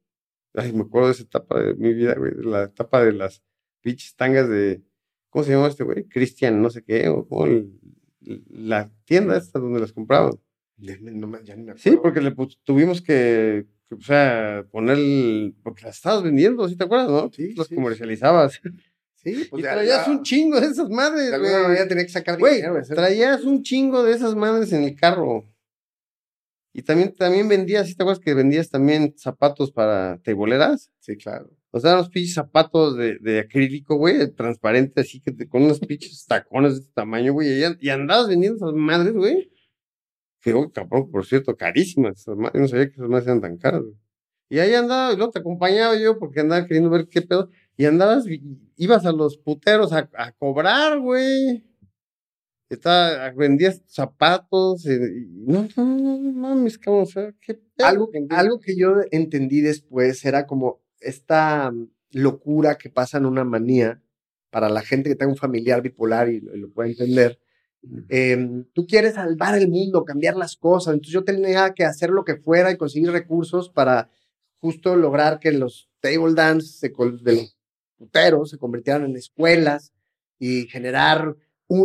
Ay, 0.55 0.73
me 0.73 0.85
acuerdo 0.85 1.09
de 1.09 1.13
esa 1.13 1.25
etapa 1.25 1.61
de 1.61 1.75
mi 1.75 1.93
vida, 1.93 2.15
güey, 2.15 2.33
de 2.33 2.45
la 2.45 2.63
etapa 2.63 3.05
de 3.05 3.13
las 3.13 3.43
pinches 3.83 4.17
tangas 4.17 4.49
de, 4.49 4.83
¿cómo 5.29 5.45
se 5.45 5.53
llama 5.53 5.69
este 5.69 5.85
güey? 5.85 6.09
Cristian, 6.09 6.63
no 6.63 6.71
sé 6.71 6.83
qué, 6.83 7.07
o 7.11 7.49
la 8.49 8.91
tienda 9.05 9.37
esta 9.37 9.59
donde 9.59 9.79
las 9.79 9.93
compraban. 9.93 10.41
sí, 11.77 11.99
porque 12.03 12.23
le 12.23 12.35
tuvimos 12.65 13.03
que 13.03 13.67
o 13.95 14.01
sea, 14.01 14.65
poner, 14.71 15.53
porque 15.63 15.85
las 15.85 15.97
estabas 15.97 16.23
vendiendo, 16.23 16.69
¿sí 16.69 16.77
te 16.77 16.85
acuerdas, 16.85 17.11
no? 17.11 17.31
Sí. 17.33 17.55
Las 17.55 17.69
comercializabas. 17.69 18.61
Sí, 19.15 19.47
pues 19.49 19.61
y 19.61 19.63
traías 19.63 20.09
un 20.09 20.23
chingo 20.25 20.61
de 20.61 20.67
esas 20.67 20.91
madres, 20.91 21.31
güey. 21.39 21.89
tenía 21.89 22.05
que 22.05 22.11
sacar 22.11 22.37
dinero. 22.37 22.81
traías 22.89 23.45
un 23.45 23.63
chingo 23.63 24.03
de 24.03 24.15
esas 24.15 24.35
madres 24.35 24.73
en 24.73 24.83
el 24.83 24.97
carro. 24.97 25.49
Y 26.73 26.83
también, 26.83 27.15
también 27.15 27.49
vendías, 27.49 27.87
¿sí 27.87 27.95
te 27.95 28.03
acuerdas 28.03 28.19
que 28.25 28.35
vendías 28.35 28.69
también 28.69 29.15
zapatos 29.17 29.71
para 29.71 30.19
teboleras? 30.23 30.91
Sí, 30.99 31.17
claro. 31.17 31.51
O 31.71 31.79
sea, 31.79 31.95
unos 31.95 32.09
pinches 32.09 32.35
zapatos 32.35 32.97
de, 32.97 33.19
de 33.21 33.39
acrílico, 33.39 33.95
güey, 33.95 34.29
transparente, 34.33 35.03
así 35.03 35.21
que 35.21 35.31
te, 35.31 35.49
con 35.49 35.63
unos 35.63 35.79
pinches 35.79 36.27
tacones 36.27 36.73
de 36.73 36.81
este 36.81 36.93
tamaño, 36.93 37.33
güey. 37.33 37.63
Y, 37.63 37.65
y 37.79 37.91
andabas 37.91 38.27
vendiendo 38.29 38.57
esas 38.57 38.75
madres, 38.75 39.13
güey 39.13 39.52
que, 40.43 40.53
oh, 40.53 40.71
cabrón, 40.71 41.11
por 41.11 41.25
cierto, 41.25 41.57
carísimas. 41.57 42.25
Yo 42.27 42.35
no 42.35 42.69
sabía 42.69 42.89
que 42.89 42.95
esas 42.95 43.09
más 43.09 43.25
eran 43.25 43.41
tan 43.41 43.57
caras. 43.57 43.83
Y 44.51 44.59
ahí 44.59 44.75
andaba, 44.75 45.13
y 45.13 45.17
luego 45.17 45.33
te 45.33 45.39
acompañaba 45.39 45.97
yo 45.97 46.19
porque 46.19 46.41
andaba 46.41 46.67
queriendo 46.67 46.91
ver 46.91 47.09
qué 47.09 47.23
pedo. 47.23 47.49
Y 47.77 47.87
andabas, 47.87 48.27
ibas 48.77 49.07
a 49.07 49.13
los 49.13 49.39
puteros 49.39 49.93
a, 49.93 50.11
a 50.15 50.33
cobrar, 50.33 50.99
güey. 50.99 51.65
Estaba, 52.69 53.31
vendías 53.31 53.83
zapatos. 53.87 54.85
Y, 54.85 54.99
no, 55.47 55.69
no, 55.77 55.85
no, 55.85 56.19
no, 56.19 56.33
mames, 56.33 56.77
cabrón, 56.77 57.05
o 57.05 57.07
sea, 57.07 57.33
qué 57.41 57.55
pedo. 57.55 57.87
Algo, 57.87 58.11
algo 58.31 58.61
que 58.61 58.77
yo 58.77 58.97
entendí 59.11 59.61
después 59.61 60.25
era 60.25 60.47
como 60.47 60.83
esta 61.01 61.71
mm, 61.71 61.89
locura 62.11 62.77
que 62.77 62.91
pasa 62.91 63.19
en 63.19 63.27
una 63.27 63.45
manía 63.45 64.03
para 64.51 64.69
la 64.69 64.83
gente 64.83 65.09
que 65.09 65.17
tenga 65.17 65.33
un 65.33 65.39
familiar 65.39 65.81
bipolar 65.81 66.29
y 66.29 66.41
lo 66.41 66.71
puede 66.71 66.91
entender 66.91 67.42
Em, 68.09 68.65
tú 68.75 68.87
quieres 68.87 69.15
salvar 69.15 69.59
el 69.59 69.69
mundo, 69.69 70.05
cambiar 70.05 70.37
las 70.37 70.57
cosas. 70.57 70.95
Entonces 70.95 71.13
yo 71.13 71.25
tenía 71.25 71.75
que 71.75 71.85
hacer 71.85 72.11
lo 72.11 72.25
que 72.25 72.37
fuera 72.37 72.71
y 72.71 72.77
conseguir 72.77 73.11
recursos 73.11 73.71
para 73.71 74.09
justo 74.61 74.95
lograr 74.97 75.41
que 75.41 75.53
los 75.53 75.89
table 76.01 76.35
dance 76.35 76.89
de 76.89 77.33
los 77.35 77.57
puteros 77.99 78.51
se 78.51 78.59
convirtieran 78.59 79.05
en 79.05 79.17
escuelas 79.17 79.93
y 80.39 80.67
generar 80.67 81.37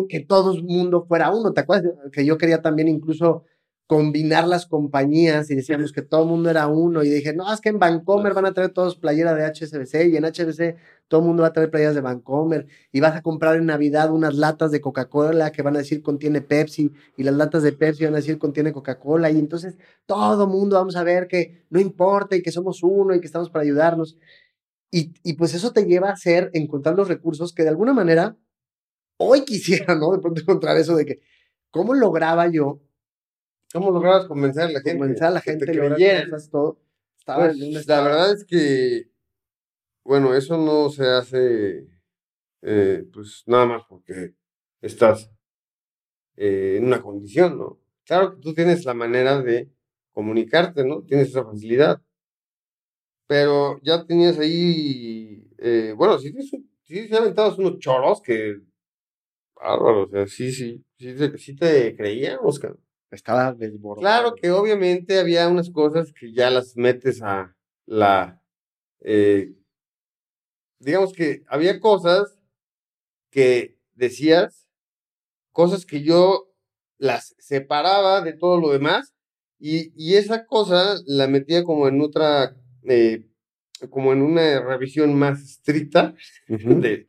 que 0.09 0.19
todo 0.19 0.53
el 0.53 0.63
mundo 0.63 1.05
fuera 1.07 1.31
uno. 1.31 1.53
¿Te 1.53 1.61
acuerdas 1.61 1.93
que 2.11 2.25
yo 2.25 2.37
quería 2.37 2.61
también 2.61 2.87
incluso 2.87 3.45
combinar 3.87 4.45
las 4.45 4.65
compañías 4.65 5.49
y 5.49 5.55
decíamos 5.55 5.93
que 5.93 6.01
todo 6.01 6.23
el 6.23 6.27
mundo 6.27 6.49
era 6.49 6.67
uno 6.67 7.03
y 7.03 7.09
dije, 7.09 7.33
no, 7.33 7.51
es 7.51 7.61
que 7.61 7.69
en 7.69 7.79
Vancomer 7.79 8.33
van 8.33 8.45
a 8.45 8.53
traer 8.53 8.71
todos 8.71 8.97
playera 8.97 9.33
de 9.33 9.45
HSBC 9.45 10.11
y 10.11 10.17
en 10.17 10.25
HSBC 10.25 10.75
todo 11.07 11.21
el 11.21 11.27
mundo 11.27 11.43
va 11.43 11.49
a 11.49 11.53
traer 11.53 11.71
playeras 11.71 11.95
de 11.95 12.01
Vancomer 12.01 12.67
y 12.91 12.99
vas 12.99 13.15
a 13.15 13.21
comprar 13.21 13.55
en 13.55 13.65
Navidad 13.65 14.11
unas 14.11 14.35
latas 14.35 14.71
de 14.71 14.81
Coca-Cola 14.81 15.53
que 15.53 15.61
van 15.61 15.75
a 15.75 15.79
decir 15.79 16.01
contiene 16.01 16.41
Pepsi 16.41 16.91
y 17.15 17.23
las 17.23 17.33
latas 17.35 17.63
de 17.63 17.71
Pepsi 17.71 18.03
van 18.03 18.13
a 18.13 18.17
decir 18.17 18.37
contiene 18.37 18.73
Coca-Cola 18.73 19.31
y 19.31 19.39
entonces 19.39 19.77
todo 20.05 20.43
el 20.43 20.49
mundo 20.49 20.75
vamos 20.75 20.97
a 20.97 21.03
ver 21.03 21.27
que 21.27 21.65
no 21.69 21.79
importa 21.79 22.35
y 22.35 22.41
que 22.41 22.51
somos 22.51 22.83
uno 22.83 23.15
y 23.15 23.21
que 23.21 23.27
estamos 23.27 23.49
para 23.49 23.63
ayudarnos. 23.63 24.17
Y, 24.91 25.13
y 25.23 25.33
pues 25.33 25.53
eso 25.53 25.71
te 25.71 25.85
lleva 25.85 26.09
a 26.09 26.17
ser 26.17 26.49
encontrar 26.53 26.95
los 26.95 27.07
recursos 27.07 27.53
que 27.53 27.63
de 27.63 27.69
alguna 27.69 27.93
manera 27.93 28.37
hoy 29.17 29.45
quisiera, 29.45 29.95
¿no? 29.95 30.11
De 30.11 30.19
pronto 30.19 30.41
encontrar 30.41 30.77
eso 30.77 30.95
de 30.95 31.05
que, 31.05 31.21
¿cómo 31.71 31.93
lograba 31.93 32.47
yo 32.47 32.81
¿Cómo 33.73 33.91
lograbas 33.91 34.25
convencer 34.25 34.63
a 34.63 34.67
la 34.67 34.81
gente? 34.81 34.97
Convencer 34.97 35.27
a 35.27 35.31
la 35.31 35.41
gente 35.41 35.65
que 35.65 35.71
creyera. 35.71 36.37
todo. 36.49 36.79
Pues, 37.25 37.87
la 37.87 38.01
verdad 38.01 38.31
es 38.31 38.45
que, 38.45 39.09
bueno, 40.05 40.33
eso 40.33 40.57
no 40.57 40.89
se 40.89 41.05
hace, 41.07 41.87
eh, 42.61 43.03
pues 43.11 43.43
nada 43.47 43.65
más 43.65 43.83
porque 43.89 44.33
estás 44.81 45.29
eh, 46.37 46.75
en 46.77 46.85
una 46.85 47.01
condición, 47.01 47.57
¿no? 47.57 47.81
Claro 48.05 48.35
que 48.35 48.41
tú 48.41 48.53
tienes 48.53 48.85
la 48.85 48.93
manera 48.93 49.41
de 49.41 49.69
comunicarte, 50.13 50.85
¿no? 50.85 51.03
Tienes 51.03 51.29
esa 51.29 51.43
facilidad. 51.43 52.01
Pero 53.27 53.79
ya 53.83 54.05
tenías 54.05 54.39
ahí, 54.39 55.45
eh, 55.57 55.93
bueno, 55.97 56.17
sí, 56.17 56.31
sí, 56.41 56.65
sí, 56.83 57.13
aventabas 57.13 57.57
unos 57.57 57.77
choros 57.79 58.21
que, 58.21 58.61
bárbaro, 59.55 60.03
o 60.03 60.07
sea, 60.09 60.27
sí, 60.27 60.51
sí, 60.53 60.85
sí, 60.97 61.15
sí 61.37 61.55
te 61.57 61.93
creíamos, 61.97 62.45
Oscar. 62.45 62.77
Estaba 63.11 63.53
desbordado. 63.53 64.01
Claro 64.01 64.35
que 64.35 64.51
obviamente 64.51 65.19
había 65.19 65.47
unas 65.47 65.69
cosas 65.69 66.11
que 66.13 66.33
ya 66.33 66.49
las 66.49 66.75
metes 66.75 67.21
a 67.21 67.55
la... 67.85 68.41
Eh, 68.99 69.53
digamos 70.79 71.13
que 71.13 71.43
había 71.47 71.79
cosas 71.79 72.37
que 73.31 73.77
decías, 73.93 74.67
cosas 75.51 75.85
que 75.85 76.03
yo 76.03 76.53
las 76.97 77.35
separaba 77.39 78.21
de 78.21 78.33
todo 78.33 78.59
lo 78.59 78.71
demás 78.71 79.13
y, 79.59 79.91
y 79.95 80.15
esa 80.15 80.45
cosa 80.45 80.95
la 81.05 81.27
metía 81.27 81.63
como 81.63 81.87
en 81.87 82.01
otra, 82.01 82.55
eh, 82.83 83.25
como 83.89 84.13
en 84.13 84.21
una 84.21 84.59
revisión 84.61 85.17
más 85.17 85.41
estricta 85.41 86.13
de, 86.47 87.07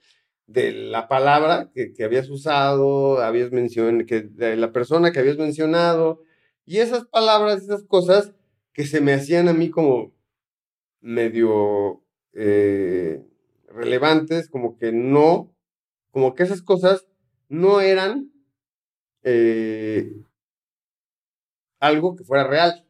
de 0.49 0.73
la 0.73 1.09
palabra 1.09 1.71
que, 1.75 1.93
que 1.93 2.05
habías 2.05 2.29
usado, 2.31 3.21
habías 3.21 3.53
mencionado, 3.53 4.07
que 4.07 4.23
de 4.23 4.57
la 4.57 4.73
persona 4.73 5.13
que 5.13 5.21
habías 5.21 5.37
mencionado, 5.37 6.23
y 6.65 6.79
esas 6.79 7.05
palabras, 7.07 7.63
esas 7.63 7.85
cosas 7.85 8.33
que 8.73 8.87
se 8.87 9.01
me 9.01 9.13
hacían 9.13 9.49
a 9.49 9.53
mí 9.53 9.71
como 9.71 10.13
medio 11.01 12.03
eh, 12.33 13.23
relevantes, 13.69 14.49
como 14.49 14.79
que 14.79 14.91
no, 14.91 15.55
como 16.11 16.35
que 16.35 16.45
esas 16.45 16.63
cosas 16.63 17.07
no 17.49 17.81
eran 17.83 18.33
eh, 19.23 20.13
algo 21.79 22.17
que 22.17 22.25
fuera 22.25 22.45
real. 22.45 22.87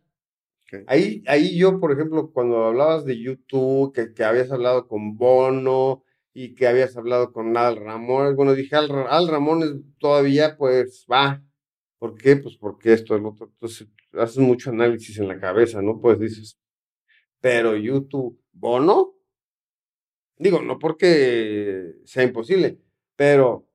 Ahí, 0.86 1.24
ahí 1.26 1.59
yo, 1.59 1.80
por 1.80 1.92
ejemplo, 1.92 2.30
cuando 2.30 2.64
hablabas 2.66 3.04
de 3.04 3.18
YouTube, 3.18 3.92
que, 3.92 4.12
que, 4.12 4.22
habías 4.22 4.52
hablado 4.52 4.86
con 4.86 5.16
Bono 5.16 6.04
y 6.41 6.55
que 6.55 6.68
habías 6.68 6.97
hablado 6.97 7.32
con 7.32 7.57
Al 7.57 7.78
Ramón, 7.78 8.36
bueno, 8.36 8.55
dije, 8.55 8.76
Al, 8.76 8.89
Al 9.09 9.26
Ramón 9.26 9.97
todavía, 9.99 10.57
pues, 10.57 11.05
va. 11.11 11.43
¿Por 11.99 12.14
qué? 12.14 12.36
Pues 12.36 12.57
porque 12.57 12.93
esto, 12.93 13.16
el 13.16 13.26
otro. 13.26 13.47
Entonces, 13.47 13.89
haces 14.12 14.39
mucho 14.39 14.70
análisis 14.70 15.18
en 15.18 15.26
la 15.26 15.41
cabeza, 15.41 15.82
¿no? 15.82 16.01
Pues 16.01 16.20
dices, 16.20 16.57
pero 17.41 17.76
YouTube, 17.76 18.41
Bono, 18.53 19.16
digo, 20.36 20.62
no 20.62 20.78
porque 20.78 21.95
sea 22.05 22.22
imposible, 22.22 22.78
pero 23.16 23.66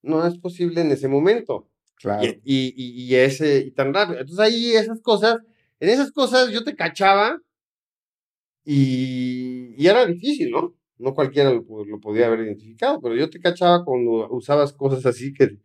no 0.00 0.26
es 0.26 0.38
posible 0.38 0.80
en 0.80 0.90
ese 0.92 1.08
momento. 1.08 1.68
Claro. 1.96 2.24
Y, 2.24 2.40
y, 2.42 3.04
y, 3.04 3.14
ese, 3.16 3.58
y 3.58 3.70
tan 3.72 3.92
rápido. 3.92 4.18
Entonces 4.20 4.42
ahí 4.42 4.72
esas 4.72 5.02
cosas, 5.02 5.36
en 5.78 5.90
esas 5.90 6.10
cosas 6.10 6.50
yo 6.52 6.64
te 6.64 6.74
cachaba 6.74 7.38
y, 8.64 9.74
y 9.76 9.86
era 9.86 10.06
difícil, 10.06 10.50
¿no? 10.50 10.77
No 10.98 11.14
cualquiera 11.14 11.52
lo, 11.52 11.64
podía 12.00 12.26
haber 12.26 12.40
identificado, 12.40 13.00
pero 13.00 13.14
yo 13.14 13.30
te 13.30 13.40
cachaba 13.40 13.84
cuando 13.84 14.28
usabas 14.30 14.72
cosas 14.72 15.06
así 15.06 15.32
que, 15.32 15.58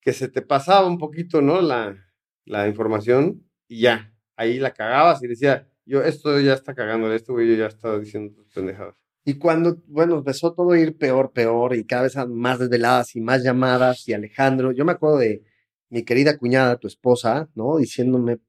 que 0.00 0.12
se 0.12 0.28
te 0.28 0.42
pasaba 0.42 0.86
un 0.86 0.98
poquito, 0.98 1.40
¿no? 1.40 1.60
La, 1.60 1.96
la 2.44 2.68
información 2.68 3.44
y 3.68 3.82
ya, 3.82 4.12
ahí 4.36 4.58
la 4.58 4.72
cagabas 4.72 5.22
y 5.22 5.28
decía, 5.28 5.68
yo 5.86 6.02
esto 6.02 6.40
ya 6.40 6.54
está 6.54 6.74
cagando, 6.74 7.12
esto 7.12 7.32
güey 7.32 7.56
ya 7.56 7.66
estaba 7.66 7.98
diciendo 7.98 8.44
pendejadas. 8.54 8.96
Y 9.24 9.38
cuando, 9.38 9.76
bueno, 9.86 10.16
empezó 10.16 10.52
todo 10.52 10.72
a 10.72 10.78
ir 10.78 10.98
peor, 10.98 11.32
peor, 11.32 11.74
y 11.74 11.86
cada 11.86 12.02
vez 12.02 12.16
más 12.28 12.58
desveladas 12.58 13.16
y 13.16 13.20
más 13.22 13.42
llamadas, 13.42 14.06
y 14.06 14.12
Alejandro, 14.12 14.72
yo 14.72 14.84
me 14.84 14.92
acuerdo 14.92 15.18
de 15.18 15.42
mi 15.88 16.04
querida 16.04 16.36
cuñada, 16.36 16.76
tu 16.76 16.88
esposa, 16.88 17.48
¿no? 17.54 17.76
Diciéndome, 17.78 18.40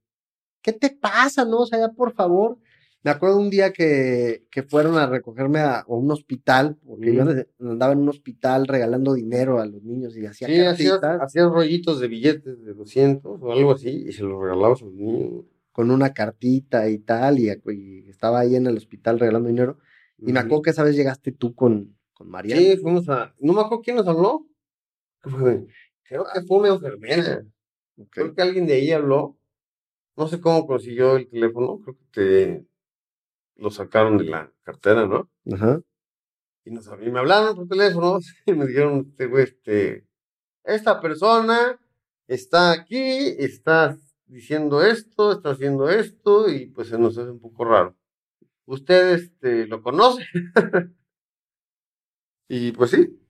¿qué 0.62 0.72
te 0.72 0.90
pasa, 0.90 1.44
no? 1.44 1.60
O 1.60 1.66
sea, 1.66 1.78
ya 1.78 1.88
por 1.90 2.12
favor. 2.14 2.58
Me 3.06 3.12
acuerdo 3.12 3.38
un 3.38 3.50
día 3.50 3.72
que, 3.72 4.48
que 4.50 4.64
fueron 4.64 4.98
a 4.98 5.06
recogerme 5.06 5.60
a, 5.60 5.84
un 5.86 6.10
hospital, 6.10 6.76
porque 6.84 7.14
yo 7.14 7.22
andaba 7.60 7.92
en 7.92 8.00
un 8.00 8.08
hospital 8.08 8.66
regalando 8.66 9.14
dinero 9.14 9.60
a 9.60 9.66
los 9.66 9.80
niños 9.84 10.16
y 10.16 10.26
hacía 10.26 10.48
sí, 10.74 10.90
hacías, 10.90 11.48
rollitos 11.48 12.00
de 12.00 12.08
billetes 12.08 12.64
de 12.64 12.74
200 12.74 13.40
o 13.40 13.52
algo 13.52 13.70
así 13.70 14.06
y 14.08 14.12
se 14.12 14.24
los 14.24 14.42
regalabas 14.42 14.82
a 14.82 14.86
los 14.86 14.94
niños. 14.94 15.44
Con 15.70 15.92
una 15.92 16.12
cartita 16.14 16.88
y 16.88 16.98
tal, 16.98 17.38
y, 17.38 17.48
y 17.48 18.08
estaba 18.08 18.40
ahí 18.40 18.56
en 18.56 18.66
el 18.66 18.76
hospital 18.76 19.20
regalando 19.20 19.50
dinero. 19.50 19.78
Y 20.18 20.32
me 20.32 20.40
acuerdo 20.40 20.62
que 20.62 20.70
esa 20.70 20.82
vez 20.82 20.96
llegaste 20.96 21.30
tú 21.30 21.54
con, 21.54 21.96
con 22.12 22.28
María. 22.28 22.56
Sí, 22.56 22.76
fuimos 22.76 23.08
a. 23.08 23.32
No 23.38 23.52
me 23.52 23.60
acuerdo 23.60 23.82
quién 23.82 23.94
nos 23.94 24.08
habló. 24.08 24.48
Creo 25.22 26.24
que 26.34 26.40
fue 26.42 26.58
una 26.58 26.70
enfermera. 26.70 27.46
Creo 28.10 28.34
que 28.34 28.42
alguien 28.42 28.66
de 28.66 28.74
ahí 28.74 28.90
habló. 28.90 29.38
No 30.16 30.26
sé 30.26 30.40
cómo 30.40 30.66
consiguió 30.66 31.14
el 31.14 31.28
teléfono. 31.28 31.78
Creo 31.78 31.96
que 32.10 32.66
lo 33.56 33.70
sacaron 33.70 34.18
de 34.18 34.24
la 34.24 34.52
cartera, 34.62 35.06
¿no? 35.06 35.30
Ajá. 35.52 35.80
Y, 36.64 36.70
nos, 36.70 36.88
y 37.00 37.10
me 37.10 37.18
hablaron 37.18 37.56
por 37.56 37.68
teléfono 37.68 38.18
y 38.46 38.52
me 38.52 38.66
dijeron, 38.66 39.06
este 39.10 39.26
güey, 39.26 39.44
este, 39.44 40.06
esta 40.64 41.00
persona 41.00 41.78
está 42.26 42.72
aquí, 42.72 42.98
está 42.98 43.96
diciendo 44.26 44.82
esto, 44.82 45.32
está 45.32 45.50
haciendo 45.50 45.88
esto, 45.88 46.48
y 46.48 46.66
pues 46.66 46.88
se 46.88 46.98
nos 46.98 47.16
hace 47.16 47.30
un 47.30 47.40
poco 47.40 47.64
raro. 47.64 47.96
¿Usted 48.66 49.14
este, 49.14 49.66
lo 49.66 49.80
conoce? 49.82 50.24
y 52.48 52.72
pues 52.72 52.90
sí, 52.90 53.20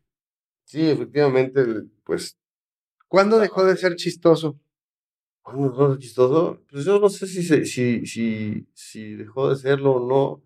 sí, 0.64 0.90
efectivamente, 0.90 1.64
pues. 2.04 2.38
¿Cuándo 3.08 3.38
dejó 3.38 3.64
de 3.64 3.76
ser 3.76 3.94
chistoso? 3.94 4.58
¿Cuándo 5.46 5.70
dejó 5.70 5.86
de 5.86 5.94
ser 5.94 6.02
chistoso? 6.02 6.60
Pues 6.68 6.84
yo 6.84 6.98
no 6.98 7.08
sé 7.08 7.24
si, 7.28 7.44
si, 7.44 8.04
si, 8.04 8.66
si 8.74 9.14
dejó 9.14 9.50
de 9.50 9.54
serlo 9.54 9.92
o 9.92 10.08
no. 10.08 10.42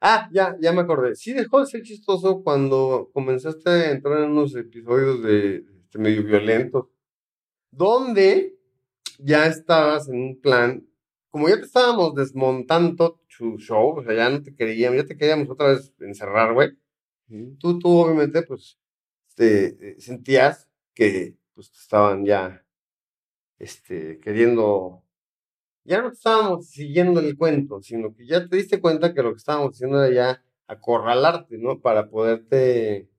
Ah, 0.00 0.28
ya, 0.32 0.56
ya 0.60 0.72
me 0.72 0.82
acordé. 0.82 1.16
Sí 1.16 1.32
dejó 1.32 1.58
de 1.58 1.66
ser 1.66 1.82
chistoso 1.82 2.40
cuando 2.44 3.10
comenzaste 3.12 3.68
a 3.68 3.90
entrar 3.90 4.22
en 4.22 4.30
unos 4.30 4.54
episodios 4.54 5.24
de, 5.24 5.32
de 5.62 5.80
este, 5.82 5.98
medio 5.98 6.22
violentos, 6.22 6.86
donde 7.72 8.56
ya 9.18 9.46
estabas 9.46 10.08
en 10.08 10.20
un 10.22 10.40
plan 10.40 10.86
como 11.30 11.48
ya 11.48 11.56
te 11.56 11.64
estábamos 11.66 12.14
desmontando 12.14 13.20
tu 13.36 13.58
show, 13.58 13.98
o 13.98 14.04
sea, 14.04 14.14
ya 14.14 14.30
no 14.30 14.40
te 14.40 14.54
queríamos, 14.54 14.98
ya 14.98 15.04
te 15.04 15.16
queríamos 15.16 15.50
otra 15.50 15.70
vez 15.70 15.92
encerrar, 15.98 16.54
güey. 16.54 16.70
Tú, 17.58 17.80
tú, 17.80 17.88
obviamente, 17.88 18.42
pues, 18.42 18.78
te, 19.34 19.66
eh, 19.80 20.00
sentías 20.00 20.68
que, 20.94 21.36
pues, 21.54 21.72
te 21.72 21.78
estaban 21.78 22.24
ya, 22.24 22.63
este, 23.58 24.18
queriendo, 24.20 25.04
ya 25.84 26.02
no 26.02 26.10
estábamos 26.10 26.68
siguiendo 26.68 27.20
el 27.20 27.36
cuento, 27.36 27.80
sino 27.82 28.14
que 28.14 28.26
ya 28.26 28.48
te 28.48 28.56
diste 28.56 28.80
cuenta 28.80 29.14
que 29.14 29.22
lo 29.22 29.32
que 29.32 29.38
estábamos 29.38 29.74
haciendo 29.74 30.02
era 30.02 30.14
ya 30.14 30.44
acorralarte, 30.66 31.58
¿no? 31.58 31.80
Para 31.80 32.08
poderte 32.10 33.10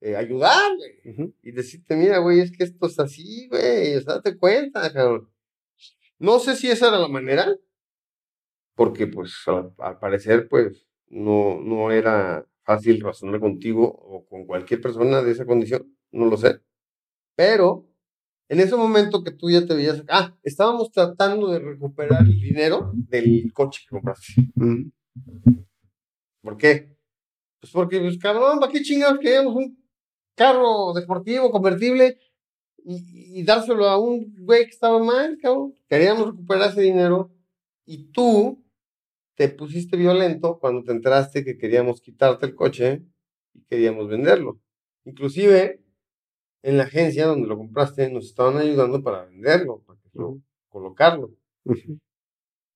eh, 0.00 0.16
ayudar, 0.16 0.76
güey. 0.76 1.34
Y 1.42 1.52
decirte, 1.52 1.96
mira, 1.96 2.18
güey, 2.18 2.40
es 2.40 2.52
que 2.52 2.64
esto 2.64 2.86
es 2.86 2.98
así, 2.98 3.48
güey, 3.48 4.02
date 4.04 4.38
cuenta, 4.38 4.92
cabrón. 4.92 5.30
No 6.18 6.38
sé 6.38 6.56
si 6.56 6.70
esa 6.70 6.88
era 6.88 6.98
la 6.98 7.08
manera, 7.08 7.56
porque 8.74 9.06
pues 9.06 9.34
al, 9.46 9.98
parecer 9.98 10.48
pues 10.48 10.86
no, 11.08 11.60
no 11.60 11.90
era 11.90 12.46
fácil 12.64 13.00
razonar 13.00 13.40
contigo 13.40 13.84
o 13.84 14.26
con 14.26 14.46
cualquier 14.46 14.80
persona 14.80 15.22
de 15.22 15.32
esa 15.32 15.46
condición, 15.46 15.96
no 16.12 16.26
lo 16.26 16.36
sé. 16.36 16.60
Pero 17.36 17.88
en 18.54 18.60
ese 18.60 18.76
momento 18.76 19.24
que 19.24 19.32
tú 19.32 19.50
ya 19.50 19.66
te 19.66 19.74
veías, 19.74 20.04
ah, 20.08 20.32
estábamos 20.44 20.92
tratando 20.92 21.50
de 21.50 21.58
recuperar 21.58 22.22
el 22.22 22.40
dinero 22.40 22.92
del 22.94 23.52
coche 23.52 23.82
que 23.82 23.90
compraste. 23.90 24.32
¿Por 26.40 26.56
qué? 26.56 26.96
Pues 27.58 27.72
porque, 27.72 27.98
pues 27.98 28.16
cabrón, 28.18 28.60
¿para 28.60 28.70
qué 28.70 28.80
chingados 28.80 29.18
queríamos 29.18 29.56
un 29.56 29.76
carro 30.36 30.92
deportivo 30.92 31.50
convertible 31.50 32.20
y, 32.84 33.42
dárselo 33.42 33.88
a 33.88 33.98
un 33.98 34.32
güey 34.38 34.66
que 34.66 34.70
estaba 34.70 35.02
mal, 35.02 35.36
cabrón. 35.42 35.74
Queríamos 35.88 36.26
recuperar 36.28 36.70
ese 36.70 36.82
dinero 36.82 37.32
y 37.84 38.12
tú 38.12 38.64
te 39.34 39.48
pusiste 39.48 39.96
violento 39.96 40.60
cuando 40.60 40.84
te 40.84 40.92
enteraste 40.92 41.44
que 41.44 41.58
queríamos 41.58 42.00
quitarte 42.00 42.46
el 42.46 42.54
coche 42.54 43.02
y 43.52 43.64
queríamos 43.64 44.08
venderlo. 44.08 44.60
Inclusive, 45.04 45.83
en 46.64 46.78
la 46.78 46.84
agencia 46.84 47.26
donde 47.26 47.46
lo 47.46 47.58
compraste, 47.58 48.10
nos 48.10 48.24
estaban 48.24 48.56
ayudando 48.56 49.02
para 49.02 49.26
venderlo, 49.26 49.82
para 49.86 50.00
colocarlo. 50.70 51.30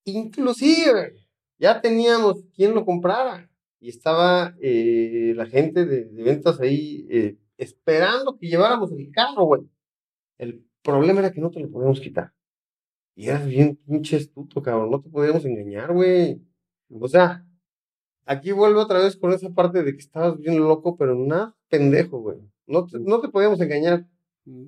Inclusive, 0.05 1.14
ya 1.59 1.80
teníamos 1.80 2.45
quien 2.55 2.74
lo 2.74 2.84
comprara. 2.84 3.51
Y 3.80 3.89
estaba 3.89 4.55
eh, 4.61 5.32
la 5.34 5.47
gente 5.47 5.86
de, 5.86 6.05
ventas 6.22 6.61
ahí 6.61 7.07
eh, 7.09 7.39
esperando 7.57 8.36
que 8.36 8.49
lleváramos 8.49 8.93
el 8.93 9.11
carro, 9.11 9.45
güey. 9.45 9.62
El 10.36 10.66
problema 10.82 11.20
era 11.20 11.32
que 11.32 11.41
no 11.41 11.51
te 11.51 11.61
lo 11.61 11.70
podíamos 11.70 12.01
quitar. 12.01 12.34
Y 13.16 13.28
eras 13.28 13.47
bien 13.47 13.76
pinche 13.76 14.18
estuto, 14.18 14.61
cabrón. 14.61 14.91
No 14.91 15.01
te 15.01 15.09
podíamos 15.09 15.47
engañar, 15.47 15.95
güey. 15.95 16.43
O 16.91 17.09
sea, 17.09 17.47
aquí 18.26 18.53
vuelvo 18.53 18.82
otra 18.82 18.99
vez 18.99 19.16
con 19.16 19.32
esa 19.32 19.49
parte 19.49 19.82
de 19.82 19.93
que 19.93 20.01
estabas 20.01 20.36
bien 20.39 20.59
loco, 20.59 20.99
pero 20.99 21.14
nada 21.14 21.57
pendejo, 21.70 22.20
güey. 22.20 22.39
No 22.69 22.87
te, 22.87 22.99
no 23.01 23.21
te 23.21 23.29
podíamos 23.29 23.61
engañar. 23.61 24.07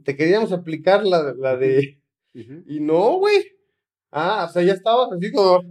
Te 0.04 0.16
queríamos 0.16 0.52
aplicar 0.52 1.04
la, 1.04 1.34
la 1.34 1.56
de. 1.56 2.00
Y 2.32 2.80
no, 2.80 3.18
güey. 3.18 3.44
Ah, 4.10 4.46
o 4.48 4.52
sea, 4.52 4.62
ya 4.62 4.72
estabas 4.72 5.12
así 5.12 5.30
como. 5.30 5.62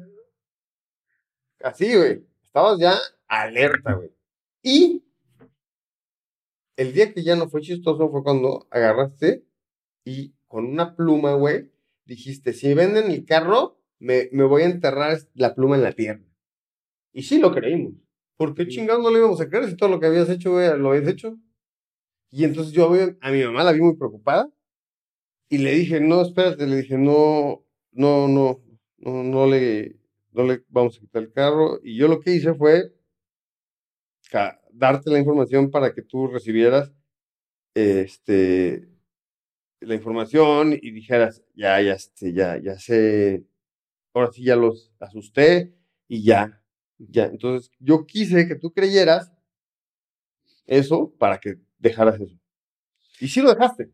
Así, 1.62 1.94
güey. 1.96 2.24
Estabas 2.44 2.80
ya 2.80 2.98
alerta, 3.28 3.94
güey. 3.94 4.12
Y 4.64 5.04
el 6.78 6.94
día 6.94 7.14
que 7.14 7.24
ya 7.24 7.36
no 7.36 7.50
fue 7.50 7.62
chistoso 7.62 8.10
fue 8.10 8.24
cuando 8.24 8.68
agarraste 8.72 9.44
y 10.06 10.34
con 10.48 10.66
una 10.66 10.96
pluma, 10.96 11.34
güey, 11.34 11.72
dijiste, 12.06 12.54
si 12.54 12.74
venden 12.74 13.12
el 13.12 13.26
carro, 13.26 13.80
me, 14.00 14.30
me 14.32 14.44
voy 14.44 14.64
a 14.64 14.68
enterrar 14.68 15.18
la 15.34 15.56
pluma 15.56 15.76
en 15.76 15.84
la 15.84 15.94
tierra. 15.94 16.24
Y 17.12 17.24
sí 17.24 17.40
lo 17.40 17.52
creímos. 17.52 17.94
¿Por 18.38 18.54
qué 18.56 18.68
chingados 18.68 19.04
no 19.04 19.12
le 19.12 19.20
íbamos 19.20 19.42
a 19.42 19.50
creer 19.50 19.70
si 19.70 19.76
todo 19.76 19.90
lo 19.90 20.00
que 20.00 20.06
habías 20.06 20.30
hecho, 20.30 20.54
güey, 20.54 20.78
lo 20.78 20.92
habías 20.92 21.08
hecho? 21.10 21.38
Y 22.32 22.44
entonces 22.44 22.74
yo 22.74 22.92
a 23.22 23.32
mi 23.32 23.44
mamá 23.44 23.64
la 23.64 23.72
vi 23.72 23.82
muy 23.82 23.96
preocupada 23.96 24.50
y 25.50 25.58
le 25.58 25.72
dije, 25.72 26.00
no, 26.00 26.22
espérate, 26.22 26.68
le 26.68 26.78
dije, 26.78 26.98
no, 26.98 27.66
no, 27.92 28.28
no, 28.28 28.62
no, 28.98 29.24
no 29.24 29.48
le, 29.48 29.98
no 30.32 30.44
le 30.44 30.64
vamos 30.70 30.98
a 30.98 31.00
quitar 31.00 31.24
el 31.24 31.32
carro. 31.32 31.80
Y 31.84 31.98
yo 31.98 32.08
lo 32.08 32.20
que 32.20 32.36
hice 32.36 32.54
fue 32.54 32.94
darte 34.72 35.10
la 35.10 35.20
información 35.20 35.72
para 35.72 35.94
que 35.94 36.04
tú 36.04 36.28
recibieras 36.28 36.94
este, 37.74 38.88
la 39.80 39.96
información 39.96 40.74
y 40.74 40.92
dijeras, 40.92 41.44
ya, 41.56 41.82
ya, 41.82 41.94
este, 41.94 42.34
ya, 42.34 42.62
ya 42.62 42.78
sé, 42.78 43.46
ahora 44.14 44.32
sí 44.32 44.44
ya 44.44 44.56
los 44.56 44.92
asusté 45.00 45.76
y 46.08 46.24
ya, 46.24 46.62
ya. 46.98 47.26
Entonces, 47.26 47.72
yo 47.80 48.06
quise 48.06 48.48
que 48.48 48.56
tú 48.56 48.72
creyeras 48.72 49.32
eso 50.66 51.14
para 51.18 51.40
que 51.40 51.60
dejaras 51.80 52.20
eso. 52.20 52.36
Y 53.20 53.28
sí 53.28 53.42
lo 53.42 53.54
dejaste. 53.54 53.92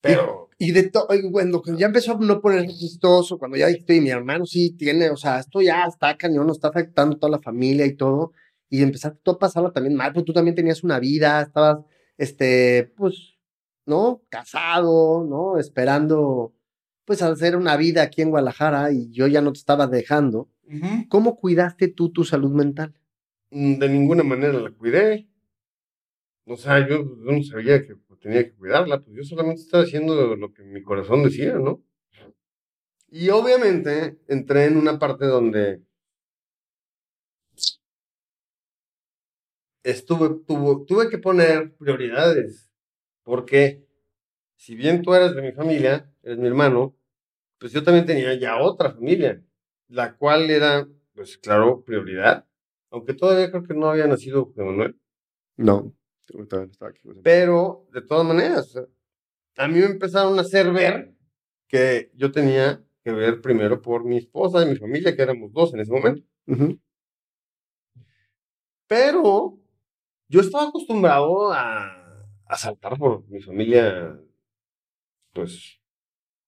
Pero. 0.00 0.48
Y 0.60 0.72
de 0.72 0.90
todo, 0.90 1.06
cuando 1.30 1.62
ya 1.76 1.86
empezó 1.86 2.12
a 2.12 2.18
no 2.18 2.40
poner 2.40 2.66
chistoso, 2.66 3.38
cuando 3.38 3.56
ya 3.56 3.68
dijiste, 3.68 4.00
mi 4.00 4.10
hermano 4.10 4.44
sí 4.44 4.70
tiene, 4.70 5.08
o 5.10 5.16
sea, 5.16 5.38
esto 5.38 5.60
ya 5.60 5.84
está 5.84 6.16
cañón, 6.16 6.50
está 6.50 6.68
afectando 6.68 7.14
a 7.14 7.18
toda 7.20 7.30
la 7.30 7.40
familia 7.40 7.86
y 7.86 7.94
todo, 7.94 8.32
y 8.68 8.82
empezaste 8.82 9.20
tú 9.22 9.30
a 9.32 9.38
pasarlo 9.38 9.70
también 9.70 9.94
mal, 9.94 10.12
pues 10.12 10.24
tú 10.24 10.32
también 10.32 10.56
tenías 10.56 10.82
una 10.82 10.98
vida, 10.98 11.42
estabas, 11.42 11.84
este, 12.16 12.92
pues, 12.96 13.36
¿no? 13.86 14.22
Casado, 14.30 15.24
¿no? 15.24 15.58
Esperando, 15.58 16.52
pues, 17.04 17.22
hacer 17.22 17.54
una 17.54 17.76
vida 17.76 18.02
aquí 18.02 18.22
en 18.22 18.30
Guadalajara 18.30 18.90
y 18.90 19.10
yo 19.12 19.28
ya 19.28 19.40
no 19.40 19.52
te 19.52 19.60
estaba 19.60 19.86
dejando. 19.86 20.48
¿Cómo 21.08 21.36
cuidaste 21.36 21.86
tú 21.86 22.10
tu 22.10 22.24
salud 22.24 22.50
mental? 22.50 22.94
Mm, 23.50 23.78
de 23.78 23.88
ninguna 23.88 24.24
manera 24.24 24.54
la 24.54 24.70
cuidé. 24.70 25.28
O 26.48 26.56
sea, 26.56 26.80
yo, 26.88 26.96
yo 27.04 27.32
no 27.32 27.42
sabía 27.42 27.84
que 27.86 27.94
tenía 28.20 28.44
que 28.44 28.54
cuidarla, 28.54 29.00
pues 29.00 29.16
yo 29.16 29.22
solamente 29.22 29.62
estaba 29.62 29.84
haciendo 29.84 30.34
lo 30.34 30.52
que 30.52 30.62
mi 30.62 30.82
corazón 30.82 31.22
decía, 31.22 31.54
¿no? 31.54 31.82
Y 33.10 33.28
obviamente 33.30 34.18
entré 34.28 34.64
en 34.64 34.76
una 34.76 34.98
parte 34.98 35.26
donde 35.26 35.82
estuve, 39.82 40.40
tuve 40.46 41.10
que 41.10 41.18
poner 41.18 41.74
prioridades, 41.76 42.70
porque 43.22 43.86
si 44.56 44.74
bien 44.74 45.02
tú 45.02 45.14
eres 45.14 45.34
de 45.34 45.42
mi 45.42 45.52
familia, 45.52 46.10
eres 46.22 46.38
mi 46.38 46.46
hermano, 46.48 46.96
pues 47.58 47.72
yo 47.72 47.82
también 47.82 48.06
tenía 48.06 48.34
ya 48.34 48.58
otra 48.60 48.92
familia, 48.92 49.42
la 49.88 50.16
cual 50.16 50.50
era, 50.50 50.88
pues 51.14 51.38
claro, 51.38 51.84
prioridad, 51.84 52.46
aunque 52.90 53.14
todavía 53.14 53.50
creo 53.50 53.64
que 53.64 53.74
no 53.74 53.88
había 53.90 54.06
nacido 54.06 54.52
Manuel. 54.56 54.98
No. 55.56 55.97
Pero, 57.22 57.86
de 57.92 58.02
todas 58.02 58.26
maneras, 58.26 58.74
a 59.56 59.68
mí 59.68 59.78
me 59.80 59.86
empezaron 59.86 60.38
a 60.38 60.42
hacer 60.42 60.72
ver 60.72 61.14
que 61.66 62.10
yo 62.14 62.30
tenía 62.30 62.82
que 63.02 63.12
ver 63.12 63.40
primero 63.40 63.80
por 63.80 64.04
mi 64.04 64.18
esposa 64.18 64.62
y 64.62 64.70
mi 64.70 64.76
familia, 64.76 65.14
que 65.14 65.22
éramos 65.22 65.52
dos 65.52 65.74
en 65.74 65.80
ese 65.80 65.92
momento. 65.92 66.22
Pero 68.86 69.58
yo 70.28 70.40
estaba 70.40 70.68
acostumbrado 70.68 71.52
a, 71.52 72.26
a 72.46 72.56
saltar 72.56 72.98
por 72.98 73.28
mi 73.28 73.40
familia, 73.42 74.18
pues, 75.32 75.80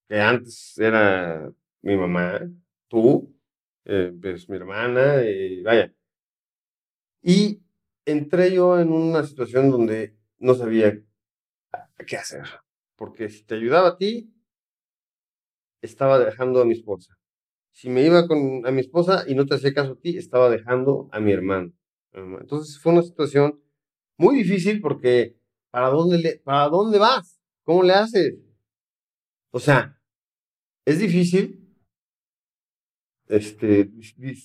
que 0.09 0.20
antes 0.20 0.76
era 0.78 1.53
mi 1.83 1.97
mamá, 1.97 2.41
tú, 2.89 3.35
eh, 3.85 4.12
pues 4.20 4.49
mi 4.49 4.57
hermana, 4.57 5.22
y 5.22 5.62
vaya. 5.62 5.93
Y 7.22 7.61
entré 8.05 8.53
yo 8.53 8.80
en 8.80 8.92
una 8.92 9.24
situación 9.24 9.70
donde 9.70 10.16
no 10.38 10.55
sabía 10.55 11.01
qué 12.07 12.16
hacer. 12.16 12.44
Porque 12.96 13.28
si 13.28 13.44
te 13.44 13.55
ayudaba 13.55 13.88
a 13.88 13.96
ti, 13.96 14.34
estaba 15.82 16.18
dejando 16.18 16.61
a 16.61 16.64
mi 16.64 16.74
esposa. 16.74 17.16
Si 17.72 17.88
me 17.88 18.05
iba 18.05 18.26
con 18.26 18.66
a 18.66 18.70
mi 18.70 18.80
esposa 18.80 19.24
y 19.26 19.34
no 19.34 19.46
te 19.46 19.55
hacía 19.55 19.72
caso 19.72 19.92
a 19.92 20.01
ti, 20.01 20.16
estaba 20.16 20.51
dejando 20.51 21.09
a 21.12 21.20
mi 21.20 21.32
hermano. 21.32 21.72
Entonces 22.12 22.78
fue 22.78 22.92
una 22.92 23.03
situación 23.03 23.62
muy 24.18 24.36
difícil 24.36 24.80
porque 24.80 25.38
¿para 25.70 25.88
dónde, 25.88 26.40
¿para 26.44 26.68
dónde 26.68 26.98
vas? 26.98 27.40
¿Cómo 27.62 27.82
le 27.82 27.92
haces? 27.92 28.34
O 29.51 29.61
sea, 29.61 29.98
es 30.84 30.98
difícil 30.98 31.61
este, 33.28 33.84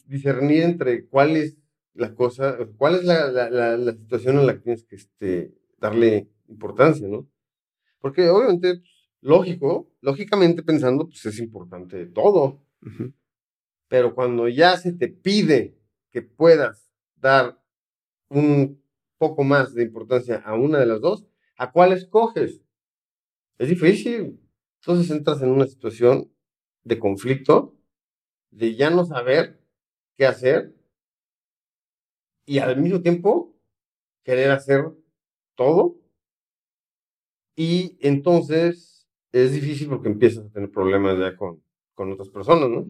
discernir 0.05 0.63
entre 0.63 1.07
cuál 1.07 1.35
es 1.35 1.57
la 1.95 2.13
cosa, 2.13 2.57
cuál 2.77 2.95
es 2.95 3.05
la, 3.05 3.31
la, 3.31 3.77
la, 3.77 3.93
situación 3.93 4.37
en 4.39 4.47
la 4.47 4.53
que 4.53 4.59
tienes 4.59 4.83
que 4.83 4.95
este, 4.97 5.55
darle 5.77 6.29
importancia, 6.49 7.07
¿no? 7.07 7.27
Porque 7.99 8.29
obviamente, 8.29 8.75
pues, 8.75 9.09
lógico, 9.21 9.91
lógicamente 10.01 10.61
pensando, 10.61 11.07
pues 11.07 11.25
es 11.25 11.39
importante 11.39 12.05
todo. 12.07 12.61
Pero 13.87 14.13
cuando 14.13 14.47
ya 14.49 14.77
se 14.77 14.93
te 14.93 15.07
pide 15.07 15.79
que 16.11 16.21
puedas 16.21 16.91
dar 17.15 17.61
un 18.29 18.83
poco 19.17 19.43
más 19.43 19.73
de 19.73 19.83
importancia 19.83 20.37
a 20.45 20.55
una 20.55 20.79
de 20.79 20.85
las 20.85 20.99
dos, 20.99 21.25
¿a 21.57 21.71
cuál 21.71 21.93
escoges? 21.93 22.61
Es 23.57 23.69
difícil. 23.69 24.39
Entonces 24.81 25.09
entras 25.15 25.41
en 25.41 25.49
una 25.49 25.65
situación 25.65 26.29
de 26.83 26.99
conflicto, 26.99 27.79
de 28.51 28.75
ya 28.75 28.89
no 28.89 29.05
saber 29.05 29.61
qué 30.17 30.25
hacer 30.25 30.74
y 32.45 32.59
al 32.59 32.81
mismo 32.81 33.01
tiempo 33.01 33.55
querer 34.23 34.51
hacer 34.51 34.91
todo. 35.55 35.97
Y 37.55 37.97
entonces 38.01 39.07
es 39.31 39.51
difícil 39.53 39.89
porque 39.89 40.09
empiezas 40.09 40.45
a 40.45 40.49
tener 40.49 40.71
problemas 40.71 41.17
ya 41.17 41.35
con, 41.35 41.63
con 41.93 42.11
otras 42.11 42.29
personas, 42.29 42.69
¿no? 42.69 42.87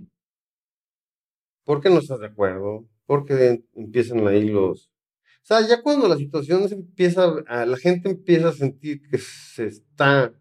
Porque 1.64 1.90
no 1.90 2.00
estás 2.00 2.20
de 2.20 2.28
acuerdo, 2.28 2.88
porque 3.06 3.64
empiezan 3.74 4.28
ahí 4.28 4.50
los... 4.50 4.88
O 4.88 5.48
sea, 5.48 5.68
ya 5.68 5.82
cuando 5.84 6.08
la 6.08 6.18
situación 6.18 6.68
se 6.68 6.76
empieza, 6.76 7.28
la 7.48 7.78
gente 7.78 8.10
empieza 8.10 8.50
a 8.50 8.54
sentir 8.54 9.02
que 9.08 9.20
se 9.20 9.68
está 9.68 10.34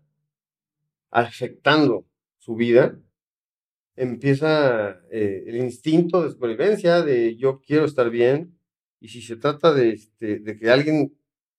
afectando 1.11 2.07
su 2.39 2.55
vida, 2.55 2.99
empieza 3.97 5.01
eh, 5.11 5.45
el 5.47 5.57
instinto 5.57 6.23
de 6.23 6.31
supervivencia 6.31 7.03
de 7.03 7.37
yo 7.37 7.61
quiero 7.61 7.85
estar 7.85 8.11
bien, 8.11 8.59
y 9.05 9.09
si 9.09 9.21
se 9.21 9.37
trata 9.37 9.75
de, 9.75 9.91
este, 9.91 10.39
de 10.39 10.57
que 10.57 10.71
alguien 10.71 11.15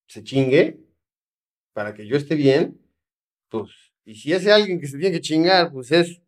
se 0.07 0.23
chingue 0.23 0.79
para 1.73 1.93
que 1.93 2.07
yo 2.07 2.17
esté 2.17 2.33
bien, 2.33 2.81
pues, 3.49 3.69
y 4.03 4.15
si 4.15 4.33
ese 4.33 4.51
alguien 4.51 4.79
que 4.79 4.87
se 4.87 4.97
tiene 4.97 5.15
que 5.15 5.21
chingar, 5.21 5.71
pues 5.71 5.91
es 5.91 6.23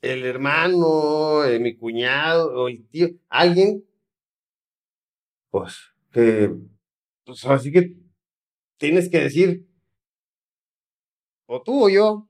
el 0.00 0.24
hermano, 0.24 1.44
eh, 1.44 1.58
mi 1.60 1.76
cuñado, 1.76 2.62
o 2.62 2.68
el 2.68 2.88
tío, 2.88 3.08
alguien, 3.28 3.84
pues, 5.50 5.76
que, 6.10 6.50
pues 7.26 7.44
así 7.44 7.70
que 7.70 7.94
tienes 8.78 9.10
que 9.10 9.20
decir, 9.20 9.68
o 11.44 11.60
tú 11.62 11.84
o 11.84 11.90
yo, 11.90 12.26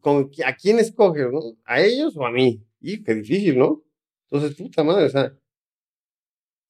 con, 0.00 0.30
¿a 0.46 0.54
quién 0.54 0.78
escoges, 0.78 1.32
no? 1.32 1.40
¿A 1.64 1.80
ellos 1.80 2.16
o 2.16 2.24
a 2.24 2.30
mí? 2.30 2.64
Y 2.80 3.02
qué 3.02 3.14
difícil, 3.16 3.58
¿no? 3.58 3.82
Entonces, 4.30 4.56
puta 4.56 4.84
madre, 4.84 5.06
o 5.06 5.08
sea, 5.08 5.32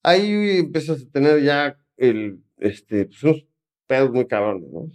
ahí 0.03 0.59
empiezas 0.59 1.01
a 1.01 1.09
tener 1.11 1.41
ya 1.43 1.77
el, 1.97 2.43
este, 2.57 3.05
pues 3.05 3.23
unos 3.23 3.45
pedos 3.87 4.11
muy 4.11 4.27
cabrones, 4.27 4.69
¿no? 4.71 4.89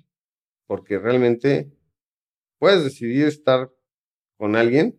Porque 0.67 0.99
realmente 0.99 1.71
puedes 2.59 2.85
decidir 2.85 3.27
estar 3.27 3.71
con 4.37 4.57
alguien, 4.57 4.99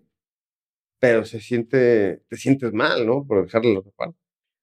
pero 1.00 1.26
se 1.26 1.40
siente, 1.40 2.24
te 2.28 2.38
sientes 2.38 2.74
mal, 2.74 3.06
¿no? 3.06 3.26
Por 3.26 3.44
dejarle 3.46 3.74
la 3.74 3.82
parte. 3.82 4.18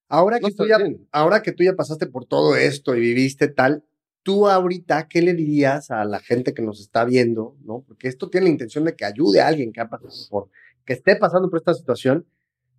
Ahora 0.08 0.38
que, 0.40 0.50
tú 0.52 0.66
ya, 0.66 0.78
ahora 1.10 1.42
que 1.42 1.52
tú 1.52 1.64
ya 1.64 1.74
pasaste 1.74 2.06
por 2.06 2.26
todo 2.26 2.56
esto 2.56 2.94
y 2.94 3.00
viviste 3.00 3.48
tal, 3.48 3.84
tú 4.22 4.48
ahorita, 4.48 5.08
¿qué 5.08 5.22
le 5.22 5.34
dirías 5.34 5.90
a 5.90 6.04
la 6.04 6.20
gente 6.20 6.54
que 6.54 6.62
nos 6.62 6.80
está 6.80 7.04
viendo, 7.04 7.56
no? 7.64 7.82
Porque 7.86 8.08
esto 8.08 8.28
tiene 8.28 8.44
la 8.44 8.52
intención 8.52 8.84
de 8.84 8.94
que 8.94 9.04
ayude 9.04 9.40
a 9.40 9.48
alguien 9.48 9.72
que 9.72 9.80
ha 9.80 9.88
pasado 9.88 10.12
por, 10.30 10.50
que 10.84 10.92
esté 10.92 11.16
pasando 11.16 11.48
por 11.50 11.58
esta 11.58 11.74
situación. 11.74 12.26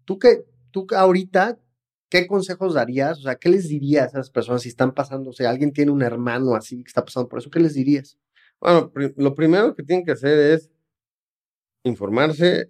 Tú 0.06 0.20
que, 0.20 0.46
tú 0.72 0.86
ahorita, 0.96 1.60
¿qué 2.14 2.28
consejos 2.28 2.76
darías? 2.76 3.18
O 3.18 3.22
sea, 3.24 3.38
¿qué 3.38 3.50
les 3.50 3.68
dirías 3.68 4.14
a 4.14 4.20
esas 4.20 4.30
personas 4.30 4.62
si 4.62 4.70
están 4.70 4.94
pasando? 4.94 5.32
O 5.32 5.34
sea, 5.34 5.50
alguien 5.50 5.74
tiene 5.74 5.90
un 5.90 6.04
hermano 6.04 6.54
así 6.54 6.84
que 6.84 6.88
está 6.90 7.04
pasando 7.04 7.28
por 7.28 7.40
eso, 7.40 7.50
¿qué 7.50 7.60
les 7.60 7.74
dirías? 7.74 8.20
Bueno, 8.60 8.94
lo 9.18 9.34
primero 9.34 9.74
que 9.74 9.82
tienen 9.82 10.06
que 10.06 10.12
hacer 10.12 10.38
es 10.38 10.70
informarse 11.84 12.70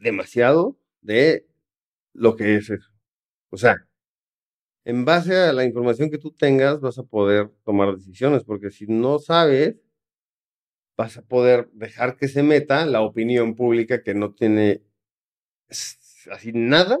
demasiado 0.00 0.76
de 1.02 1.46
lo 2.12 2.34
que 2.34 2.56
es 2.56 2.68
eso. 2.68 2.90
O 3.50 3.56
sea, 3.56 3.76
en 4.84 5.04
base 5.04 5.36
a 5.36 5.52
la 5.52 5.64
información 5.64 6.10
que 6.10 6.18
tú 6.18 6.32
tengas 6.32 6.80
vas 6.80 6.98
a 6.98 7.04
poder 7.04 7.48
tomar 7.64 7.94
decisiones, 7.94 8.42
porque 8.42 8.72
si 8.72 8.88
no 8.88 9.20
sabes, 9.20 9.76
vas 10.96 11.16
a 11.16 11.22
poder 11.22 11.70
dejar 11.74 12.16
que 12.16 12.26
se 12.26 12.42
meta 12.42 12.84
la 12.86 13.02
opinión 13.02 13.54
pública 13.54 14.02
que 14.02 14.14
no 14.14 14.34
tiene 14.34 14.82
así 16.28 16.50
nada 16.52 16.98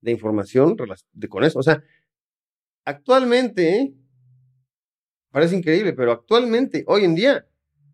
de 0.00 0.12
información 0.12 0.76
de, 1.12 1.28
con 1.28 1.44
eso. 1.44 1.58
O 1.58 1.62
sea, 1.62 1.82
actualmente, 2.84 3.94
parece 5.30 5.56
increíble, 5.56 5.92
pero 5.92 6.12
actualmente, 6.12 6.84
hoy 6.86 7.04
en 7.04 7.14
día, 7.14 7.46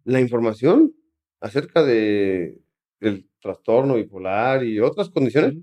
la 0.05 0.21
información 0.21 0.95
acerca 1.41 1.83
de 1.83 2.59
el 3.01 3.29
trastorno 3.41 3.97
bipolar 3.97 4.65
y 4.65 4.81
otras 4.81 5.11
condiciones 5.11 5.55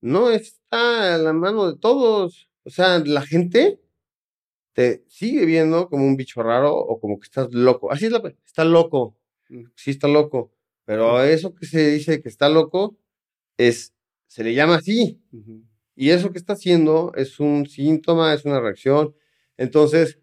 no 0.00 0.30
está 0.30 1.14
a 1.14 1.18
la 1.18 1.32
mano 1.32 1.70
de 1.70 1.78
todos. 1.78 2.50
O 2.64 2.70
sea, 2.70 2.98
la 2.98 3.22
gente 3.22 3.80
te 4.74 5.04
sigue 5.08 5.46
viendo 5.46 5.88
como 5.88 6.04
un 6.04 6.16
bicho 6.16 6.42
raro 6.42 6.76
o 6.76 7.00
como 7.00 7.18
que 7.18 7.24
estás 7.24 7.52
loco. 7.52 7.90
Así 7.92 8.06
es 8.06 8.12
la, 8.12 8.22
está 8.44 8.64
loco, 8.64 9.16
sí 9.76 9.92
está 9.92 10.08
loco, 10.08 10.52
pero 10.84 11.22
eso 11.22 11.54
que 11.54 11.66
se 11.66 11.90
dice 11.92 12.20
que 12.20 12.28
está 12.28 12.48
loco 12.48 12.98
es, 13.56 13.93
se 14.34 14.42
le 14.42 14.52
llama 14.52 14.74
así, 14.74 15.22
y 15.94 16.10
eso 16.10 16.32
que 16.32 16.38
está 16.38 16.54
haciendo 16.54 17.12
es 17.14 17.38
un 17.38 17.66
síntoma, 17.66 18.34
es 18.34 18.44
una 18.44 18.58
reacción. 18.58 19.14
Entonces, 19.56 20.18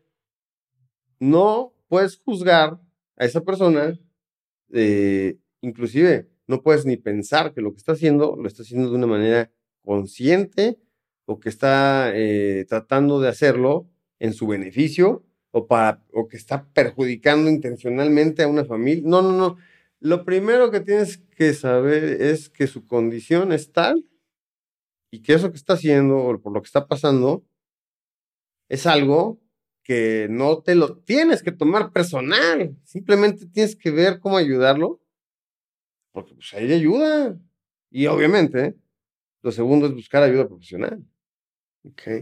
no 1.18 1.74
puedes 1.88 2.18
juzgar 2.18 2.78
a 3.16 3.24
esa 3.24 3.40
persona, 3.46 3.98
eh, 4.74 5.38
inclusive 5.62 6.30
no 6.46 6.62
puedes 6.62 6.86
ni 6.86 6.98
pensar 6.98 7.54
que 7.54 7.62
lo 7.62 7.72
que 7.72 7.78
está 7.78 7.94
haciendo 7.94 8.36
lo 8.36 8.50
está 8.50 8.64
haciendo 8.64 8.90
de 8.90 8.98
una 8.98 9.08
manera 9.08 9.50
consciente 9.82 10.78
o 11.24 11.40
que 11.40 11.48
está 11.48 12.12
eh, 12.14 12.66
tratando 12.68 13.22
de 13.22 13.30
hacerlo 13.30 13.90
en 14.20 14.34
su 14.34 14.46
beneficio 14.46 15.24
o, 15.52 15.68
para, 15.68 16.04
o 16.12 16.28
que 16.28 16.36
está 16.36 16.68
perjudicando 16.74 17.50
intencionalmente 17.50 18.44
a 18.44 18.50
una 18.50 18.66
familia. 18.66 19.04
No, 19.06 19.22
no, 19.22 19.32
no. 19.32 19.56
Lo 20.02 20.26
primero 20.26 20.72
que 20.72 20.80
tienes 20.80 21.20
que 21.38 21.54
saber 21.54 22.04
es 22.22 22.50
que 22.50 22.66
su 22.66 22.88
condición 22.88 23.52
es 23.52 23.72
tal 23.72 24.04
y 25.12 25.22
que 25.22 25.34
eso 25.34 25.52
que 25.52 25.58
está 25.58 25.74
haciendo 25.74 26.18
o 26.18 26.42
por 26.42 26.52
lo 26.52 26.62
que 26.62 26.66
está 26.66 26.88
pasando 26.88 27.46
es 28.68 28.88
algo 28.88 29.40
que 29.84 30.28
no 30.28 30.64
te 30.64 30.74
lo 30.74 30.98
tienes 30.98 31.44
que 31.44 31.52
tomar 31.52 31.92
personal. 31.92 32.76
Simplemente 32.84 33.46
tienes 33.46 33.76
que 33.76 33.92
ver 33.92 34.20
cómo 34.20 34.38
ayudarlo, 34.38 35.00
porque 36.12 36.34
pues 36.34 36.52
ahí 36.56 36.74
ayuda. 36.74 37.40
Y 37.92 38.08
obviamente, 38.08 38.76
lo 39.44 39.52
segundo 39.52 39.86
es 39.86 39.94
buscar 39.94 40.24
ayuda 40.24 40.48
profesional, 40.48 41.06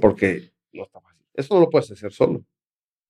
porque 0.02 0.52
no 0.74 0.84
está 0.84 1.00
fácil. 1.00 1.26
Eso 1.34 1.54
no 1.54 1.62
lo 1.62 1.70
puedes 1.70 1.90
hacer 1.92 2.12
solo. 2.12 2.44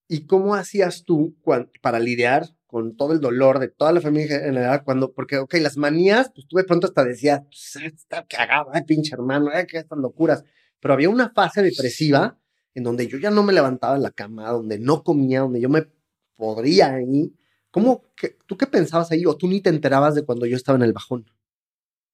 ¿Y 0.07 0.27
cómo 0.27 0.53
hacías 0.53 1.05
tú 1.05 1.35
para 1.81 1.99
lidiar 1.99 2.55
con 2.69 2.95
todo 2.95 3.13
el 3.13 3.19
dolor 3.19 3.57
de 3.57 3.67
toda 3.67 3.91
la 3.91 3.99
familia 3.99 4.35
en 4.35 4.43
general? 4.43 4.83
Cuando, 4.83 5.11
porque, 5.11 5.39
ok, 5.39 5.55
las 5.55 5.75
manías, 5.75 6.31
pues 6.33 6.47
tú 6.47 6.57
de 6.57 6.63
pronto 6.63 6.85
hasta 6.85 7.03
decías, 7.03 7.41
pues, 7.41 7.77
ah, 7.77 7.87
está 7.87 8.25
cagado, 8.27 8.69
ay, 8.71 8.83
pinche 8.83 9.15
hermano, 9.15 9.49
ay, 9.51 9.65
que 9.65 9.79
estas 9.79 9.97
locuras. 9.97 10.43
Pero 10.79 10.93
había 10.93 11.09
una 11.09 11.31
fase 11.31 11.63
depresiva 11.63 12.37
en 12.75 12.83
donde 12.83 13.07
yo 13.07 13.17
ya 13.17 13.31
no 13.31 13.41
me 13.41 13.53
levantaba 13.53 13.95
en 13.95 14.03
la 14.03 14.11
cama, 14.11 14.51
donde 14.51 14.77
no 14.77 15.03
comía, 15.03 15.41
donde 15.41 15.59
yo 15.59 15.67
me 15.67 15.87
podría 16.35 16.93
ahí. 16.93 17.33
¿Cómo, 17.71 18.03
tú 18.45 18.55
qué 18.55 18.67
pensabas 18.67 19.11
ahí? 19.11 19.25
¿O 19.25 19.35
tú 19.35 19.47
ni 19.47 19.61
te 19.61 19.69
enterabas 19.69 20.13
de 20.13 20.23
cuando 20.23 20.45
yo 20.45 20.55
estaba 20.55 20.75
en 20.77 20.83
el 20.83 20.93
bajón? 20.93 21.25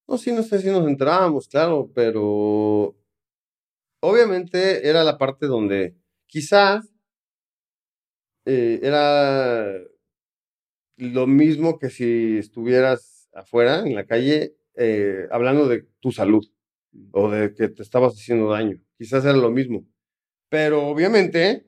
No, 0.07 0.17
sí, 0.17 0.31
no 0.31 0.41
sé 0.41 0.61
si 0.61 0.69
nos 0.69 0.87
enterábamos, 0.87 1.49
claro, 1.49 1.91
pero 1.93 2.95
obviamente 3.99 4.87
era 4.87 5.03
la 5.03 5.17
parte 5.17 5.47
donde 5.47 5.97
quizás 6.27 6.85
eh, 8.45 8.79
era 8.83 9.81
lo 10.97 11.27
mismo 11.27 11.79
que 11.79 11.89
si 11.89 12.37
estuvieras 12.37 13.29
afuera, 13.33 13.79
en 13.79 13.95
la 13.95 14.05
calle, 14.05 14.55
eh, 14.75 15.27
hablando 15.31 15.67
de 15.67 15.85
tu 15.99 16.11
salud 16.11 16.45
o 17.11 17.29
de 17.29 17.53
que 17.53 17.69
te 17.69 17.83
estabas 17.83 18.13
haciendo 18.13 18.49
daño. 18.49 18.79
Quizás 18.97 19.25
era 19.25 19.33
lo 19.37 19.51
mismo. 19.51 19.85
Pero 20.49 20.87
obviamente 20.87 21.65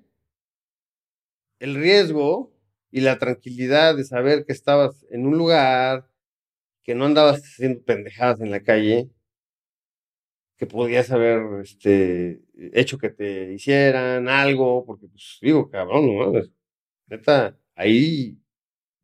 el 1.60 1.76
riesgo 1.76 2.54
y 2.92 3.02
la 3.02 3.20
tranquilidad 3.20 3.96
de 3.96 4.04
saber 4.06 4.46
que 4.46 4.54
estabas 4.54 5.06
en 5.10 5.26
un 5.26 5.38
lugar, 5.38 6.10
que 6.84 6.96
no 6.96 7.06
andabas 7.06 7.42
haciendo 7.42 7.84
pendejadas 7.84 8.42
en 8.42 8.52
la 8.52 8.64
calle, 8.64 9.10
que 10.58 10.66
podías 10.66 11.12
haber 11.12 11.62
este, 11.62 12.42
hecho 12.74 12.98
que 12.98 13.10
te 13.10 13.54
hicieran 13.54 14.28
algo, 14.28 14.86
porque 14.86 15.08
pues 15.08 15.38
digo, 15.42 15.70
cabrón, 15.70 16.08
no 16.08 16.14
mames, 16.14 16.52
neta, 17.08 17.58
ahí 17.76 18.40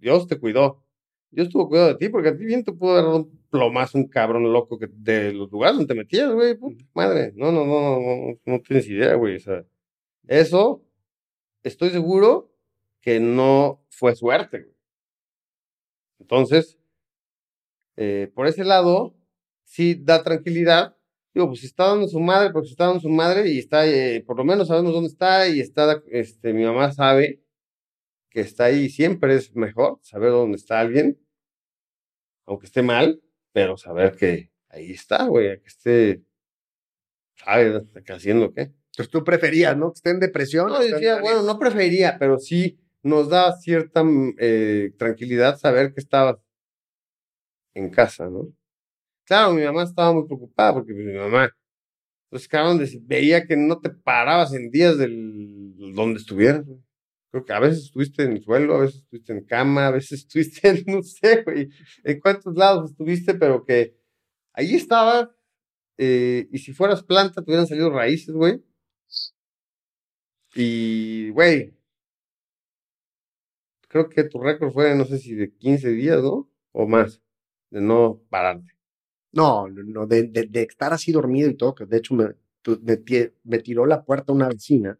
Dios 0.03 0.27
te 0.27 0.37
cuidó. 0.37 0.83
Dios 1.31 1.49
tuvo 1.49 1.67
cuidado 1.69 1.87
de 1.87 1.95
ti, 1.95 2.09
porque 2.09 2.29
a 2.29 2.37
ti 2.37 2.45
bien 2.45 2.63
te 2.63 2.73
pudo 2.73 2.95
dado 2.95 3.15
un 3.15 3.39
plomazo, 3.49 3.97
un 3.97 4.07
cabrón 4.07 4.51
loco 4.53 4.77
que 4.77 4.87
de 4.91 5.33
los 5.33 5.49
lugares 5.49 5.77
donde 5.77 5.91
te 5.91 5.99
metías, 5.99 6.31
güey, 6.31 6.55
madre. 6.93 7.31
No, 7.35 7.51
no, 7.51 7.65
no, 7.65 7.81
no, 7.81 7.99
no, 7.99 8.39
no 8.45 8.61
tienes 8.61 8.87
idea, 8.87 9.15
güey. 9.15 9.37
O 9.37 9.39
sea, 9.39 9.65
eso 10.27 10.83
estoy 11.63 11.89
seguro 11.89 12.51
que 13.01 13.19
no 13.19 13.83
fue 13.89 14.15
suerte, 14.15 14.59
güey. 14.59 14.75
Entonces, 16.19 16.77
eh, 17.95 18.31
por 18.35 18.47
ese 18.47 18.63
lado, 18.63 19.15
sí 19.63 19.95
da 19.95 20.21
tranquilidad. 20.23 20.95
Digo, 21.33 21.47
pues 21.47 21.61
si 21.61 21.65
está 21.65 21.87
dando 21.87 22.07
su 22.07 22.19
madre, 22.19 22.51
porque 22.51 22.69
está 22.69 22.85
dando 22.85 22.99
su 22.99 23.09
madre 23.09 23.49
y 23.49 23.57
está, 23.57 23.87
eh, 23.87 24.23
por 24.25 24.37
lo 24.37 24.43
menos 24.43 24.67
sabemos 24.67 24.93
dónde 24.93 25.09
está 25.09 25.47
y 25.47 25.59
está, 25.61 26.03
este, 26.11 26.53
mi 26.53 26.63
mamá 26.63 26.91
sabe 26.91 27.42
que 28.33 28.41
está 28.41 28.65
ahí, 28.65 28.89
siempre 28.89 29.35
es 29.35 29.55
mejor 29.55 29.99
saber 30.01 30.31
dónde 30.31 30.57
está 30.57 30.79
alguien, 30.79 31.19
aunque 32.47 32.65
esté 32.65 32.81
mal, 32.81 33.21
pero 33.53 33.77
saber 33.77 34.15
que 34.15 34.51
ahí 34.69 34.91
está, 34.91 35.25
güey, 35.25 35.61
que 35.61 35.67
esté, 35.67 36.23
sabe, 37.35 37.83
que 38.03 38.13
haciendo 38.13 38.51
qué. 38.53 38.73
Entonces 38.91 39.09
tú 39.11 39.23
preferías, 39.23 39.77
¿no? 39.77 39.91
Que 39.91 39.97
esté 39.97 40.09
en 40.09 40.19
depresión. 40.19 40.67
No, 40.67 40.79
decía, 40.79 41.15
en- 41.17 41.21
bueno, 41.21 41.43
no 41.43 41.59
preferiría, 41.59 42.17
pero 42.19 42.37
sí 42.39 42.79
nos 43.03 43.29
da 43.29 43.55
cierta 43.57 44.03
mm, 44.03 44.35
eh, 44.39 44.91
tranquilidad 44.97 45.57
saber 45.57 45.93
que 45.93 45.99
estabas 45.99 46.37
en 47.75 47.89
casa, 47.89 48.29
¿no? 48.29 48.47
Claro, 49.25 49.53
mi 49.53 49.63
mamá 49.63 49.83
estaba 49.83 50.13
muy 50.13 50.25
preocupada 50.25 50.73
porque 50.73 50.93
pues, 50.93 51.05
mi 51.05 51.13
mamá, 51.13 51.49
pues 52.29 52.47
cabrón, 52.47 52.81
veía 53.03 53.45
que 53.45 53.57
no 53.57 53.79
te 53.79 53.89
parabas 53.91 54.53
en 54.53 54.71
días 54.71 54.97
del 54.97 55.73
donde 55.95 56.19
estuvieras, 56.19 56.65
güey. 56.65 56.82
Creo 57.33 57.45
que 57.45 57.53
a 57.53 57.59
veces 57.59 57.85
estuviste 57.85 58.21
en 58.21 58.33
el 58.33 58.43
suelo, 58.43 58.75
a 58.75 58.81
veces 58.81 58.97
estuviste 58.97 59.33
en 59.33 59.43
cama, 59.45 59.87
a 59.87 59.91
veces 59.91 60.19
estuviste 60.27 60.69
en, 60.69 60.83
no 60.85 61.01
sé, 61.01 61.41
güey, 61.41 61.67
en 62.03 62.19
cuántos 62.19 62.55
lados 62.55 62.91
estuviste, 62.91 63.33
pero 63.33 63.65
que 63.65 63.97
ahí 64.53 64.75
estabas, 64.75 65.29
eh, 65.97 66.47
y 66.51 66.59
si 66.59 66.73
fueras 66.73 67.01
planta, 67.01 67.41
te 67.41 67.49
hubieran 67.49 67.65
salido 67.65 67.89
raíces, 67.89 68.35
güey. 68.35 68.63
Y, 70.53 71.31
güey, 71.31 71.73
creo 73.87 74.09
que 74.09 74.25
tu 74.25 74.39
récord 74.39 74.71
fue, 74.71 74.95
no 74.95 75.05
sé 75.05 75.17
si 75.17 75.33
de 75.33 75.51
15 75.55 75.89
días, 75.89 76.21
¿no? 76.21 76.47
O 76.71 76.87
más, 76.87 77.19
de 77.71 77.81
no 77.81 78.21
pararte. 78.29 78.73
No, 79.31 79.67
no, 79.67 80.05
de, 80.05 80.27
de, 80.27 80.45
de 80.45 80.61
estar 80.61 80.93
así 80.93 81.11
dormido 81.11 81.49
y 81.49 81.55
todo, 81.57 81.73
que 81.73 81.87
de 81.87 81.97
hecho 81.97 82.13
me, 82.13 82.35
me, 82.83 83.33
me 83.43 83.59
tiró 83.59 83.87
la 83.87 84.05
puerta 84.05 84.33
una 84.33 84.49
vecina. 84.49 84.99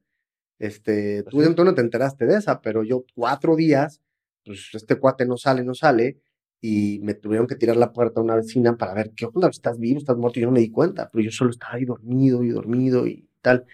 Este, 0.63 1.23
tú, 1.23 1.41
¿Ah, 1.41 1.45
sí? 1.45 1.55
tú 1.55 1.65
no 1.65 1.75
te 1.75 1.81
enteraste 1.81 2.25
de 2.25 2.37
esa, 2.37 2.61
pero 2.61 2.83
yo 2.83 3.03
cuatro 3.15 3.57
días, 3.57 4.01
pues 4.45 4.69
este 4.71 4.97
cuate 4.97 5.25
no 5.25 5.35
sale, 5.35 5.61
no 5.61 5.73
sale, 5.75 6.21
y 6.61 6.99
me 7.03 7.15
tuvieron 7.15 7.47
que 7.47 7.55
tirar 7.57 7.75
la 7.75 7.91
puerta 7.91 8.21
una 8.21 8.37
vecina 8.37 8.77
para 8.77 8.93
ver 8.93 9.11
qué 9.13 9.25
onda, 9.25 9.49
estás 9.49 9.77
vivo, 9.77 9.97
estás 9.97 10.15
muerto, 10.15 10.39
y 10.39 10.43
yo 10.43 10.47
no 10.47 10.53
me 10.53 10.61
di 10.61 10.71
cuenta, 10.71 11.09
pero 11.11 11.21
yo 11.21 11.31
solo 11.31 11.49
estaba 11.49 11.73
ahí 11.73 11.83
dormido 11.83 12.45
y 12.45 12.49
dormido 12.49 13.05
y 13.05 13.27
tal. 13.41 13.65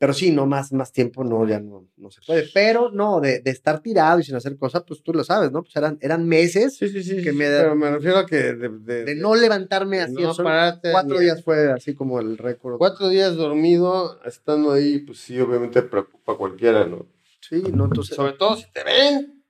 Pero 0.00 0.12
sí, 0.14 0.30
no 0.30 0.46
más, 0.46 0.72
más 0.72 0.92
tiempo, 0.92 1.24
no, 1.24 1.44
ya 1.46 1.58
no, 1.58 1.88
no 1.96 2.10
se 2.12 2.20
puede. 2.24 2.48
Pero 2.54 2.92
no, 2.92 3.20
de, 3.20 3.40
de 3.40 3.50
estar 3.50 3.80
tirado 3.80 4.20
y 4.20 4.22
sin 4.22 4.36
hacer 4.36 4.56
cosas, 4.56 4.84
pues 4.86 5.02
tú 5.02 5.12
lo 5.12 5.24
sabes, 5.24 5.50
¿no? 5.50 5.62
Pues 5.64 5.74
eran, 5.74 5.98
eran 6.00 6.24
meses 6.28 6.76
Sí, 6.76 6.88
sí, 6.88 7.02
sí. 7.02 7.20
Que 7.22 7.32
me- 7.32 7.46
pero 7.48 7.74
me 7.74 7.90
refiero 7.90 8.18
a 8.18 8.24
que 8.26 8.36
de, 8.54 8.68
de- 8.68 9.04
de 9.04 9.14
no 9.16 9.34
levantarme 9.34 10.00
así. 10.00 10.14
no 10.14 10.32
pararte 10.36 10.92
cuatro 10.92 11.18
días 11.18 11.42
fue 11.42 11.72
así 11.72 11.94
como 11.94 12.20
el 12.20 12.38
récord. 12.38 12.78
Cuatro 12.78 13.08
días 13.08 13.34
dormido, 13.34 14.22
estando 14.24 14.70
ahí, 14.70 15.00
pues 15.00 15.18
sí, 15.18 15.38
obviamente 15.40 15.82
preocupa 15.82 16.34
a 16.34 16.36
cualquiera, 16.36 16.86
¿no? 16.86 17.06
Sí, 17.40 17.62
no, 17.72 17.86
entonces. 17.86 18.14
Sobre 18.14 18.34
todo 18.34 18.56
si 18.56 18.70
te 18.70 18.84
ven 18.84 19.42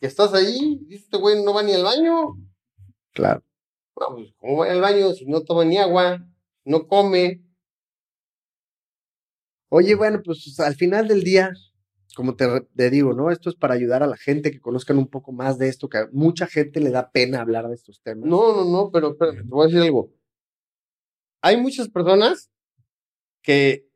que 0.00 0.06
estás 0.06 0.32
ahí, 0.32 0.80
dice 0.86 1.04
este 1.04 1.16
güey 1.18 1.44
no 1.44 1.52
va 1.52 1.62
ni 1.62 1.74
al 1.74 1.82
baño. 1.84 2.38
Claro. 3.12 3.42
No, 4.00 4.16
pues, 4.16 4.32
¿cómo 4.38 4.56
va 4.56 4.70
al 4.70 4.80
baño 4.80 5.12
si 5.12 5.26
no 5.26 5.42
toma 5.42 5.66
ni 5.66 5.76
agua, 5.76 6.26
no 6.64 6.86
come? 6.88 7.42
Oye, 9.74 9.94
bueno, 9.94 10.20
pues 10.22 10.60
al 10.60 10.74
final 10.74 11.08
del 11.08 11.24
día, 11.24 11.50
como 12.14 12.36
te, 12.36 12.90
digo, 12.90 13.14
¿no? 13.14 13.30
Esto 13.30 13.48
es 13.48 13.56
para 13.56 13.72
ayudar 13.72 14.02
a 14.02 14.06
la 14.06 14.18
gente 14.18 14.50
que 14.50 14.60
conozcan 14.60 14.98
un 14.98 15.08
poco 15.08 15.32
más 15.32 15.56
de 15.56 15.68
esto, 15.68 15.88
que 15.88 15.96
a 15.96 16.08
mucha 16.12 16.46
gente 16.46 16.78
le 16.78 16.90
da 16.90 17.10
pena 17.10 17.40
hablar 17.40 17.68
de 17.68 17.76
estos 17.76 18.02
temas. 18.02 18.28
No, 18.28 18.54
no, 18.54 18.70
no, 18.70 18.90
pero 18.90 19.12
espérame, 19.12 19.38
te 19.38 19.48
voy 19.48 19.64
a 19.64 19.66
decir 19.68 19.80
algo. 19.80 20.12
Hay 21.40 21.56
muchas 21.56 21.88
personas 21.88 22.50
que 23.40 23.88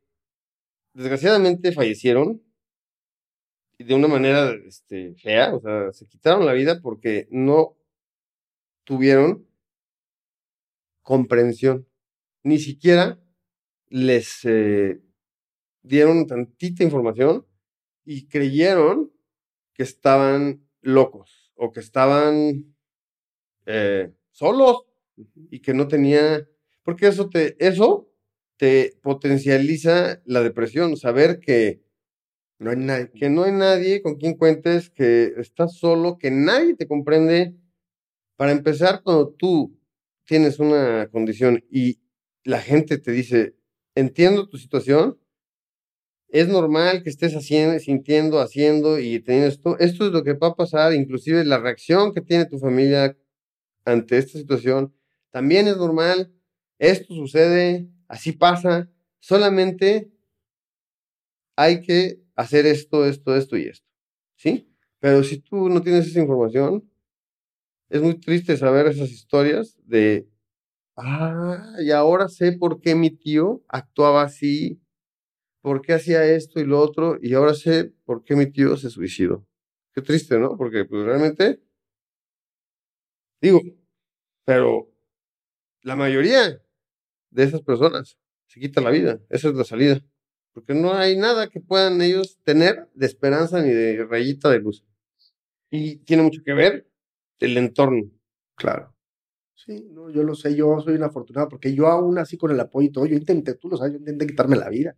desgraciadamente 0.95 1.71
fallecieron 1.71 2.41
de 3.77 3.93
una 3.93 4.07
manera 4.07 4.55
este, 4.65 5.13
fea, 5.13 5.53
o 5.53 5.61
sea, 5.61 5.93
se 5.93 6.07
quitaron 6.07 6.47
la 6.47 6.53
vida 6.53 6.81
porque 6.81 7.27
no 7.29 7.77
tuvieron 8.83 9.47
comprensión. 11.03 11.87
Ni 12.41 12.57
siquiera 12.57 13.19
les 13.89 14.43
eh, 14.43 15.03
dieron 15.87 16.27
tantita 16.27 16.83
información 16.83 17.45
y 18.05 18.27
creyeron 18.27 19.11
que 19.73 19.83
estaban 19.83 20.67
locos 20.81 21.51
o 21.55 21.71
que 21.71 21.79
estaban 21.81 22.75
eh, 23.65 24.11
solos 24.31 24.83
y 25.51 25.59
que 25.61 25.73
no 25.73 25.87
tenía, 25.87 26.47
porque 26.83 27.07
eso 27.07 27.29
te, 27.29 27.55
eso 27.65 28.09
te 28.57 28.97
potencializa 29.01 30.21
la 30.25 30.41
depresión, 30.43 30.97
saber 30.97 31.39
que 31.39 31.81
No 32.59 32.71
hay 32.71 32.77
nadie. 32.77 33.11
que 33.13 33.29
no 33.29 33.43
hay 33.43 33.51
nadie 33.51 34.01
con 34.01 34.15
quien 34.15 34.35
cuentes, 34.35 34.89
que 34.89 35.33
estás 35.37 35.77
solo, 35.77 36.17
que 36.17 36.31
nadie 36.31 36.75
te 36.75 36.87
comprende. 36.87 37.55
Para 38.37 38.51
empezar, 38.51 39.01
cuando 39.03 39.29
tú 39.29 39.77
tienes 40.25 40.59
una 40.59 41.09
condición 41.11 41.63
y 41.71 41.99
la 42.43 42.59
gente 42.61 42.97
te 42.99 43.11
dice, 43.11 43.55
entiendo 43.95 44.47
tu 44.49 44.57
situación, 44.57 45.19
es 46.29 46.47
normal 46.47 47.03
que 47.03 47.09
estés 47.09 47.33
haciendo, 47.35 47.79
sintiendo, 47.79 48.39
haciendo 48.39 48.99
y 48.99 49.19
teniendo 49.19 49.47
esto. 49.49 49.79
Esto 49.79 50.07
es 50.07 50.11
lo 50.11 50.23
que 50.23 50.33
va 50.33 50.47
a 50.47 50.55
pasar, 50.55 50.93
inclusive 50.93 51.43
la 51.45 51.59
reacción 51.59 52.13
que 52.13 52.21
tiene 52.21 52.45
tu 52.45 52.59
familia 52.59 53.17
ante 53.85 54.17
esta 54.17 54.37
situación 54.37 54.93
también 55.31 55.67
es 55.67 55.77
normal. 55.77 56.33
Esto 56.79 57.13
sucede, 57.13 57.89
así 58.07 58.31
pasa. 58.31 58.89
Solamente 59.19 60.11
hay 61.55 61.81
que 61.81 62.21
hacer 62.35 62.65
esto, 62.65 63.05
esto, 63.05 63.35
esto 63.35 63.57
y 63.57 63.67
esto. 63.67 63.87
¿Sí? 64.35 64.69
Pero 64.99 65.23
si 65.23 65.39
tú 65.39 65.69
no 65.69 65.81
tienes 65.81 66.07
esa 66.07 66.19
información, 66.19 66.89
es 67.89 68.01
muy 68.01 68.15
triste 68.19 68.57
saber 68.57 68.87
esas 68.87 69.09
historias 69.09 69.77
de, 69.85 70.27
ah, 70.95 71.75
y 71.79 71.91
ahora 71.91 72.27
sé 72.27 72.51
por 72.53 72.81
qué 72.81 72.95
mi 72.95 73.09
tío 73.11 73.63
actuaba 73.67 74.23
así, 74.23 74.81
por 75.67 75.81
qué 75.81 75.91
hacía 75.91 76.23
esto 76.23 76.61
y 76.61 76.63
lo 76.63 76.79
otro, 76.79 77.17
y 77.21 77.33
ahora 77.33 77.53
sé 77.53 77.91
por 78.05 78.23
qué 78.23 78.37
mi 78.37 78.45
tío 78.49 78.77
se 78.77 78.89
suicidó. 78.89 79.45
Qué 79.93 80.01
triste, 80.01 80.39
¿no? 80.39 80.55
Porque 80.55 80.85
pues 80.85 81.03
realmente, 81.03 81.61
digo, 83.41 83.59
pero 84.45 84.89
la 85.81 85.97
mayoría 85.97 86.61
de 87.31 87.43
esas 87.43 87.61
personas 87.63 88.17
se 88.47 88.61
quita 88.61 88.79
la 88.79 88.91
vida, 88.91 89.19
esa 89.29 89.49
es 89.49 89.55
la 89.55 89.65
salida 89.65 90.01
porque 90.53 90.73
no 90.73 90.93
hay 90.93 91.17
nada 91.17 91.49
que 91.49 91.59
puedan 91.59 92.01
ellos 92.01 92.39
tener 92.43 92.87
de 92.93 93.05
esperanza 93.05 93.61
ni 93.61 93.69
de 93.69 94.05
rayita 94.05 94.49
de 94.49 94.59
luz. 94.59 94.85
Y 95.69 95.97
tiene 95.97 96.23
mucho 96.23 96.41
que 96.43 96.53
ver 96.53 96.87
el 97.39 97.57
entorno. 97.57 98.09
Claro. 98.55 98.95
Sí, 99.53 99.85
no, 99.91 100.09
yo 100.09 100.23
lo 100.23 100.33
sé, 100.33 100.55
yo 100.55 100.79
soy 100.79 100.95
una 100.95 101.07
afortunada 101.07 101.49
porque 101.49 101.75
yo 101.75 101.87
aún 101.87 102.17
así 102.17 102.37
con 102.37 102.51
el 102.51 102.59
apoyo 102.59 102.87
y 102.87 102.91
todo, 102.91 103.05
yo 103.05 103.17
intenté, 103.17 103.55
tú 103.55 103.69
lo 103.69 103.77
sabes, 103.77 103.93
yo 103.93 103.99
intenté 103.99 104.25
quitarme 104.25 104.55
la 104.55 104.69
vida. 104.69 104.95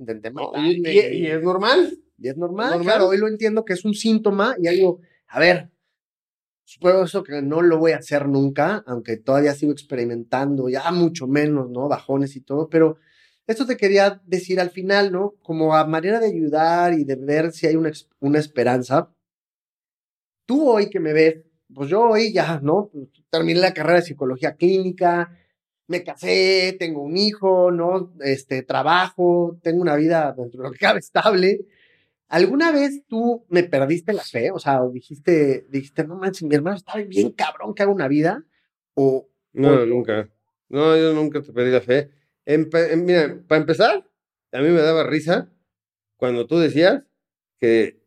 Intenté 0.00 0.30
No, 0.30 0.46
matarme. 0.52 0.68
y, 0.68 0.98
y- 0.98 1.16
y 1.22 1.26
es 1.26 1.42
normal. 1.42 1.98
Y 2.18 2.28
es 2.28 2.36
normal, 2.36 2.70
normal. 2.70 2.84
claro, 2.86 3.06
hoy 3.08 3.18
lo 3.18 3.28
entiendo 3.28 3.64
que 3.64 3.72
es 3.74 3.84
un 3.84 3.94
síntoma 3.94 4.54
y 4.58 4.66
algo, 4.66 5.00
a 5.28 5.38
ver, 5.38 5.70
supongo 6.64 7.04
eso 7.04 7.22
que 7.22 7.40
no 7.42 7.62
lo 7.62 7.78
voy 7.78 7.92
a 7.92 7.98
hacer 7.98 8.28
nunca, 8.28 8.82
aunque 8.86 9.16
todavía 9.16 9.54
sigo 9.54 9.72
experimentando, 9.72 10.68
ya 10.68 10.90
mucho 10.90 11.26
menos, 11.26 11.70
¿no? 11.70 11.88
Bajones 11.88 12.36
y 12.36 12.40
todo, 12.42 12.68
pero 12.68 12.96
esto 13.46 13.66
te 13.66 13.76
quería 13.76 14.20
decir 14.26 14.60
al 14.60 14.70
final, 14.70 15.12
¿no? 15.12 15.34
Como 15.42 15.74
a 15.74 15.86
manera 15.86 16.20
de 16.20 16.26
ayudar 16.26 16.92
y 16.94 17.04
de 17.04 17.16
ver 17.16 17.52
si 17.52 17.66
hay 17.66 17.76
una, 17.76 17.90
una 18.20 18.38
esperanza. 18.38 19.10
Tú 20.46 20.68
hoy 20.68 20.90
que 20.90 21.00
me 21.00 21.12
ves, 21.12 21.42
pues 21.74 21.88
yo 21.88 22.02
hoy 22.02 22.32
ya, 22.32 22.60
¿no? 22.62 22.90
Terminé 23.30 23.60
la 23.60 23.74
carrera 23.74 24.00
de 24.00 24.06
psicología 24.06 24.56
clínica, 24.56 25.36
me 25.90 26.04
casé, 26.04 26.76
tengo 26.78 27.02
un 27.02 27.16
hijo, 27.16 27.72
¿no? 27.72 28.12
Este, 28.20 28.62
trabajo, 28.62 29.58
tengo 29.62 29.82
una 29.82 29.96
vida 29.96 30.32
dentro 30.36 30.62
de 30.62 30.68
lo 30.68 30.72
que 30.72 30.78
cabe 30.78 31.00
estable. 31.00 31.66
¿Alguna 32.28 32.70
vez 32.70 33.02
tú 33.08 33.44
me 33.48 33.64
perdiste 33.64 34.12
la 34.12 34.22
fe? 34.22 34.52
O 34.52 34.60
sea, 34.60 34.82
o 34.84 34.90
dijiste, 34.92 35.66
dijiste, 35.68 36.04
no 36.06 36.16
manches, 36.16 36.44
mi 36.44 36.54
hermano 36.54 36.76
está 36.76 36.96
bien 36.98 37.32
cabrón 37.32 37.74
que 37.74 37.82
haga 37.82 37.92
una 37.92 38.06
vida. 38.06 38.44
O, 38.94 39.28
No, 39.52 39.74
o- 39.82 39.86
nunca. 39.86 40.30
No, 40.68 40.96
yo 40.96 41.12
nunca 41.12 41.42
te 41.42 41.52
pedí 41.52 41.72
la 41.72 41.80
fe. 41.80 42.10
Empe- 42.46 42.96
mira, 42.96 43.42
para 43.48 43.60
empezar, 43.60 44.08
a 44.52 44.58
mí 44.60 44.68
me 44.68 44.80
daba 44.80 45.02
risa 45.02 45.50
cuando 46.16 46.46
tú 46.46 46.58
decías 46.60 47.02
que 47.58 48.00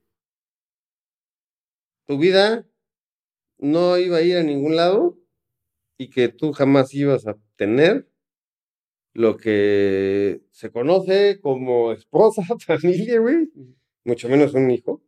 tu 2.07 2.17
vida 2.17 2.65
no 3.57 3.97
iba 3.97 4.17
a 4.17 4.21
ir 4.21 4.37
a 4.37 4.43
ningún 4.43 4.77
lado 4.77 5.17
y 5.97 6.09
que 6.09 6.29
tú 6.29 6.53
jamás 6.53 6.93
ibas 6.93 7.27
a 7.27 7.37
tener 7.55 8.07
lo 9.13 9.37
que 9.37 10.41
se 10.51 10.71
conoce 10.71 11.39
como 11.39 11.91
esposa, 11.91 12.43
familia, 12.65 13.19
güey, 13.19 13.49
mucho 14.03 14.29
menos 14.29 14.53
un 14.53 14.71
hijo. 14.71 15.03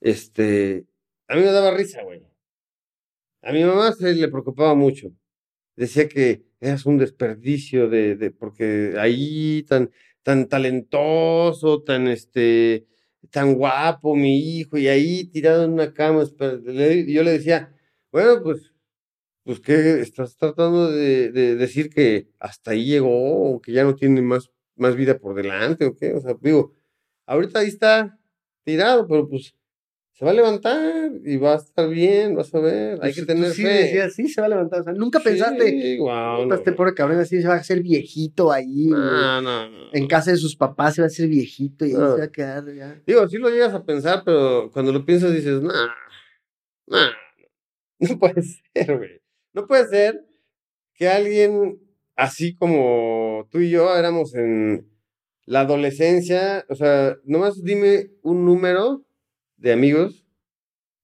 Este, 0.00 0.86
a 1.28 1.34
mí 1.34 1.42
me 1.42 1.52
daba 1.52 1.76
risa, 1.76 2.02
güey. 2.02 2.22
A 3.42 3.52
mi 3.52 3.64
mamá 3.64 3.92
se 3.92 4.14
le 4.14 4.28
preocupaba 4.28 4.74
mucho. 4.74 5.12
Decía 5.76 6.08
que 6.08 6.44
eras 6.60 6.86
un 6.86 6.98
desperdicio 6.98 7.88
de, 7.88 8.16
de 8.16 8.30
porque 8.30 8.94
ahí 8.98 9.62
tan, 9.64 9.90
tan 10.22 10.48
talentoso, 10.48 11.82
tan 11.82 12.08
este, 12.08 12.86
tan 13.30 13.54
guapo 13.54 14.14
mi 14.14 14.58
hijo, 14.58 14.78
y 14.78 14.88
ahí 14.88 15.24
tirado 15.26 15.64
en 15.64 15.72
una 15.72 15.92
cama. 15.92 16.24
yo 16.24 17.22
le 17.22 17.30
decía, 17.30 17.74
bueno, 18.10 18.42
pues, 18.42 18.72
pues 19.46 19.60
¿qué? 19.60 20.00
¿Estás 20.00 20.36
tratando 20.36 20.90
de, 20.90 21.30
de 21.32 21.54
decir 21.56 21.88
que 21.88 22.28
hasta 22.40 22.72
ahí 22.72 22.84
llegó 22.84 23.52
o 23.54 23.60
que 23.62 23.72
ya 23.72 23.84
no 23.84 23.94
tiene 23.94 24.20
más, 24.20 24.50
más 24.74 24.96
vida 24.96 25.18
por 25.18 25.34
delante 25.34 25.86
o 25.86 25.94
qué? 25.94 26.12
O 26.12 26.20
sea, 26.20 26.34
digo, 26.40 26.74
ahorita 27.26 27.60
ahí 27.60 27.68
está 27.68 28.18
tirado, 28.64 29.06
pero 29.08 29.28
pues 29.28 29.54
se 30.12 30.24
va 30.24 30.30
a 30.32 30.34
levantar 30.34 31.12
y 31.24 31.36
va 31.36 31.52
a 31.52 31.56
estar 31.56 31.88
bien, 31.88 32.34
vas 32.34 32.52
a 32.54 32.58
ver, 32.58 32.92
hay 32.94 32.98
pues, 33.12 33.16
que 33.16 33.22
tener 33.26 33.50
sí 33.52 33.62
fe. 33.62 33.68
decías, 33.68 34.14
sí, 34.14 34.28
se 34.28 34.40
va 34.40 34.46
a 34.46 34.50
levantar. 34.50 34.80
O 34.80 34.84
sea, 34.84 34.92
nunca 34.94 35.20
pensaste, 35.20 35.68
Sí, 35.70 35.96
guau, 35.98 36.36
puta, 36.44 36.48
no. 36.48 36.54
este 36.56 36.72
pobre 36.72 36.94
cabrón 36.94 37.20
así 37.20 37.40
se 37.40 37.46
va 37.48 37.54
a 37.54 37.58
hacer 37.58 37.82
viejito 37.82 38.50
ahí. 38.50 38.86
No, 38.86 39.42
no, 39.42 39.68
no. 39.70 39.92
En 39.92 40.06
casa 40.08 40.30
de 40.32 40.38
sus 40.38 40.56
papás 40.56 40.94
se 40.96 41.02
va 41.02 41.06
a 41.06 41.08
hacer 41.08 41.28
viejito 41.28 41.84
y 41.86 41.90
ahí 41.90 41.96
No. 41.98 42.12
se 42.14 42.18
va 42.18 42.24
a 42.24 42.32
quedar 42.32 42.74
ya. 42.74 43.00
Digo, 43.06 43.28
sí 43.28 43.36
lo 43.38 43.48
llegas 43.50 43.74
a 43.74 43.84
pensar, 43.84 44.22
pero 44.24 44.70
cuando 44.72 44.90
lo 44.92 45.04
piensas 45.04 45.32
dices, 45.32 45.60
nah, 45.62 45.88
nah, 46.88 47.10
no 48.00 48.18
puede 48.18 48.42
ser, 48.74 48.96
güey. 48.98 49.20
No 49.56 49.66
puede 49.66 49.88
ser 49.88 50.22
que 50.92 51.08
alguien 51.08 51.80
así 52.14 52.54
como 52.54 53.48
tú 53.50 53.60
y 53.60 53.70
yo 53.70 53.96
éramos 53.96 54.34
en 54.34 54.86
la 55.46 55.60
adolescencia, 55.60 56.66
o 56.68 56.74
sea, 56.74 57.16
nomás 57.24 57.64
dime 57.64 58.10
un 58.20 58.44
número 58.44 59.06
de 59.56 59.72
amigos 59.72 60.26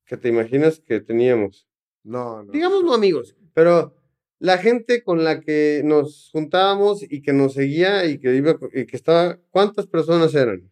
que 0.05 0.19
te 0.19 0.29
imaginas 0.29 0.81
que 0.81 1.01
teníamos. 1.01 1.67
No, 2.05 2.43
no. 2.43 2.53
digamos 2.53 2.85
no 2.85 2.93
amigos, 2.93 3.37
pero 3.55 3.97
la 4.39 4.59
gente 4.59 5.03
con 5.03 5.25
la 5.25 5.41
que 5.41 5.81
nos 5.83 6.29
juntábamos 6.31 7.03
y 7.03 7.23
que 7.23 7.33
nos 7.33 7.55
seguía 7.55 8.05
y 8.05 8.19
que 8.19 8.37
iba 8.37 8.59
y 8.75 8.85
que 8.85 8.97
estaba, 8.97 9.39
¿cuántas 9.49 9.87
personas 9.87 10.35
eran? 10.35 10.71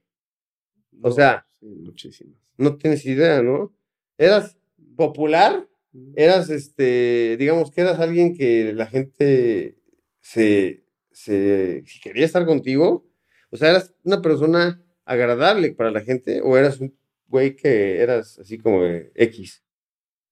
O 1.01 1.13
sea, 1.13 1.47
sí, 1.59 1.67
muchísimas. 1.67 2.37
No 2.59 2.77
tienes 2.77 3.07
idea, 3.07 3.43
¿no? 3.43 3.75
Eras 4.19 4.59
popular, 4.97 5.70
eras 6.15 6.51
este, 6.51 7.37
digamos 7.39 7.71
que 7.71 7.81
eras 7.81 7.99
alguien 7.99 8.35
que 8.37 8.73
la 8.73 8.87
gente 8.87 9.79
se, 10.21 10.85
se 11.11 11.83
si 11.87 12.01
quería 12.01 12.27
estar 12.27 12.47
contigo, 12.47 13.07
o 13.51 13.57
sea, 13.57 13.71
eras 13.71 13.95
una 14.05 14.23
persona 14.23 14.83
agradable 15.05 15.73
para 15.73 15.91
la 15.91 16.01
gente 16.01 16.41
o 16.41 16.57
eras 16.57 16.81
un 16.81 16.97
güey 17.27 17.57
que 17.57 18.01
eras 18.01 18.39
así 18.39 18.59
como 18.59 18.85
X. 18.85 19.65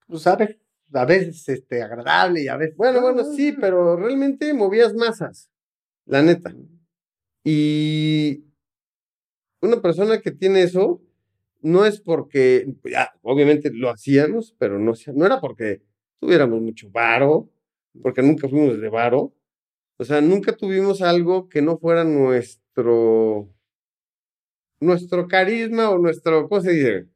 Pues 0.06 0.26
a 0.26 0.36
veces, 0.36 0.58
a 0.92 1.04
veces 1.04 1.48
este, 1.48 1.82
agradable 1.82 2.42
y 2.42 2.48
a 2.48 2.56
veces. 2.56 2.76
Bueno, 2.76 3.00
bueno, 3.00 3.24
sí, 3.24 3.52
pero 3.52 3.96
realmente 3.96 4.52
movías 4.54 4.94
masas, 4.94 5.50
la 6.06 6.22
neta. 6.22 6.54
Y 7.44 8.44
una 9.60 9.80
persona 9.80 10.20
que 10.20 10.30
tiene 10.30 10.62
eso 10.62 11.02
no 11.60 11.84
es 11.86 12.00
porque, 12.00 12.74
ya, 12.84 13.12
obviamente 13.22 13.70
lo 13.72 13.90
hacíamos, 13.90 14.54
pero 14.58 14.78
no, 14.78 14.92
no 15.14 15.26
era 15.26 15.40
porque 15.40 15.82
tuviéramos 16.20 16.60
mucho 16.62 16.90
varo, 16.90 17.50
porque 18.02 18.22
nunca 18.22 18.48
fuimos 18.48 18.80
de 18.80 18.88
varo. 18.88 19.34
O 19.98 20.04
sea, 20.04 20.20
nunca 20.20 20.54
tuvimos 20.56 21.02
algo 21.02 21.48
que 21.48 21.62
no 21.62 21.78
fuera 21.78 22.04
nuestro, 22.04 23.50
nuestro 24.80 25.26
carisma 25.28 25.90
o 25.90 25.98
nuestro, 25.98 26.48
¿cómo 26.48 26.60
se 26.60 26.72
dice? 26.72 27.06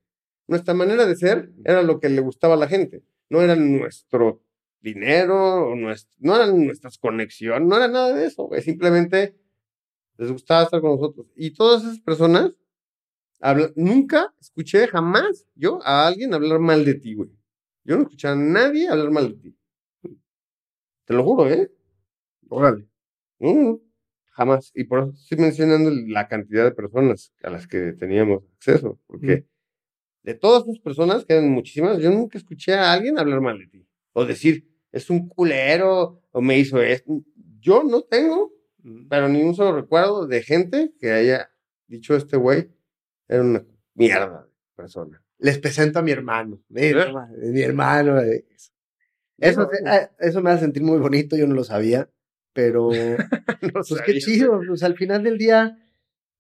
Nuestra 0.49 0.75
manera 0.75 1.07
de 1.07 1.17
ser 1.17 1.51
era 1.65 1.83
lo 1.83 2.01
que 2.01 2.09
le 2.09 2.21
gustaba 2.21 2.55
a 2.55 2.59
la 2.59 2.69
gente. 2.69 3.03
No 3.31 3.41
era 3.43 3.57
nuestro 3.57 4.43
dinero, 4.81 5.69
o 5.71 5.75
nues- 5.77 6.09
no 6.19 6.35
eran 6.37 6.65
nuestras 6.67 6.99
conexiones, 6.99 7.69
no 7.69 7.77
era 7.77 7.89
nada 7.89 8.15
de 8.15 8.27
eso. 8.27 8.49
Simplemente 8.63 9.37
les 10.19 10.33
gustaba 10.33 10.65
estar 10.65 10.81
con 10.81 10.93
nosotros. 10.93 11.27
Y 11.37 11.53
todas 11.53 11.85
esas 11.85 12.01
personas, 12.01 12.53
habla- 13.43 13.73
nunca 13.77 14.35
escuché 14.41 14.89
jamás 14.89 15.47
yo 15.55 15.81
a 15.85 16.07
alguien 16.09 16.35
hablar 16.35 16.61
mal 16.61 16.85
de 16.85 16.95
ti, 16.95 17.15
güey. 17.15 17.31
Yo 17.85 17.97
no 17.97 18.05
escuché 18.05 18.29
a 18.29 18.37
nadie 18.37 18.89
hablar 18.89 19.11
mal 19.11 19.29
de 19.31 19.37
ti. 19.51 19.57
Te 21.05 21.15
lo 21.15 21.25
juro, 21.25 21.49
¿eh? 21.51 21.71
Órale. 22.49 22.87
No, 23.41 23.81
jamás. 24.31 24.71
Y 24.75 24.85
por 24.85 25.01
eso 25.01 25.13
estoy 25.15 25.39
mencionando 25.39 25.91
la 26.09 26.29
cantidad 26.29 26.65
de 26.65 26.73
personas 26.73 27.33
a 27.43 27.51
las 27.51 27.67
que 27.67 27.93
teníamos 27.93 28.45
acceso. 28.57 29.01
Porque 29.07 29.47
de 30.23 30.35
todas 30.35 30.65
esas 30.65 30.81
personas, 30.81 31.25
que 31.25 31.35
eran 31.35 31.51
muchísimas, 31.51 31.99
yo 31.99 32.11
nunca 32.11 32.39
escuché 32.39 32.75
a 32.75 32.93
alguien 32.93 33.19
hablar 33.19 33.41
mal 33.41 33.59
de 33.59 33.67
ti. 33.69 33.87
O 34.13 34.25
decir, 34.25 34.69
es 34.93 35.11
un 35.11 35.29
culero, 35.29 36.23
o 36.33 36.41
me 36.41 36.59
hizo 36.59 36.81
esto. 36.83 37.23
Yo 37.61 37.83
no 37.85 38.03
tengo, 38.03 38.53
pero 39.09 39.29
ni 39.29 39.43
un 39.43 39.55
solo 39.55 39.75
recuerdo 39.77 40.27
de 40.27 40.43
gente 40.43 40.93
que 41.01 41.13
haya 41.13 41.51
dicho 41.89 42.17
este 42.17 42.37
güey 42.37 42.71
Era 43.29 43.43
una 43.43 43.65
mierda 43.95 44.43
de 44.43 44.51
persona. 44.75 45.23
Les 45.39 45.59
presento 45.59 45.99
a 45.99 46.03
mi 46.03 46.11
hermano. 46.13 46.61
Mira, 46.69 47.05
¿Eh? 47.09 47.13
ma- 47.13 47.29
mi 47.37 47.61
hermano. 47.63 48.21
eh, 48.21 48.45
Eso, 49.39 49.69
eh, 49.73 50.09
eso 50.21 50.41
me 50.43 50.51
hace 50.51 50.61
sentir 50.65 50.83
muy 50.83 50.99
bonito, 50.99 51.37
yo 51.37 51.47
no 51.47 51.55
lo 51.55 51.65
sabía, 51.65 52.09
pero 52.53 52.91
No 53.63 53.81
pues 53.89 54.03
qué 54.05 54.19
chido, 54.19 54.61
pues 54.67 54.83
al 54.83 54.97
final 54.97 55.23
del 55.25 55.39
día, 55.39 55.79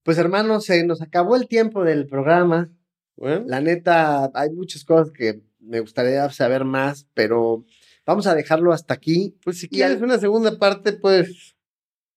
pues 0.04 0.18
hermano, 0.18 0.60
se 0.60 0.84
nos 0.84 1.02
acabó 1.02 1.36
el 1.36 1.48
tiempo 1.48 1.84
del 1.84 2.06
programa. 2.06 2.70
Bueno, 3.16 3.44
La 3.46 3.60
neta, 3.60 4.30
hay 4.34 4.50
muchas 4.50 4.84
cosas 4.84 5.10
que 5.12 5.42
me 5.60 5.80
gustaría 5.80 6.28
saber 6.30 6.64
más, 6.64 7.06
pero 7.14 7.64
vamos 8.06 8.26
a 8.26 8.34
dejarlo 8.34 8.72
hasta 8.72 8.94
aquí. 8.94 9.36
pues 9.44 9.58
si 9.58 9.68
quieres 9.68 9.98
al- 9.98 10.04
una 10.04 10.18
segunda 10.18 10.58
parte, 10.58 10.92
pues 10.92 11.56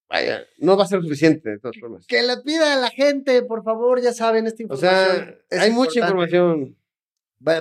vaya, 0.08 0.44
no 0.58 0.76
va 0.76 0.84
a 0.84 0.86
ser 0.88 1.00
suficiente 1.02 1.50
de 1.50 1.58
todas 1.58 1.76
formas. 1.78 2.06
Que 2.06 2.22
le 2.22 2.36
pida 2.38 2.74
a 2.74 2.76
la 2.76 2.90
gente, 2.90 3.42
por 3.42 3.62
favor, 3.64 4.00
ya 4.00 4.12
saben, 4.12 4.46
esta 4.46 4.62
O 4.62 4.66
información. 4.66 5.16
sea, 5.16 5.38
es 5.50 5.60
hay 5.60 5.70
mucha 5.72 6.00
información. 6.00 6.76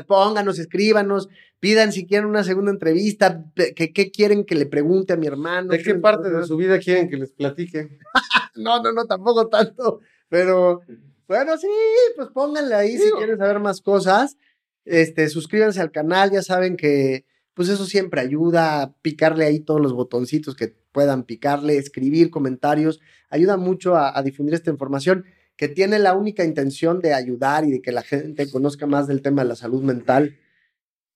Pónganos, 0.08 0.58
escríbanos, 0.58 1.28
pidan 1.60 1.92
si 1.92 2.08
quieren 2.08 2.28
una 2.28 2.44
segunda 2.44 2.72
entrevista, 2.72 3.44
que 3.76 3.92
qué 3.92 4.12
quieren 4.12 4.46
que 4.46 4.56
le 4.56 4.66
pregunte 4.66 5.14
a 5.14 5.18
mi 5.18 5.28
hermano. 5.28 5.70
¿De 5.70 5.84
qué 5.84 5.96
parte 5.96 6.30
de 6.30 6.46
su 6.46 6.56
vida 6.58 6.80
quieren 6.80 7.10
que 7.10 7.18
les 7.18 7.32
platique? 7.32 7.98
No, 8.58 8.82
no, 8.82 8.94
no, 8.94 9.06
tampoco 9.06 9.50
tanto, 9.50 10.00
pero 10.30 10.80
bueno, 11.28 11.58
sí, 11.58 11.68
pues 12.16 12.30
pónganle 12.30 12.74
ahí 12.74 12.98
si 12.98 13.12
quieren 13.12 13.38
saber 13.38 13.60
más 13.60 13.82
cosas. 13.82 14.38
Este, 14.86 15.28
suscríbanse 15.28 15.82
al 15.82 15.92
canal, 15.92 16.32
ya 16.32 16.42
saben 16.42 16.78
que 16.78 17.26
pues 17.56 17.70
eso 17.70 17.86
siempre 17.86 18.22
ayuda 18.22 18.82
a 18.82 18.94
picarle 19.02 19.46
ahí 19.46 19.62
todos 19.62 19.82
los 19.82 19.94
botoncitos 19.94 20.56
que 20.56 20.76
puedan 20.92 21.24
picarle, 21.24 21.78
escribir 21.78 22.30
comentarios, 22.30 23.00
ayuda 23.30 23.58
mucho 23.58 23.96
a, 23.96 24.22
difundir 24.22 24.54
esta 24.54 24.70
información 24.70 25.26
que 25.56 25.70
tiene 25.70 25.98
la 25.98 26.14
única 26.14 26.44
intención 26.44 27.00
de 27.00 27.14
ayudar 27.14 27.64
y 27.64 27.72
de 27.72 27.82
que 27.82 27.94
la 27.94 28.02
gente 28.02 28.52
conozca 28.52 28.88
más 28.88 29.08
del 29.08 29.22
tema 29.22 29.44
de 29.44 29.50
la 29.50 29.56
salud 29.56 29.82
mental. 29.82 30.38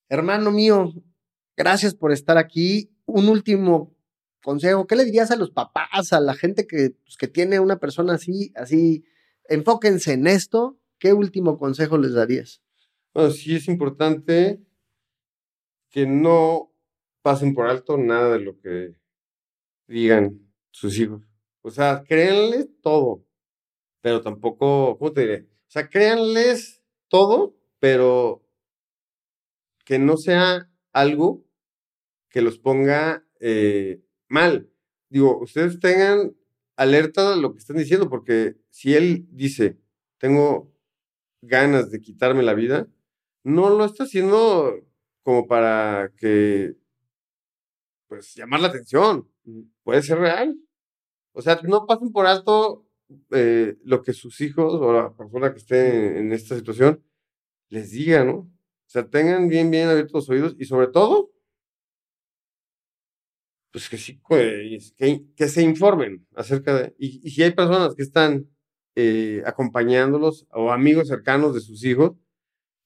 Hermano 0.07 0.49
mío, 0.51 0.93
gracias 1.57 1.93
por 1.93 2.13
estar 2.13 2.37
aquí. 2.37 2.89
Un 3.05 3.27
último 3.27 3.93
consejo, 4.41 4.87
¿qué 4.87 4.95
le 4.95 5.03
dirías 5.03 5.31
a 5.31 5.35
los 5.35 5.51
papás, 5.51 6.13
a 6.13 6.21
la 6.21 6.35
gente 6.35 6.67
que, 6.67 6.91
pues, 7.03 7.17
que 7.17 7.27
tiene 7.27 7.59
una 7.59 7.79
persona 7.79 8.13
así, 8.13 8.53
así, 8.55 9.03
enfóquense 9.49 10.13
en 10.13 10.25
esto? 10.27 10.79
¿Qué 10.99 11.11
último 11.11 11.57
consejo 11.57 11.97
les 11.97 12.13
darías? 12.13 12.61
Bueno, 13.13 13.31
sí 13.31 13.55
es 13.55 13.67
importante 13.67 14.61
que 15.89 16.05
no 16.05 16.71
pasen 17.21 17.53
por 17.53 17.67
alto 17.67 17.97
nada 17.97 18.33
de 18.33 18.39
lo 18.39 18.59
que 18.59 18.95
digan 19.87 20.39
sus 20.71 20.97
hijos. 20.99 21.23
O 21.61 21.71
sea, 21.71 22.03
créanles 22.07 22.69
todo, 22.81 23.25
pero 24.01 24.21
tampoco, 24.21 24.97
¿cómo 24.97 25.11
te 25.11 25.21
diré? 25.21 25.47
O 25.67 25.71
sea, 25.71 25.89
créanles 25.89 26.81
todo, 27.07 27.55
pero 27.79 28.45
que 29.85 29.99
no 29.99 30.17
sea 30.17 30.69
algo 30.93 31.45
que 32.29 32.41
los 32.41 32.59
ponga 32.59 33.25
eh, 33.39 34.01
mal. 34.27 34.69
Digo, 35.09 35.39
ustedes 35.39 35.79
tengan 35.79 36.35
alerta 36.75 37.31
de 37.31 37.41
lo 37.41 37.51
que 37.51 37.59
están 37.59 37.77
diciendo, 37.77 38.09
porque 38.09 38.55
si 38.69 38.95
él 38.95 39.27
dice, 39.31 39.77
tengo 40.17 40.71
ganas 41.41 41.91
de 41.91 41.99
quitarme 42.01 42.43
la 42.43 42.53
vida, 42.53 42.87
no 43.43 43.69
lo 43.69 43.85
está 43.85 44.03
haciendo 44.03 44.88
como 45.29 45.45
para 45.45 46.11
que, 46.17 46.75
pues, 48.07 48.33
llamar 48.33 48.61
la 48.61 48.69
atención. 48.69 49.29
Puede 49.83 50.01
ser 50.01 50.17
real. 50.17 50.57
O 51.33 51.41
sea, 51.43 51.61
no 51.61 51.85
pasen 51.85 52.11
por 52.11 52.25
alto 52.25 52.87
eh, 53.29 53.77
lo 53.83 54.01
que 54.01 54.13
sus 54.13 54.41
hijos 54.41 54.73
o 54.73 54.91
la 54.91 55.15
persona 55.15 55.51
que 55.51 55.59
esté 55.59 56.17
en 56.17 56.33
esta 56.33 56.55
situación 56.55 57.03
les 57.69 57.91
diga, 57.91 58.23
¿no? 58.23 58.37
O 58.37 58.87
sea, 58.87 59.07
tengan 59.07 59.47
bien, 59.49 59.69
bien 59.69 59.87
abiertos 59.89 60.13
los 60.13 60.29
oídos 60.31 60.55
y 60.57 60.65
sobre 60.65 60.87
todo, 60.87 61.29
pues 63.71 63.87
que 63.87 63.99
sí, 63.99 64.19
pues, 64.27 64.95
que, 64.97 65.27
que 65.35 65.47
se 65.47 65.61
informen 65.61 66.25
acerca 66.33 66.73
de... 66.75 66.95
Y, 66.97 67.21
y 67.23 67.29
si 67.29 67.43
hay 67.43 67.51
personas 67.51 67.93
que 67.93 68.01
están 68.01 68.49
eh, 68.95 69.43
acompañándolos 69.45 70.47
o 70.49 70.71
amigos 70.71 71.07
cercanos 71.07 71.53
de 71.53 71.61
sus 71.61 71.85
hijos, 71.85 72.13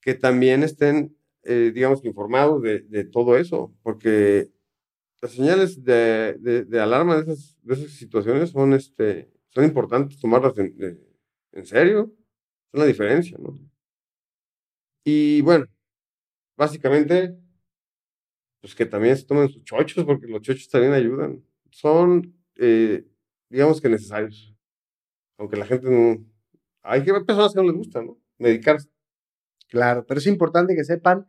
que 0.02 0.14
también 0.14 0.64
estén, 0.64 1.16
eh, 1.44 1.72
digamos, 1.74 2.02
que 2.02 2.10
informados 2.10 2.62
de, 2.62 2.82
de 2.82 3.04
todo 3.06 3.38
eso, 3.38 3.74
porque 3.84 4.52
las 5.22 5.32
señales 5.32 5.84
de, 5.84 6.38
de, 6.40 6.66
de 6.66 6.80
alarma 6.80 7.16
de 7.16 7.22
esas, 7.24 7.58
de 7.62 7.74
esas 7.76 7.92
situaciones 7.92 8.52
son, 8.52 8.74
este, 8.74 9.32
son 9.50 9.64
importantes 9.66 10.20
tomarlas 10.20 10.58
en, 10.58 11.00
en 11.54 11.66
serio, 11.66 12.14
es 12.74 12.80
la 12.80 12.86
diferencia, 12.86 13.38
¿no? 13.40 13.58
Y 15.06 15.42
bueno, 15.42 15.66
básicamente, 16.58 17.36
pues 18.62 18.76
que 18.76 18.86
también 18.86 19.18
se 19.18 19.26
tomen 19.26 19.50
sus 19.50 19.64
chochos, 19.64 20.06
porque 20.06 20.28
los 20.28 20.42
chochos 20.42 20.70
también 20.70 20.94
ayudan. 20.94 21.44
Son, 21.70 22.34
eh, 22.56 23.06
digamos 23.50 23.82
que 23.82 23.90
necesarios. 23.90 24.56
Aunque 25.38 25.58
la 25.58 25.66
gente 25.66 25.90
no... 25.90 26.26
Hay 26.84 27.04
que 27.04 27.14
personas 27.14 27.54
que 27.54 27.60
no 27.62 27.68
les 27.68 27.76
gusta, 27.76 28.02
¿no? 28.02 28.18
Medicarse. 28.38 28.90
Claro, 29.68 30.06
pero 30.06 30.20
es 30.20 30.28
importante 30.28 30.76
que 30.76 30.84
sepan 30.84 31.28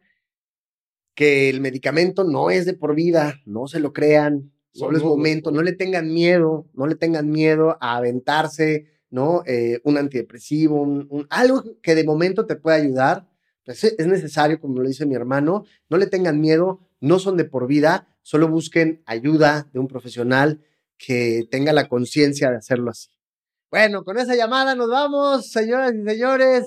que 1.15 1.49
el 1.51 1.61
medicamento 1.61 2.25
no 2.25 2.51
es 2.51 2.67
de 2.67 2.75
por 2.75 2.95
vida, 2.95 3.35
no 3.47 3.67
se 3.69 3.81
lo 3.81 3.93
crean, 3.93 4.53
solo 4.73 4.97
es 4.97 5.05
momento, 5.05 5.51
no. 5.51 5.63
le 5.63 5.73
tengan 5.73 6.13
miedo, 6.13 6.67
no 6.75 6.87
le 6.87 6.97
tengan 6.97 7.29
miedo 7.31 7.77
a 7.81 7.97
aventarse, 7.97 8.87
¿no? 9.11 9.43
Eh, 9.47 9.81
un 9.85 9.97
antidepresivo, 9.99 10.81
un, 10.83 11.07
un- 11.11 11.27
algo 11.31 11.63
que 11.83 11.95
de 11.95 12.05
momento 12.05 12.47
te 12.47 12.57
pueda 12.57 12.77
ayudar, 12.77 13.29
pues 13.65 13.85
es 13.85 13.95
es 13.99 14.07
necesario, 14.09 14.59
como 14.61 14.81
lo 14.81 14.89
dice 14.89 15.07
mi 15.07 15.15
hermano, 15.15 15.65
no 15.89 15.97
le 15.99 16.07
tengan 16.09 16.41
miedo, 16.41 16.81
no 17.01 17.19
son 17.21 17.37
de 17.37 17.45
por 17.45 17.67
vida, 17.69 18.09
solo 18.23 18.49
busquen 18.49 19.03
ayuda 19.07 19.69
de 19.73 19.79
un 19.79 19.87
profesional 19.87 20.63
que 20.99 21.45
tenga 21.51 21.73
la 21.73 21.89
conciencia 21.89 22.51
de 22.51 22.57
hacerlo 22.57 22.91
así. 22.91 23.09
Bueno, 23.71 24.05
con 24.05 24.19
esa 24.19 24.35
llamada 24.37 24.75
nos 24.75 24.89
vamos, 24.89 25.51
señoras 25.51 25.93
y 25.95 26.05
señores. 26.09 26.65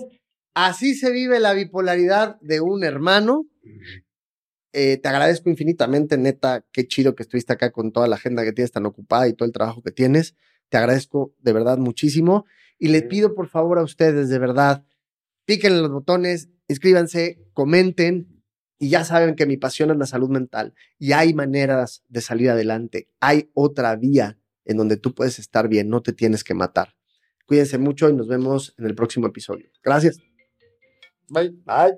Así 0.54 0.95
se 0.95 1.12
vive 1.12 1.39
la 1.39 1.54
bipolaridad 1.54 2.38
de 2.41 2.62
un 2.62 2.84
hermano. 2.84 3.45
Eh, 4.80 4.97
te 4.97 5.09
agradezco 5.09 5.49
infinitamente, 5.49 6.19
neta. 6.19 6.63
Qué 6.71 6.88
chido 6.88 7.15
que 7.15 7.23
estuviste 7.23 7.51
acá 7.51 7.71
con 7.71 7.91
toda 7.91 8.07
la 8.07 8.15
agenda 8.15 8.43
que 8.43 8.53
tienes 8.53 8.71
tan 8.71 8.86
ocupada 8.86 9.28
y 9.28 9.34
todo 9.34 9.47
el 9.47 9.51
trabajo 9.51 9.82
que 9.82 9.89
tienes. 9.89 10.36
Te 10.69 10.78
agradezco 10.78 11.34
de 11.39 11.51
verdad 11.51 11.80
muchísimo. 11.80 12.45
Y 12.78 12.89
les 12.89 13.01
pido 13.01 13.34
por 13.34 13.47
favor 13.47 13.80
a 13.80 13.84
ustedes, 13.84 14.30
de 14.30 14.38
verdad, 14.38 14.86
piquen 15.45 15.73
en 15.73 15.82
los 15.82 15.89
botones, 15.89 16.49
inscríbanse, 16.67 17.43
comenten. 17.53 18.43
Y 18.78 18.89
ya 18.89 19.03
saben 19.03 19.34
que 19.34 19.47
mi 19.47 19.57
pasión 19.57 19.89
es 19.89 19.97
la 19.97 20.05
salud 20.05 20.30
mental. 20.30 20.75
Y 20.99 21.13
hay 21.13 21.34
maneras 21.34 22.03
de 22.07 22.21
salir 22.21 22.51
adelante. 22.51 23.09
Hay 23.19 23.49
otra 23.55 23.95
vía 23.95 24.38
en 24.63 24.78
donde 24.78 24.97
tú 24.97 25.15
puedes 25.15 25.39
estar 25.39 25.69
bien. 25.69 25.89
No 25.89 26.03
te 26.03 26.13
tienes 26.13 26.43
que 26.43 26.53
matar. 26.53 26.93
Cuídense 27.47 27.80
mucho 27.80 28.09
y 28.09 28.13
nos 28.13 28.28
vemos 28.28 28.75
en 28.78 28.86
el 28.86 28.93
próximo 28.93 29.25
episodio. 29.25 29.71
Gracias. 29.84 30.19
Bye. 31.30 31.55
Bye. 31.65 31.97